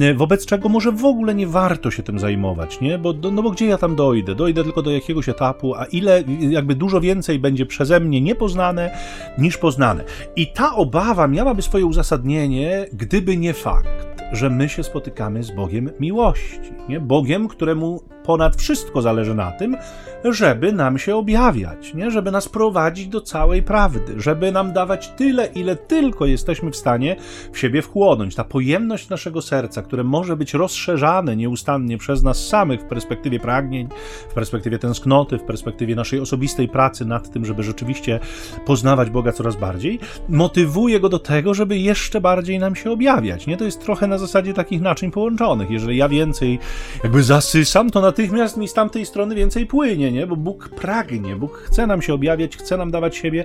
e, 0.00 0.14
wobec 0.14 0.46
czego 0.46 0.68
może 0.68 0.92
w 0.92 1.04
ogóle 1.04 1.34
nie 1.34 1.46
warto 1.46 1.90
się 1.90 2.02
tym 2.02 2.18
zajmować, 2.18 2.80
nie? 2.80 2.98
Bo, 2.98 3.14
no 3.32 3.42
bo 3.42 3.50
gdzie 3.50 3.66
ja 3.66 3.78
tam 3.78 3.96
dojdę? 3.96 4.34
Dojdę 4.34 4.64
tylko 4.64 4.82
do 4.82 4.90
jakiegoś 4.90 5.28
etapu, 5.28 5.74
a 5.74 5.84
ile, 5.84 6.24
jakby 6.40 6.74
dużo 6.74 7.00
więcej 7.00 7.38
będzie 7.38 7.66
przeze 7.66 8.00
mnie 8.00 8.20
niepoznane 8.20 8.98
niż 9.38 9.58
poznane. 9.58 10.04
I 10.36 10.46
ta 10.52 10.74
obawa 10.76 11.28
miałaby 11.28 11.62
swoje 11.62 11.86
uzasadnienie, 11.86 12.86
gdyby 12.92 13.36
nie 13.36 13.54
fakt, 13.54 14.22
że 14.32 14.50
my 14.50 14.68
się 14.68 14.82
spotykamy 14.82 15.42
z 15.42 15.50
Bogiem 15.50 15.90
miłości, 16.00 16.72
nie? 16.88 17.00
Bogiem, 17.00 17.48
któremu 17.48 18.02
ponad 18.30 18.56
wszystko 18.56 19.02
zależy 19.02 19.34
na 19.34 19.52
tym, 19.52 19.76
żeby 20.24 20.72
nam 20.72 20.98
się 20.98 21.16
objawiać, 21.16 21.94
nie? 21.94 22.10
żeby 22.10 22.30
nas 22.30 22.48
prowadzić 22.48 23.08
do 23.08 23.20
całej 23.20 23.62
prawdy, 23.62 24.14
żeby 24.16 24.52
nam 24.52 24.72
dawać 24.72 25.08
tyle, 25.08 25.46
ile 25.46 25.76
tylko 25.76 26.26
jesteśmy 26.26 26.70
w 26.70 26.76
stanie 26.76 27.16
w 27.52 27.58
siebie 27.58 27.82
wchłonąć. 27.82 28.34
Ta 28.34 28.44
pojemność 28.44 29.08
naszego 29.08 29.42
serca, 29.42 29.82
które 29.82 30.04
może 30.04 30.36
być 30.36 30.54
rozszerzane 30.54 31.36
nieustannie 31.36 31.98
przez 31.98 32.22
nas 32.22 32.48
samych 32.48 32.80
w 32.80 32.84
perspektywie 32.84 33.40
pragnień, 33.40 33.88
w 34.30 34.34
perspektywie 34.34 34.78
tęsknoty, 34.78 35.38
w 35.38 35.42
perspektywie 35.42 35.94
naszej 35.94 36.20
osobistej 36.20 36.68
pracy 36.68 37.04
nad 37.04 37.30
tym, 37.30 37.44
żeby 37.44 37.62
rzeczywiście 37.62 38.20
poznawać 38.66 39.10
Boga 39.10 39.32
coraz 39.32 39.56
bardziej, 39.56 39.98
motywuje 40.28 41.00
go 41.00 41.08
do 41.08 41.18
tego, 41.18 41.54
żeby 41.54 41.78
jeszcze 41.78 42.20
bardziej 42.20 42.58
nam 42.58 42.76
się 42.76 42.90
objawiać. 42.90 43.46
Nie? 43.46 43.56
To 43.56 43.64
jest 43.64 43.80
trochę 43.80 44.06
na 44.06 44.18
zasadzie 44.18 44.54
takich 44.54 44.80
naczyń 44.80 45.10
połączonych. 45.10 45.70
Jeżeli 45.70 45.96
ja 45.96 46.08
więcej 46.08 46.58
jakby 47.04 47.22
zasysam, 47.22 47.90
to 47.90 48.00
natychmiast 48.20 48.56
mi 48.56 48.68
z 48.68 48.72
tamtej 48.72 49.06
strony 49.06 49.34
więcej 49.34 49.66
płynie, 49.66 50.12
nie? 50.12 50.26
Bo 50.26 50.36
Bóg 50.36 50.68
pragnie, 50.68 51.36
Bóg 51.36 51.58
chce 51.58 51.86
nam 51.86 52.02
się 52.02 52.14
objawiać, 52.14 52.56
chce 52.56 52.76
nam 52.76 52.90
dawać 52.90 53.16
siebie 53.16 53.44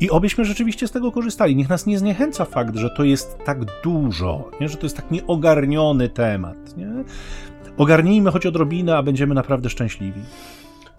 i 0.00 0.10
obyśmy 0.10 0.44
rzeczywiście 0.44 0.88
z 0.88 0.90
tego 0.90 1.12
korzystali. 1.12 1.56
Niech 1.56 1.68
nas 1.68 1.86
nie 1.86 1.98
zniechęca 1.98 2.44
fakt, 2.44 2.76
że 2.76 2.90
to 2.90 3.04
jest 3.04 3.38
tak 3.44 3.58
dużo, 3.82 4.50
nie? 4.60 4.68
że 4.68 4.76
to 4.76 4.86
jest 4.86 4.96
tak 4.96 5.10
nieogarniony 5.10 6.08
temat. 6.08 6.76
Nie? 6.76 6.88
Ogarnijmy 7.76 8.30
choć 8.30 8.46
odrobinę, 8.46 8.96
a 8.96 9.02
będziemy 9.02 9.34
naprawdę 9.34 9.70
szczęśliwi. 9.70 10.20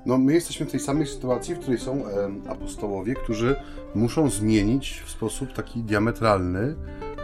No, 0.06 0.18
my 0.18 0.34
jesteśmy 0.34 0.66
w 0.66 0.72
tej 0.72 0.80
samej 0.80 1.08
sytuacji, 1.08 1.56
w 1.56 1.60
której 1.60 1.80
są 1.80 2.04
apostołowie, 2.50 3.14
którzy 3.14 3.56
muszą 3.96 4.30
zmienić 4.30 5.04
w 5.06 5.10
sposób 5.10 5.54
taki 5.54 5.84
diametralny 5.84 6.76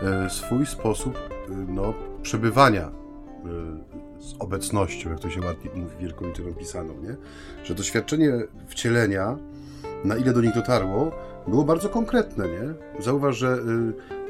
e, 0.04 0.30
swój 0.30 0.66
sposób 0.66 1.16
e, 1.16 1.52
no, 1.52 1.94
przebywania 2.22 2.82
e, 2.82 3.91
z 4.22 4.36
obecnością, 4.40 5.10
jak 5.10 5.20
to 5.20 5.30
się 5.30 5.42
ładnie 5.42 5.72
mówi 5.76 5.98
wielką 6.00 6.28
literą 6.28 6.54
pisaną, 6.54 6.94
nie? 7.04 7.16
Że 7.64 7.76
doświadczenie 7.76 8.32
wcielenia, 8.68 9.38
na 10.04 10.18
ile 10.18 10.34
do 10.34 10.42
nich 10.42 10.54
dotarło, 10.54 11.12
było 11.48 11.64
bardzo 11.64 11.90
konkretne, 11.90 12.48
nie? 12.48 13.04
Zauważ, 13.04 13.38
że 13.38 13.60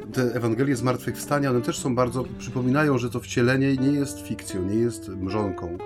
y, 0.07 0.11
te 0.13 0.21
Ewangelie 0.21 0.75
Zmartwychwstania, 0.75 1.49
one 1.49 1.61
też 1.61 1.79
są 1.79 1.95
bardzo, 1.95 2.23
przypominają, 2.37 2.97
że 2.97 3.09
to 3.09 3.19
wcielenie 3.19 3.75
nie 3.75 3.91
jest 3.91 4.19
fikcją, 4.19 4.61
nie 4.63 4.75
jest 4.75 5.09
mrzonką, 5.09 5.77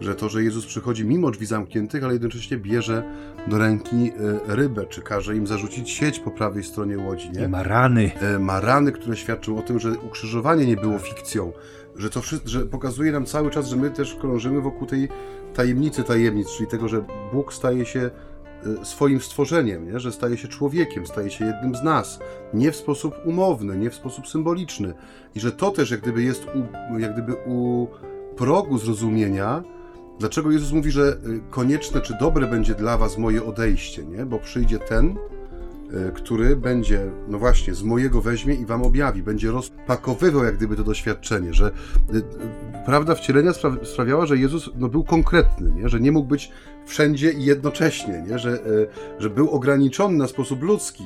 że 0.00 0.14
to, 0.14 0.28
że 0.28 0.42
Jezus 0.42 0.66
przychodzi 0.66 1.04
mimo 1.04 1.30
drzwi 1.30 1.46
zamkniętych, 1.46 2.04
ale 2.04 2.12
jednocześnie 2.12 2.56
bierze 2.56 3.02
do 3.46 3.58
ręki 3.58 3.96
y, 3.96 4.12
rybę, 4.46 4.86
czy 4.86 5.02
każe 5.02 5.36
im 5.36 5.46
zarzucić 5.46 5.90
sieć 5.90 6.18
po 6.18 6.30
prawej 6.30 6.64
stronie 6.64 6.98
łodzi, 6.98 7.30
nie? 7.30 7.44
I 7.44 7.48
ma 7.48 7.62
rany. 7.62 8.10
Y, 8.36 8.38
ma 8.38 8.60
rany, 8.60 8.92
które 8.92 9.16
świadczą 9.16 9.58
o 9.58 9.62
tym, 9.62 9.78
że 9.78 9.90
ukrzyżowanie 9.90 10.66
nie 10.66 10.76
było 10.76 10.98
fikcją, 10.98 11.52
że 11.96 12.10
to 12.10 12.20
wszystko, 12.20 12.48
że 12.48 12.60
pokazuje 12.60 13.12
nam 13.12 13.26
cały 13.26 13.50
czas, 13.50 13.68
że 13.68 13.76
my 13.76 13.90
też 13.90 14.14
krążymy 14.14 14.60
wokół 14.60 14.86
tej 14.86 15.08
tajemnicy 15.54 16.04
tajemnic, 16.04 16.48
czyli 16.56 16.68
tego, 16.68 16.88
że 16.88 17.04
Bóg 17.32 17.52
staje 17.52 17.86
się 17.86 18.10
e, 18.80 18.84
swoim 18.84 19.20
stworzeniem, 19.20 19.92
nie? 19.92 20.00
że 20.00 20.12
staje 20.12 20.36
się 20.36 20.48
człowiekiem, 20.48 21.06
staje 21.06 21.30
się 21.30 21.44
jednym 21.44 21.74
z 21.74 21.82
nas, 21.82 22.18
nie 22.54 22.72
w 22.72 22.76
sposób 22.76 23.14
umowny, 23.24 23.76
nie 23.76 23.90
w 23.90 23.94
sposób 23.94 24.28
symboliczny. 24.28 24.94
I 25.34 25.40
że 25.40 25.52
to 25.52 25.70
też 25.70 25.90
jak 25.90 26.00
gdyby 26.00 26.22
jest 26.22 26.46
u, 26.46 26.98
jak 26.98 27.12
gdyby 27.12 27.34
u 27.46 27.86
progu 28.36 28.78
zrozumienia, 28.78 29.62
dlaczego 30.18 30.50
Jezus 30.50 30.72
mówi, 30.72 30.90
że 30.90 31.02
e, 31.02 31.50
konieczne 31.50 32.00
czy 32.00 32.14
dobre 32.20 32.46
będzie 32.46 32.74
dla 32.74 32.98
was 32.98 33.18
moje 33.18 33.44
odejście, 33.44 34.04
nie? 34.04 34.26
bo 34.26 34.38
przyjdzie 34.38 34.78
ten, 34.78 35.16
E, 35.92 36.12
który 36.12 36.56
będzie, 36.56 37.10
no 37.28 37.38
właśnie, 37.38 37.74
z 37.74 37.82
mojego 37.82 38.22
weźmie 38.22 38.54
i 38.54 38.66
wam 38.66 38.82
objawi, 38.82 39.22
będzie 39.22 39.50
rozpakowywał 39.50 40.44
jak 40.44 40.56
gdyby 40.56 40.76
to 40.76 40.84
doświadczenie, 40.84 41.54
że 41.54 41.66
e, 41.66 41.72
prawda 42.86 43.14
wcielenia 43.14 43.52
sprawiała, 43.82 44.26
że 44.26 44.38
Jezus 44.38 44.70
no, 44.76 44.88
był 44.88 45.04
konkretny, 45.04 45.70
nie? 45.70 45.88
że 45.88 46.00
nie 46.00 46.12
mógł 46.12 46.28
być 46.28 46.50
wszędzie 46.86 47.32
i 47.32 47.44
jednocześnie, 47.44 48.24
nie? 48.28 48.38
Że, 48.38 48.58
że 49.18 49.30
był 49.30 49.50
ograniczony 49.50 50.16
na 50.16 50.26
sposób 50.26 50.62
ludzki, 50.62 51.04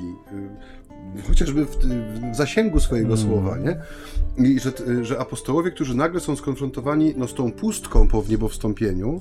chociażby 1.28 1.64
w, 1.66 1.76
w 2.32 2.36
zasięgu 2.36 2.80
swojego 2.80 3.14
mm. 3.14 3.26
słowa, 3.26 3.58
nie? 3.58 3.76
I 4.46 4.61
że, 4.61 4.72
że 5.02 5.18
apostołowie, 5.18 5.70
którzy 5.70 5.96
nagle 5.96 6.20
są 6.20 6.36
skonfrontowani 6.36 7.14
no, 7.16 7.28
z 7.28 7.34
tą 7.34 7.52
pustką 7.52 8.08
po 8.08 8.22
wniebowstąpieniu, 8.22 9.20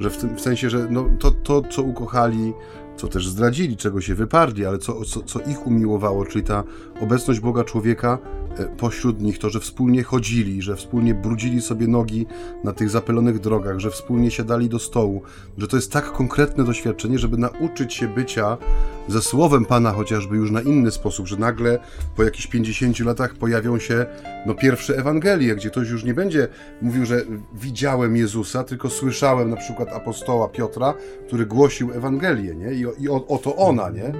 że 0.00 0.10
w, 0.10 0.16
tym, 0.16 0.36
w 0.36 0.40
sensie, 0.40 0.70
że 0.70 0.86
no, 0.90 1.04
to, 1.18 1.30
to, 1.30 1.62
co 1.62 1.82
ukochali, 1.82 2.52
co 2.98 3.08
też 3.08 3.28
zdradzili, 3.28 3.76
czego 3.76 4.00
się 4.00 4.14
wyparli, 4.14 4.66
ale 4.66 4.78
co, 4.78 5.04
co, 5.04 5.22
co 5.22 5.40
ich 5.40 5.66
umiłowało, 5.66 6.26
czyli 6.26 6.44
ta 6.44 6.64
obecność 7.00 7.40
Boga 7.40 7.64
człowieka 7.64 8.18
e, 8.58 8.64
pośród 8.64 9.20
nich, 9.20 9.38
to, 9.38 9.50
że 9.50 9.60
wspólnie 9.60 10.02
chodzili, 10.02 10.62
że 10.62 10.76
wspólnie 10.76 11.14
brudzili 11.14 11.62
sobie 11.62 11.88
nogi 11.88 12.26
na 12.64 12.72
tych 12.72 12.90
zapylonych 12.90 13.38
drogach, 13.40 13.78
że 13.78 13.90
wspólnie 13.90 14.30
siadali 14.30 14.68
do 14.68 14.78
stołu, 14.78 15.22
że 15.58 15.68
to 15.68 15.76
jest 15.76 15.92
tak 15.92 16.12
konkretne 16.12 16.64
doświadczenie, 16.64 17.18
żeby 17.18 17.38
nauczyć 17.38 17.94
się 17.94 18.08
bycia 18.08 18.56
ze 19.08 19.22
słowem 19.22 19.64
Pana 19.64 19.92
chociażby 19.92 20.36
już 20.36 20.50
na 20.50 20.60
inny 20.60 20.90
sposób, 20.90 21.26
że 21.26 21.36
nagle 21.36 21.78
po 22.16 22.24
jakichś 22.24 22.46
50 22.46 23.00
latach 23.00 23.34
pojawią 23.34 23.78
się 23.78 24.06
no, 24.46 24.54
pierwsze 24.54 24.96
Ewangelie, 24.96 25.56
gdzie 25.56 25.70
ktoś 25.70 25.90
już 25.90 26.04
nie 26.04 26.14
będzie 26.14 26.48
mówił, 26.82 27.06
że 27.06 27.22
widziałem 27.54 28.16
Jezusa, 28.16 28.64
tylko 28.64 28.90
słyszałem 28.90 29.50
na 29.50 29.56
przykład 29.56 29.88
apostoła 29.88 30.48
Piotra, 30.48 30.94
który 31.26 31.46
głosił 31.46 31.92
Ewangelię, 31.92 32.54
nie? 32.54 32.72
I, 32.72 32.86
i 32.98 33.08
o, 33.08 33.26
oto 33.26 33.56
ona, 33.56 33.90
nie? 33.90 34.12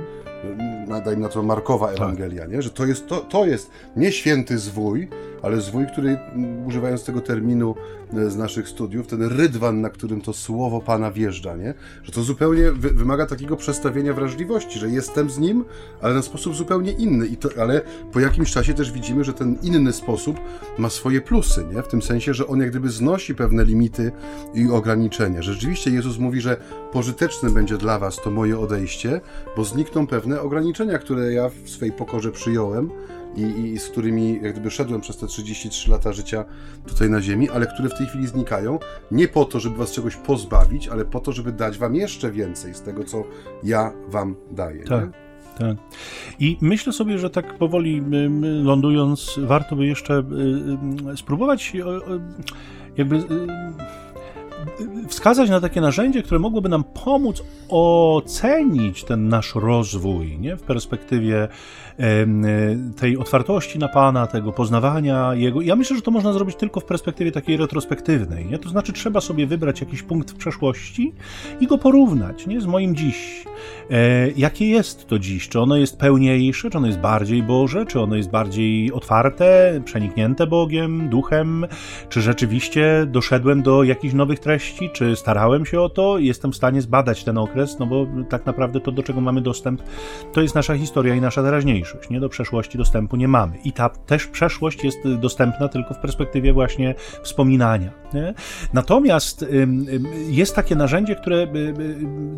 dajmy 1.05 1.23
na 1.23 1.29
to 1.29 1.43
Markowa 1.43 1.91
Ewangelia, 1.91 2.43
tak. 2.43 2.53
nie? 2.53 2.63
że 2.63 2.71
to 2.71 2.87
jest, 2.87 3.07
to, 3.07 3.17
to 3.17 3.47
jest 3.47 3.71
nie 3.97 4.13
święty 4.13 4.59
zwój, 4.59 5.09
ale 5.43 5.61
zwój, 5.61 5.87
który, 5.87 6.19
używając 6.67 7.05
tego 7.05 7.21
terminu 7.21 7.75
e, 8.13 8.31
z 8.31 8.37
naszych 8.37 8.69
studiów, 8.69 9.07
ten 9.07 9.23
rydwan, 9.23 9.81
na 9.81 9.91
którym 9.91 10.21
to 10.21 10.33
słowo 10.33 10.81
Pana 10.81 11.11
wjeżdża, 11.11 11.57
nie? 11.57 11.75
że 12.03 12.13
to 12.13 12.23
zupełnie 12.23 12.73
wy 12.73 12.91
wymaga 12.91 13.27
takiego 13.27 13.57
przestawienia 13.57 14.13
wrażliwości, 14.13 14.79
że 14.79 14.91
jestem 14.91 15.31
z 15.31 15.39
Nim, 15.39 15.65
ale 16.03 16.15
na 16.15 16.23
sposób 16.23 16.55
zupełnie 16.55 16.93
inny. 16.93 17.27
I 17.27 17.37
to, 17.37 17.49
ale 17.63 17.81
po 18.13 18.21
jakimś 18.21 18.53
czasie 18.53 18.75
też 18.75 18.93
widzimy, 18.93 19.25
że 19.25 19.33
ten 19.33 19.59
inny 19.63 19.93
sposób 19.93 20.41
ma 20.79 20.91
swoje 20.91 21.21
plusy, 21.21 21.65
nie? 21.75 21.83
w 21.83 21.89
tym 21.89 22.03
sensie, 22.03 22.35
że 22.35 22.47
on 22.47 22.61
jak 22.61 22.71
gdyby 22.71 22.91
znosi 22.91 23.35
pewne 23.35 23.65
limity 23.65 24.13
i 24.55 24.71
ograniczenia. 24.71 25.43
Rzeczywiście 25.43 25.91
Jezus 25.91 26.19
mówi, 26.19 26.41
że 26.41 26.57
pożyteczne 26.93 27.51
będzie 27.51 27.79
dla 27.79 27.99
Was 27.99 28.17
to 28.17 28.31
moje 28.31 28.59
odejście, 28.59 29.21
bo 29.57 29.65
znikną 29.65 30.07
pewne 30.07 30.41
ograniczenia, 30.41 30.99
które 30.99 31.33
ja 31.33 31.49
w 31.49 31.71
swej 31.71 31.93
pokorze 31.93 32.33
przyjąłem, 32.33 32.91
i, 33.37 33.43
i, 33.43 33.79
z 33.79 33.89
którymi 33.89 34.41
jak 34.43 34.53
gdyby 34.53 34.71
szedłem 34.71 35.01
przez 35.01 35.17
te 35.17 35.27
33 35.27 35.91
lata 35.91 36.13
życia 36.13 36.45
tutaj 36.87 37.11
na 37.11 37.23
Ziemi, 37.23 37.51
ale 37.51 37.67
które 37.67 37.89
w 37.89 37.99
tej 37.99 38.07
chwili 38.07 38.27
znikają, 38.27 38.79
nie 39.11 39.29
po 39.29 39.45
to, 39.45 39.61
żeby 39.61 39.77
was 39.77 39.93
czegoś 39.93 40.17
pozbawić, 40.17 40.89
ale 40.89 41.05
po 41.05 41.21
to, 41.21 41.33
żeby 41.33 41.53
dać 41.53 41.79
wam 41.79 41.95
jeszcze 41.95 42.31
więcej 42.31 42.75
z 42.75 42.83
tego, 42.83 43.05
co 43.05 43.25
ja 43.65 43.93
wam 44.09 44.37
daję. 44.51 44.85
Tak. 44.85 45.05
Nie? 45.07 45.13
Tak. 45.59 45.77
I 46.39 46.59
myślę 46.61 46.93
sobie, 46.93 47.19
że 47.19 47.31
tak 47.31 47.59
powoli 47.59 48.03
lądując, 48.63 49.41
warto 49.43 49.77
by 49.77 49.87
jeszcze 49.87 50.23
spróbować 51.17 51.73
jakby 52.97 53.23
wskazać 55.09 55.51
na 55.51 55.61
takie 55.61 55.81
narzędzie, 55.81 56.23
które 56.23 56.39
mogłoby 56.39 56.69
nam 56.69 56.85
pomóc 56.85 57.43
ocenić 57.69 59.05
ten 59.05 59.29
nasz 59.29 59.55
rozwój 59.55 60.39
nie? 60.39 60.57
w 60.57 60.63
perspektywie 60.63 61.49
tej 62.97 63.17
otwartości 63.17 63.79
na 63.79 63.89
Pana, 63.89 64.27
tego 64.27 64.53
poznawania 64.53 65.35
Jego. 65.35 65.61
Ja 65.61 65.77
myślę, 65.77 65.97
że 65.97 66.03
to 66.03 66.11
można 66.11 66.33
zrobić 66.33 66.57
tylko 66.57 66.81
w 66.81 66.85
perspektywie 66.85 67.33
takiej 67.33 67.57
retrospektywnej. 67.57 68.47
Nie? 68.47 68.59
To 68.59 68.69
znaczy, 68.69 68.93
trzeba 68.93 69.21
sobie 69.21 69.47
wybrać 69.47 69.81
jakiś 69.81 70.03
punkt 70.03 70.31
w 70.31 70.35
przeszłości 70.35 71.13
i 71.61 71.67
go 71.67 71.79
porównać 71.79 72.47
nie? 72.47 72.61
z 72.61 72.67
moim 72.67 72.97
dziś. 72.97 73.45
E, 73.91 74.31
jakie 74.37 74.69
jest 74.69 75.07
to 75.07 75.19
dziś? 75.19 75.49
Czy 75.49 75.61
ono 75.61 75.77
jest 75.77 75.99
pełniejsze, 75.99 76.71
czy 76.71 76.79
ono 76.79 76.87
jest 76.87 76.99
bardziej 76.99 77.43
Boże, 77.43 77.87
czy 77.87 78.01
ono 78.01 78.17
jest 78.17 78.31
bardziej 78.31 78.93
otwarte, 78.93 79.81
przeniknięte 79.85 80.47
Bogiem, 80.47 81.09
duchem, 81.09 81.67
czy 82.09 82.23
rzeczywiście 82.23 83.07
doszedłem 83.07 83.63
do 83.63 83.83
jakichś 83.83 84.15
nowych 84.15 84.39
treści, 84.39 84.91
czy 84.93 85.17
starałem 85.17 85.67
się 85.67 85.81
o 85.81 85.89
to, 85.89 86.19
jestem 86.19 86.53
w 86.53 86.57
stanie 86.57 86.83
zbadać 86.83 87.25
ten 87.25 87.39
okres, 87.39 87.79
no 87.79 87.87
bo 87.87 88.07
tak 88.29 88.47
naprawdę 88.47 88.81
to, 88.81 88.93
do 88.93 89.03
czego 89.03 89.21
mamy 89.21 89.41
dostęp, 89.41 89.83
to 90.33 90.41
jest 90.41 90.55
nasza 90.55 90.77
historia 90.77 91.15
i 91.15 91.21
nasza 91.21 91.43
teraźniejszość. 91.43 92.11
Nie 92.11 92.21
do 92.21 92.29
przeszłości 92.29 92.79
dostępu 92.79 93.17
nie 93.17 93.29
mamy. 93.29 93.57
I 93.65 93.73
ta 93.73 93.89
też 93.89 94.27
przeszłość 94.27 94.85
jest 94.85 94.99
dostępna 95.21 95.69
tylko 95.69 95.95
w 95.95 95.99
perspektywie 95.99 96.53
właśnie 96.53 96.95
wspominania. 97.23 97.91
Nie? 98.15 98.35
Natomiast 98.73 99.47
jest 100.29 100.55
takie 100.55 100.77
narzędzie, 100.77 101.15
które 101.15 101.47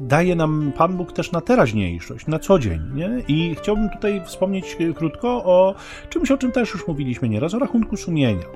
daje 0.03 0.37
nam 0.37 0.73
Pan 0.77 0.97
Bóg 0.97 1.10
też 1.13 1.33
na 1.33 1.41
teraźniejszość, 1.41 2.27
na 2.27 2.39
co 2.39 2.59
dzień. 2.59 2.81
Nie? 2.95 3.23
I 3.29 3.55
chciałbym 3.55 3.91
tutaj 3.91 4.23
wspomnieć 4.27 4.77
krótko 4.97 5.29
o 5.29 5.75
czymś, 6.09 6.31
o 6.31 6.39
czym 6.39 6.53
też 6.53 6.75
już 6.75 6.87
mówiliśmy 6.87 7.29
nieraz, 7.29 7.55
o 7.55 7.59
rachunku 7.59 7.97
sumienia. 7.97 8.47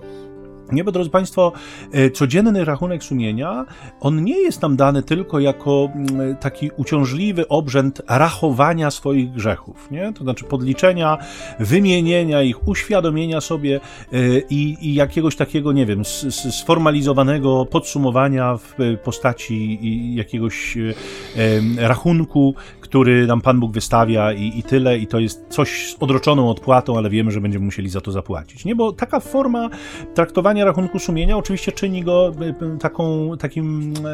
Nie, 0.72 0.84
bo 0.84 0.92
drodzy 0.92 1.10
Państwo, 1.10 1.52
e, 1.92 2.10
codzienny 2.10 2.64
rachunek 2.64 3.04
sumienia, 3.04 3.66
on 4.00 4.24
nie 4.24 4.38
jest 4.42 4.62
nam 4.62 4.76
dany 4.76 5.02
tylko 5.02 5.40
jako 5.40 5.88
mm, 5.94 6.36
taki 6.36 6.70
uciążliwy 6.76 7.48
obrzęd 7.48 8.02
rachowania 8.08 8.90
swoich 8.90 9.32
grzechów, 9.32 9.90
nie? 9.90 10.12
to 10.12 10.24
znaczy 10.24 10.44
podliczenia, 10.44 11.18
wymienienia 11.60 12.42
ich, 12.42 12.68
uświadomienia 12.68 13.40
sobie 13.40 13.80
e, 14.12 14.18
i, 14.50 14.76
i 14.80 14.94
jakiegoś 14.94 15.36
takiego, 15.36 15.72
nie 15.72 15.86
wiem, 15.86 16.02
sformalizowanego 16.50 17.66
podsumowania 17.66 18.56
w 18.56 18.74
postaci 19.04 19.78
jakiegoś 20.14 20.76
e, 20.76 21.88
rachunku, 21.88 22.54
który 22.84 23.26
nam 23.26 23.40
Pan 23.40 23.60
Bóg 23.60 23.72
wystawia 23.72 24.32
i, 24.32 24.58
i 24.58 24.62
tyle, 24.62 24.98
i 24.98 25.06
to 25.06 25.18
jest 25.18 25.46
coś 25.48 25.90
z 25.90 25.96
odroczoną 26.00 26.50
odpłatą, 26.50 26.98
ale 26.98 27.10
wiemy, 27.10 27.30
że 27.30 27.40
będziemy 27.40 27.64
musieli 27.64 27.88
za 27.88 28.00
to 28.00 28.12
zapłacić. 28.12 28.64
Nie, 28.64 28.74
bo 28.74 28.92
taka 28.92 29.20
forma 29.20 29.70
traktowania 30.14 30.64
rachunku 30.64 30.98
sumienia 30.98 31.36
oczywiście 31.36 31.72
czyni 31.72 32.02
go 32.02 32.32
e, 32.74 32.78
taką, 32.78 33.30
takim, 33.38 33.94
e, 34.04 34.10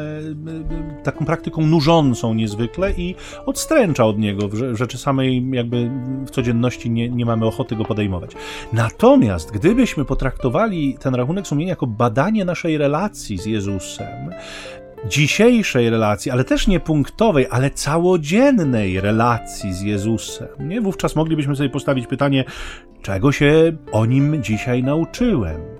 e, 0.99 1.03
taką 1.03 1.25
praktyką 1.25 1.65
nużącą 1.65 2.33
niezwykle 2.33 2.91
i 2.91 3.15
odstręcza 3.45 4.05
od 4.05 4.19
niego. 4.19 4.47
W 4.47 4.75
rzeczy 4.75 4.97
samej 4.97 5.49
jakby 5.51 5.89
w 6.25 6.29
codzienności 6.29 6.89
nie, 6.89 7.09
nie 7.09 7.25
mamy 7.25 7.45
ochoty 7.45 7.75
go 7.75 7.85
podejmować. 7.85 8.31
Natomiast 8.73 9.51
gdybyśmy 9.51 10.05
potraktowali 10.05 10.97
ten 10.99 11.15
rachunek 11.15 11.47
sumienia 11.47 11.69
jako 11.69 11.87
badanie 11.87 12.45
naszej 12.45 12.77
relacji 12.77 13.37
z 13.37 13.45
Jezusem, 13.45 14.29
dzisiejszej 15.09 15.89
relacji, 15.89 16.31
ale 16.31 16.43
też 16.43 16.67
nie 16.67 16.79
punktowej, 16.79 17.47
ale 17.49 17.71
całodziennej 17.71 19.01
relacji 19.01 19.73
z 19.73 19.81
Jezusem. 19.81 20.47
Nie? 20.59 20.81
Wówczas 20.81 21.15
moglibyśmy 21.15 21.55
sobie 21.55 21.69
postawić 21.69 22.07
pytanie, 22.07 22.43
czego 23.01 23.31
się 23.31 23.71
o 23.91 24.05
nim 24.05 24.43
dzisiaj 24.43 24.83
nauczyłem? 24.83 25.71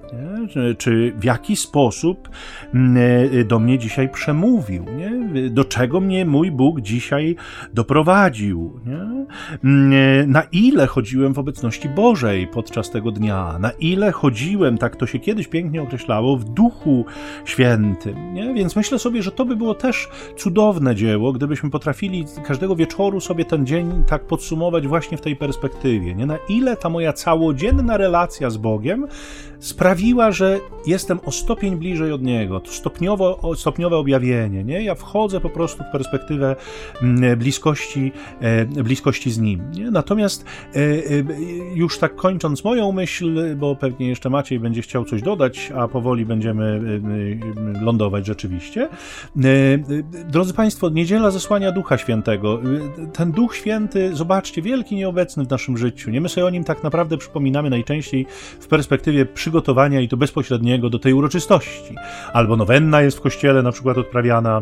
Czy 0.77 1.13
w 1.17 1.23
jaki 1.23 1.55
sposób 1.55 2.29
mm, 2.73 2.97
e, 3.39 3.43
do 3.43 3.59
mnie 3.59 3.79
dzisiaj 3.79 4.09
przemówił? 4.09 4.85
Nie? 4.97 5.49
Do 5.49 5.65
czego 5.65 5.99
mnie 5.99 6.25
mój 6.25 6.51
Bóg 6.51 6.81
dzisiaj 6.81 7.35
doprowadził? 7.73 8.79
Nie? 8.85 9.25
Mm, 9.63 9.93
e, 9.93 10.27
na 10.27 10.43
ile 10.51 10.87
chodziłem 10.87 11.33
w 11.33 11.39
obecności 11.39 11.89
Bożej 11.89 12.47
podczas 12.47 12.89
tego 12.89 13.11
dnia? 13.11 13.59
Na 13.59 13.71
ile 13.71 14.11
chodziłem, 14.11 14.77
tak 14.77 14.95
to 14.95 15.07
się 15.07 15.19
kiedyś 15.19 15.47
pięknie 15.47 15.81
określało, 15.81 16.37
w 16.37 16.43
Duchu 16.43 17.05
Świętym? 17.45 18.33
Nie? 18.33 18.53
Więc 18.53 18.75
myślę 18.75 18.99
sobie, 18.99 19.23
że 19.23 19.31
to 19.31 19.45
by 19.45 19.55
było 19.55 19.73
też 19.73 20.09
cudowne 20.37 20.95
dzieło, 20.95 21.33
gdybyśmy 21.33 21.69
potrafili 21.69 22.25
każdego 22.47 22.75
wieczoru 22.75 23.19
sobie 23.19 23.45
ten 23.45 23.65
dzień 23.65 24.03
tak 24.07 24.27
podsumować 24.27 24.87
właśnie 24.87 25.17
w 25.17 25.21
tej 25.21 25.35
perspektywie. 25.35 26.15
Nie? 26.15 26.25
Na 26.25 26.37
ile 26.49 26.77
ta 26.77 26.89
moja 26.89 27.10
całodzienna 27.13 27.97
relacja 27.97 28.49
z 28.49 28.57
Bogiem 28.57 29.07
sprawiła, 29.61 30.31
że 30.31 30.59
jestem 30.85 31.19
o 31.25 31.31
stopień 31.31 31.75
bliżej 31.75 32.11
od 32.11 32.21
Niego, 32.21 32.59
to 32.59 32.71
stopniowo, 32.71 33.53
stopniowe 33.55 33.97
objawienie, 33.97 34.63
nie? 34.63 34.83
Ja 34.83 34.95
wchodzę 34.95 35.39
po 35.39 35.49
prostu 35.49 35.83
w 35.83 35.91
perspektywę 35.91 36.55
mm, 37.01 37.39
bliskości, 37.39 38.11
e, 38.39 38.65
bliskości 38.65 39.31
z 39.31 39.39
Nim, 39.39 39.71
nie? 39.71 39.91
Natomiast 39.91 40.45
e, 40.45 40.79
e, 40.79 40.81
już 41.75 41.99
tak 41.99 42.15
kończąc 42.15 42.63
moją 42.63 42.91
myśl, 42.91 43.55
bo 43.55 43.75
pewnie 43.75 44.09
jeszcze 44.09 44.29
Maciej 44.29 44.59
będzie 44.59 44.81
chciał 44.81 45.05
coś 45.05 45.21
dodać, 45.21 45.71
a 45.75 45.87
powoli 45.87 46.25
będziemy 46.25 46.81
lądować 47.81 48.25
rzeczywiście. 48.25 48.89
Drodzy 50.29 50.53
Państwo, 50.53 50.89
niedziela 50.89 51.31
zesłania 51.31 51.71
Ducha 51.71 51.97
Świętego. 51.97 52.59
Ten 53.13 53.31
Duch 53.31 53.55
Święty, 53.55 54.15
zobaczcie, 54.15 54.61
wielki 54.61 54.95
nieobecny 54.95 55.45
w 55.45 55.49
naszym 55.49 55.77
życiu, 55.77 56.11
nie? 56.11 56.21
My 56.21 56.29
sobie 56.29 56.45
o 56.45 56.49
Nim 56.49 56.63
tak 56.63 56.83
naprawdę 56.83 57.00
przypominamy 57.17 57.69
najczęściej 57.69 58.25
w 58.59 58.67
perspektywie 58.67 59.25
przygotowania 59.25 60.01
i 60.01 60.07
to 60.07 60.17
bezpośredniego 60.17 60.89
do 60.89 60.99
tej 60.99 61.13
uroczystości. 61.13 61.95
Albo 62.33 62.57
nowenna 62.57 63.01
jest 63.01 63.17
w 63.17 63.21
kościele 63.21 63.63
na 63.63 63.71
przykład 63.71 63.97
odprawiana 63.97 64.61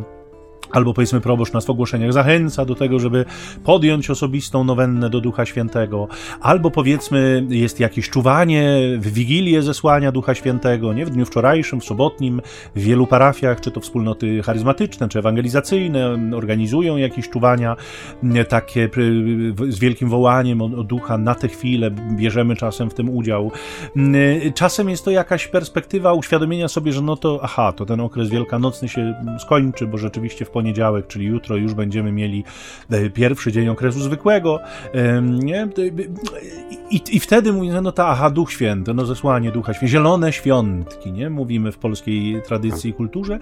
albo 0.72 0.93
powiedzmy 0.93 1.22
proboszcz 1.22 1.53
nas 1.53 1.65
w 1.65 1.70
ogłoszeniach 1.70 2.13
zachęca 2.13 2.65
do 2.65 2.76
tego, 2.76 2.99
żeby 2.99 3.26
podjąć 3.63 4.09
osobistą 4.09 4.63
nowennę 4.63 5.09
do 5.09 5.22
Ducha 5.22 5.45
Świętego, 5.45 6.07
albo 6.41 6.72
powiedzmy 6.72 7.45
jest 7.49 7.80
jakieś 7.80 8.09
czuwanie 8.09 8.80
w 8.97 9.13
Wigilię 9.13 9.61
zesłania 9.61 10.11
Ducha 10.11 10.36
Świętego, 10.36 10.93
nie? 10.93 11.05
W 11.05 11.09
dniu 11.09 11.26
wczorajszym, 11.26 11.82
w 11.82 11.86
sobotnim, 11.86 12.41
w 12.76 12.82
wielu 12.82 13.07
parafiach, 13.07 13.61
czy 13.61 13.72
to 13.72 13.80
wspólnoty 13.80 14.43
charyzmatyczne, 14.43 15.09
czy 15.09 15.20
ewangelizacyjne, 15.20 16.17
organizują 16.36 16.97
jakieś 16.97 17.30
czuwania 17.30 17.76
takie 18.49 18.89
z 19.70 19.80
wielkim 19.80 20.09
wołaniem 20.09 20.61
o, 20.61 20.70
Ducha 20.70 21.17
na 21.17 21.36
tę 21.36 21.47
chwilę, 21.47 21.91
bierzemy 21.91 22.55
czasem 22.55 22.89
w 22.89 22.93
tym 22.93 23.09
udział. 23.09 23.51
Czasem 24.53 24.89
jest 24.89 25.05
to 25.05 25.11
jakaś 25.11 25.47
perspektywa 25.47 26.13
uświadomienia 26.13 26.67
sobie, 26.67 26.93
że 26.93 27.01
no 27.01 27.15
to 27.15 27.39
aha, 27.43 27.74
to 27.74 27.86
ten 27.86 27.99
okres 27.99 28.30
wielkanocny 28.30 28.89
się 28.89 29.13
skończy, 29.39 29.88
bo 29.88 29.97
rzeczywiście 29.97 30.45
w 30.45 30.49
poniedziałek, 30.60 31.07
czyli 31.07 31.26
jutro 31.26 31.55
już 31.55 31.74
będziemy 31.74 32.12
mieli 32.12 32.43
e, 32.89 33.10
pierwszy 33.10 33.51
dzień 33.51 33.68
okresu 33.68 33.99
zwykłego. 33.99 34.60
Nie? 35.32 35.68
I, 36.91 37.01
I 37.12 37.20
wtedy 37.20 37.53
mówimy, 37.53 37.82
no 37.82 37.91
ta, 37.91 38.07
aha, 38.07 38.30
Duch 38.30 38.51
Święty, 38.51 38.93
no 38.93 39.05
zesłanie 39.05 39.51
Ducha 39.51 39.74
Świętego, 39.74 39.91
zielone 39.91 40.34
świątki, 40.34 41.12
nie? 41.12 41.30
Mówimy 41.30 41.72
w 41.72 41.78
polskiej 41.78 42.41
tradycji 42.47 42.89
i 42.89 42.93
kulturze. 42.93 43.39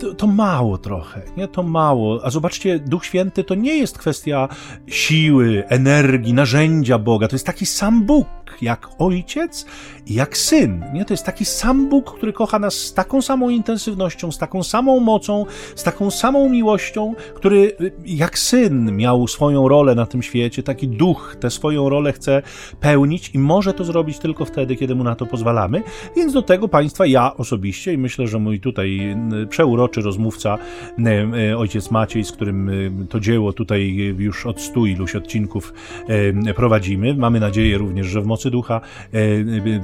To, 0.00 0.14
to 0.14 0.26
mało 0.26 0.78
trochę, 0.78 1.22
nie? 1.36 1.48
To 1.48 1.62
mało. 1.62 2.20
A 2.24 2.30
zobaczcie, 2.30 2.78
Duch 2.78 3.04
Święty 3.04 3.44
to 3.44 3.54
nie 3.54 3.78
jest 3.78 3.98
kwestia 3.98 4.48
siły, 4.86 5.64
energii, 5.68 6.34
narzędzia 6.34 6.98
Boga, 6.98 7.28
to 7.28 7.34
jest 7.34 7.46
taki 7.46 7.66
sam 7.66 8.04
Bóg, 8.04 8.26
jak 8.62 8.88
Ojciec 8.98 9.66
i 10.06 10.14
jak 10.14 10.36
Syn. 10.36 10.84
Nie? 10.92 11.04
To 11.04 11.14
jest 11.14 11.26
taki 11.26 11.44
sam 11.44 11.88
Bóg, 11.88 12.16
który 12.16 12.32
kocha 12.32 12.58
nas 12.58 12.74
z 12.74 12.94
taką 12.94 13.22
samą 13.22 13.48
intensywnością, 13.48 14.32
z 14.32 14.38
taką 14.38 14.62
samą 14.62 15.00
mocą, 15.00 15.46
z 15.74 15.82
taką 15.82 16.10
samą 16.10 16.48
miłością, 16.48 17.14
który 17.34 17.76
y, 17.80 17.92
jak 18.06 18.38
Syn 18.38 18.96
miał 18.96 19.28
swoją 19.28 19.68
rolę 19.68 19.94
na 19.94 20.06
tym 20.06 20.22
świecie, 20.22 20.62
taki 20.62 20.88
Duch 20.88 21.36
tę 21.40 21.50
swoją 21.50 21.88
rolę 21.88 22.12
chce 22.12 22.42
pełnić 22.80 23.30
i 23.34 23.38
może 23.38 23.72
to 23.72 23.84
zrobić 23.84 24.18
tylko 24.18 24.44
wtedy, 24.44 24.76
kiedy 24.76 24.94
mu 24.94 25.04
na 25.04 25.14
to 25.14 25.26
pozwalamy. 25.26 25.82
Więc 26.16 26.32
do 26.32 26.42
tego 26.42 26.68
państwa 26.68 27.06
ja 27.06 27.36
osobiście 27.36 27.92
i 27.92 27.98
myślę, 27.98 28.26
że 28.26 28.38
mój 28.38 28.60
tutaj 28.60 29.16
przeuroczy 29.48 30.00
rozmówca, 30.00 30.58
ojciec 31.56 31.90
Maciej, 31.90 32.24
z 32.24 32.32
którym 32.32 32.70
to 33.10 33.20
dzieło 33.20 33.52
tutaj 33.52 33.96
już 34.18 34.46
od 34.46 34.60
stu 34.60 34.86
iluś 34.86 35.16
odcinków 35.16 35.72
prowadzimy. 36.56 37.14
Mamy 37.14 37.40
nadzieję 37.40 37.78
również, 37.78 38.06
że 38.06 38.20
w 38.20 38.26
mocy 38.36 38.50
ducha 38.50 38.80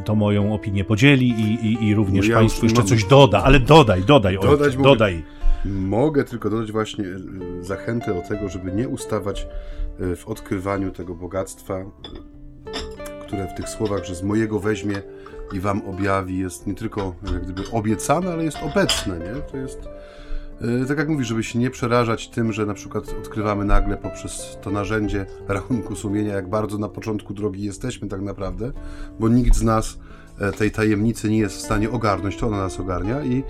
to 0.04 0.14
moją 0.14 0.54
opinię 0.54 0.84
podzieli 0.84 1.28
i, 1.28 1.66
i, 1.66 1.88
i 1.88 1.94
również 1.94 2.28
no 2.28 2.32
ja 2.32 2.38
Państwu 2.38 2.66
jeszcze 2.66 2.84
coś 2.84 3.04
doda, 3.04 3.42
ale 3.44 3.60
dodaj, 3.60 4.02
dodaj, 4.02 4.38
dodać 4.38 4.76
dodaj. 4.76 5.24
Mogę 5.64 6.24
tylko 6.24 6.50
dodać 6.50 6.72
właśnie 6.72 7.04
e, 7.04 7.64
zachętę 7.64 8.14
do 8.14 8.20
tego, 8.20 8.48
żeby 8.48 8.72
nie 8.72 8.88
ustawać 8.88 9.46
e, 10.00 10.16
w 10.16 10.28
odkrywaniu 10.28 10.90
tego 10.90 11.14
bogactwa, 11.14 11.74
e, 11.78 11.84
które 13.26 13.48
w 13.48 13.54
tych 13.54 13.68
słowach, 13.68 14.04
że 14.04 14.14
z 14.14 14.22
mojego 14.22 14.60
weźmie 14.60 15.02
i 15.52 15.60
wam 15.60 15.82
objawi, 15.88 16.38
jest 16.38 16.66
nie 16.66 16.74
tylko 16.74 17.14
jak 17.32 17.42
gdyby 17.42 17.70
obiecane, 17.70 18.32
ale 18.32 18.44
jest 18.44 18.58
obecne, 18.62 19.18
nie? 19.18 19.40
To 19.50 19.56
jest 19.56 19.88
E, 19.88 20.21
tak 20.88 20.98
jak 20.98 21.08
mówisz, 21.08 21.28
żeby 21.28 21.44
się 21.44 21.58
nie 21.58 21.70
przerażać 21.70 22.28
tym, 22.28 22.52
że 22.52 22.66
na 22.66 22.74
przykład 22.74 23.14
odkrywamy 23.20 23.64
nagle 23.64 23.96
poprzez 23.96 24.58
to 24.62 24.70
narzędzie 24.70 25.26
rachunku 25.48 25.96
sumienia, 25.96 26.34
jak 26.34 26.48
bardzo 26.48 26.78
na 26.78 26.88
początku 26.88 27.34
drogi 27.34 27.64
jesteśmy 27.64 28.08
tak 28.08 28.20
naprawdę, 28.20 28.72
bo 29.20 29.28
nikt 29.28 29.56
z 29.56 29.62
nas 29.62 29.98
e, 30.38 30.52
tej 30.52 30.70
tajemnicy 30.70 31.30
nie 31.30 31.38
jest 31.38 31.56
w 31.56 31.60
stanie 31.60 31.90
ogarnąć, 31.90 32.36
to 32.36 32.46
ona 32.46 32.56
nas 32.56 32.80
ogarnia 32.80 33.24
i 33.24 33.38
e, 33.38 33.42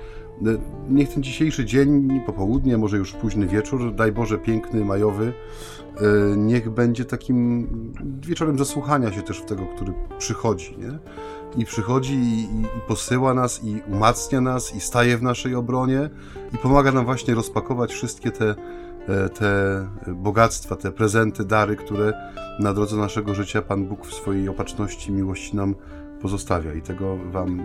niech 0.89 1.09
ten 1.15 1.23
dzisiejszy 1.23 1.65
dzień, 1.65 2.21
popołudnie, 2.27 2.79
może 2.79 2.97
już 2.97 3.13
późny 3.13 3.47
wieczór, 3.47 3.95
daj 3.95 4.13
Boże 4.13 4.39
piękny, 4.39 4.85
majowy, 4.85 5.33
niech 6.37 6.71
będzie 6.71 7.05
takim 7.05 7.69
wieczorem 8.21 8.59
zasłuchania 8.59 9.13
się 9.13 9.23
też 9.23 9.41
w 9.41 9.45
tego, 9.45 9.67
który 9.77 9.93
przychodzi, 10.19 10.77
nie? 10.79 10.99
I 11.57 11.65
przychodzi 11.65 12.15
i, 12.15 12.43
i, 12.43 12.67
posyła 12.89 13.35
nas 13.35 13.65
i 13.65 13.83
umacnia 13.89 14.41
nas 14.41 14.75
i 14.75 14.81
staje 14.81 15.19
w 15.19 15.23
naszej 15.23 15.55
obronie 15.55 16.11
i 16.55 16.59
pomaga 16.59 16.93
nam 16.93 17.05
właśnie 17.05 17.35
rozpakować 17.35 17.93
wszystkie 17.93 18.31
te, 18.31 18.55
e, 19.09 19.29
te 19.29 19.53
bogactwa, 20.15 20.77
te 20.77 20.93
prezenty, 20.93 21.45
dary, 21.45 21.77
które 21.77 22.13
na 22.61 22.75
drodze 22.75 22.97
naszego 22.97 23.35
życia 23.35 23.63
Pan 23.63 23.87
Bóg 23.87 24.07
w 24.07 24.15
swojej 24.15 24.49
opatrzności, 24.49 25.13
miłości 25.13 25.57
nam 25.57 25.75
pozostawia. 26.23 26.75
I 26.75 26.83
tego 26.83 27.17
Wam 27.17 27.61
e, 27.61 27.65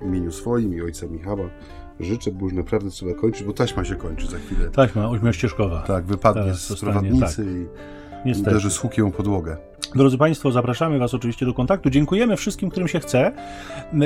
w 0.00 0.06
imieniu 0.06 0.32
swoim 0.32 0.74
i 0.74 0.82
Ojca 0.82 1.06
Michała 1.06 1.44
życzę, 2.00 2.32
bo 2.32 2.44
już 2.44 2.52
naprawdę 2.52 2.90
trzeba 2.90 3.14
kończyć, 3.14 3.46
bo 3.46 3.52
taśma 3.52 3.84
się 3.84 3.96
kończy 3.96 4.26
za 4.26 4.38
chwilę. 4.38 4.70
Taśma 4.70 5.10
ośmiościeżkowa. 5.10 5.82
Tak, 5.82 6.04
wypadnie 6.04 6.42
Teraz 6.42 6.60
z 6.60 6.80
prowadnicy 6.80 7.36
tak. 7.36 7.46
i 8.24 8.28
Niestety. 8.28 8.50
uderzy 8.50 8.70
z 8.70 8.78
hukiem 8.78 9.12
podłogę. 9.12 9.56
Drodzy 9.94 10.18
Państwo, 10.18 10.52
zapraszamy 10.52 10.98
Was 10.98 11.14
oczywiście 11.14 11.46
do 11.46 11.54
kontaktu. 11.54 11.90
Dziękujemy 11.90 12.36
wszystkim, 12.36 12.70
którym 12.70 12.88
się 12.88 13.00
chce 13.00 13.32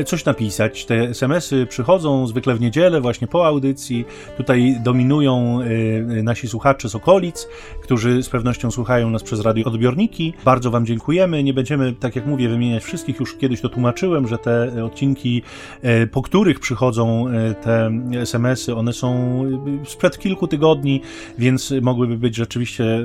coś 0.07 0.25
napisać. 0.25 0.85
Te 0.85 0.95
SMS-y 0.95 1.67
przychodzą 1.67 2.27
zwykle 2.27 2.55
w 2.55 2.61
niedzielę, 2.61 3.01
właśnie 3.01 3.27
po 3.27 3.47
audycji. 3.47 4.05
Tutaj 4.37 4.77
dominują 4.85 5.61
y, 5.61 6.23
nasi 6.23 6.49
słuchacze 6.49 6.89
z 6.89 6.95
okolic, 6.95 7.49
którzy 7.83 8.23
z 8.23 8.29
pewnością 8.29 8.71
słuchają 8.71 9.11
nas 9.11 9.23
przez 9.23 9.41
radioodbiorniki. 9.41 10.35
Bardzo 10.45 10.71
Wam 10.71 10.87
dziękujemy. 10.87 11.43
Nie 11.43 11.55
będziemy, 11.55 11.93
tak 11.93 12.17
jak 12.17 12.27
mówię, 12.27 12.49
wymieniać 12.49 12.85
wszystkich. 12.85 13.21
Już 13.21 13.37
kiedyś 13.37 13.61
to 13.61 13.69
tłumaczyłem, 13.69 14.29
że 14.29 14.39
te 14.39 14.85
odcinki, 14.85 15.43
y, 15.85 16.07
po 16.07 16.23
których 16.23 16.61
przychodzą 16.61 17.29
y, 17.29 17.55
te 17.55 17.91
SMS-y, 18.21 18.75
one 18.75 18.93
są 18.93 19.41
sprzed 19.85 20.19
kilku 20.19 20.49
tygodni, 20.49 21.01
więc 21.39 21.75
mogłyby 21.83 22.19
być 22.19 22.37
rzeczywiście 22.37 23.05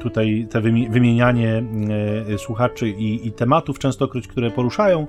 tutaj 0.00 0.46
te 0.50 0.60
wymienianie 0.90 1.62
E, 1.90 2.03
słuchaczy 2.38 2.88
i, 2.88 3.26
i 3.26 3.32
tematów 3.32 3.78
częstokroć, 3.78 4.28
które 4.28 4.50
poruszają, 4.50 5.06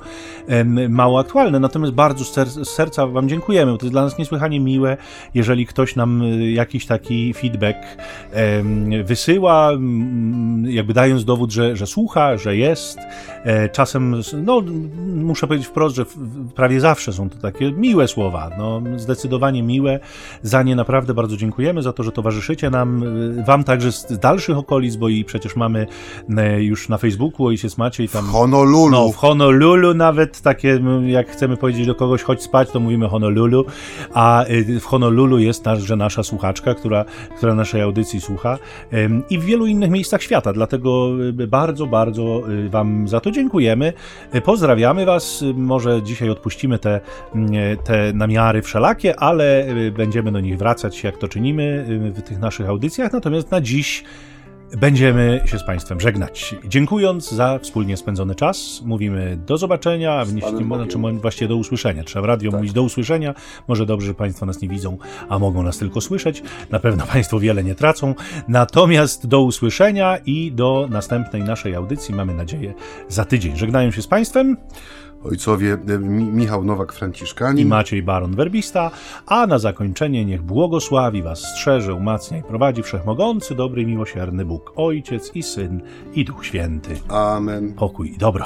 mało 0.89 1.19
aktualne. 1.19 1.59
Natomiast 1.59 1.93
bardzo 1.93 2.45
z 2.45 2.69
serca 2.69 3.07
Wam 3.07 3.29
dziękujemy. 3.29 3.77
To 3.77 3.85
jest 3.85 3.93
dla 3.93 4.01
nas 4.01 4.17
niesłychanie 4.17 4.59
miłe, 4.59 4.97
jeżeli 5.33 5.65
ktoś 5.65 5.95
nam 5.95 6.21
e, 6.21 6.51
jakiś 6.51 6.85
taki 6.85 7.33
feedback 7.33 7.77
wysyła, 9.03 9.71
jakby 10.63 10.93
dając 10.93 11.25
dowód, 11.25 11.51
że, 11.51 11.75
że 11.75 11.87
słucha, 11.87 12.37
że 12.37 12.57
jest. 12.57 12.99
E, 13.45 13.69
czasem, 13.69 14.21
no, 14.43 14.61
muszę 15.15 15.47
powiedzieć 15.47 15.67
wprost, 15.67 15.95
że 15.95 16.05
prawie 16.55 16.79
zawsze 16.79 17.13
są 17.13 17.29
to 17.29 17.37
takie 17.37 17.71
miłe 17.71 18.07
słowa, 18.07 18.49
no, 18.57 18.81
zdecydowanie 18.97 19.63
miłe. 19.63 19.99
Za 20.41 20.63
nie 20.63 20.75
naprawdę 20.75 21.13
bardzo 21.13 21.37
dziękujemy, 21.37 21.81
za 21.81 21.93
to, 21.93 22.03
że 22.03 22.11
towarzyszycie 22.11 22.69
nam, 22.69 23.03
Wam 23.45 23.63
także 23.63 23.91
z 23.91 24.19
dalszych 24.19 24.57
okolic, 24.57 24.95
bo 24.95 25.09
i 25.09 25.25
przecież 25.25 25.55
mamy 25.55 25.87
już 26.57 26.89
na 26.89 26.97
Facebooku 26.97 27.47
ojciec 27.47 27.77
Maciej 27.77 28.09
tam... 28.09 28.25
W 28.25 28.29
Honolulu. 28.29 28.89
No, 28.89 29.09
w 29.09 29.15
Honolulu 29.15 29.93
nawet 29.93 30.41
takie, 30.41 30.79
jak 31.05 31.29
chcemy 31.29 31.57
powiedzieć 31.57 31.87
do 31.87 31.95
kogoś 31.95 32.23
chodź 32.23 32.41
spać, 32.43 32.71
to 32.71 32.79
mówimy 32.79 33.09
Honolulu, 33.09 33.65
a 34.13 34.45
w 34.79 34.83
Honolulu 34.83 35.39
jest 35.39 35.65
nasz, 35.65 35.81
że 35.83 35.95
nasza 35.95 36.23
słuchaczka, 36.23 36.73
która, 36.73 37.05
która 37.37 37.55
naszej 37.55 37.81
audycji 37.81 38.21
słucha 38.21 38.57
i 39.29 39.39
w 39.39 39.43
wielu 39.43 39.65
innych 39.65 39.89
miejscach 39.89 40.21
świata, 40.21 40.53
dlatego 40.53 41.09
bardzo, 41.47 41.87
bardzo 41.87 42.41
wam 42.69 43.07
za 43.07 43.19
to 43.19 43.31
dziękujemy. 43.35 43.93
Pozdrawiamy 44.43 45.05
was, 45.05 45.43
może 45.53 46.03
dzisiaj 46.03 46.29
odpuścimy 46.29 46.79
te, 46.79 47.01
te 47.83 48.13
namiary 48.13 48.61
wszelakie, 48.61 49.19
ale 49.19 49.65
będziemy 49.97 50.31
do 50.31 50.39
nich 50.39 50.57
wracać, 50.57 51.03
jak 51.03 51.17
to 51.17 51.27
czynimy 51.27 51.85
w 51.87 52.21
tych 52.21 52.39
naszych 52.39 52.69
audycjach, 52.69 53.13
natomiast 53.13 53.51
na 53.51 53.61
dziś 53.61 54.03
Będziemy 54.77 55.41
się 55.45 55.59
z 55.59 55.63
Państwem 55.63 56.01
żegnać. 56.01 56.55
Dziękując 56.67 57.31
za 57.31 57.59
wspólnie 57.59 57.97
spędzony 57.97 58.35
czas, 58.35 58.81
mówimy 58.85 59.37
do 59.45 59.57
zobaczenia, 59.57 60.13
a 60.13 60.25
znaczy 60.25 60.65
właściwie 61.21 61.47
do 61.47 61.55
usłyszenia. 61.55 62.03
Trzeba 62.03 62.21
w 62.21 62.25
radio 62.25 62.51
tak. 62.51 62.59
mówić 62.59 62.73
do 62.73 62.83
usłyszenia. 62.83 63.33
Może 63.67 63.85
dobrze, 63.85 64.07
że 64.07 64.13
Państwo 64.13 64.45
nas 64.45 64.61
nie 64.61 64.67
widzą, 64.67 64.97
a 65.29 65.39
mogą 65.39 65.63
nas 65.63 65.77
tylko 65.77 66.01
słyszeć. 66.01 66.43
Na 66.71 66.79
pewno 66.79 67.05
Państwo 67.13 67.39
wiele 67.39 67.63
nie 67.63 67.75
tracą. 67.75 68.15
Natomiast 68.47 69.27
do 69.27 69.41
usłyszenia 69.41 70.17
i 70.25 70.51
do 70.51 70.87
następnej 70.91 71.43
naszej 71.43 71.75
audycji, 71.75 72.15
mamy 72.15 72.33
nadzieję, 72.33 72.73
za 73.07 73.25
tydzień. 73.25 73.57
Żegnają 73.57 73.91
się 73.91 74.01
z 74.01 74.07
Państwem 74.07 74.57
ojcowie 75.25 75.73
e, 75.73 75.99
Michał 76.09 76.63
Nowak-Franciszkanin 76.63 77.59
i 77.59 77.65
Maciej 77.65 78.03
Baron-Werbista, 78.03 78.91
a 79.25 79.47
na 79.47 79.59
zakończenie 79.59 80.25
niech 80.25 80.41
błogosławi 80.41 81.21
was, 81.23 81.39
strzeże, 81.39 81.93
umacnia 81.93 82.37
i 82.37 82.43
prowadzi 82.43 82.83
Wszechmogący, 82.83 83.55
dobry 83.55 83.81
i 83.81 83.85
miłosierny 83.85 84.45
Bóg, 84.45 84.73
Ojciec 84.75 85.31
i 85.35 85.43
Syn 85.43 85.81
i 86.13 86.25
Duch 86.25 86.45
Święty. 86.45 86.99
Amen. 87.09 87.73
Pokój 87.73 88.11
i 88.11 88.17
dobro. 88.17 88.45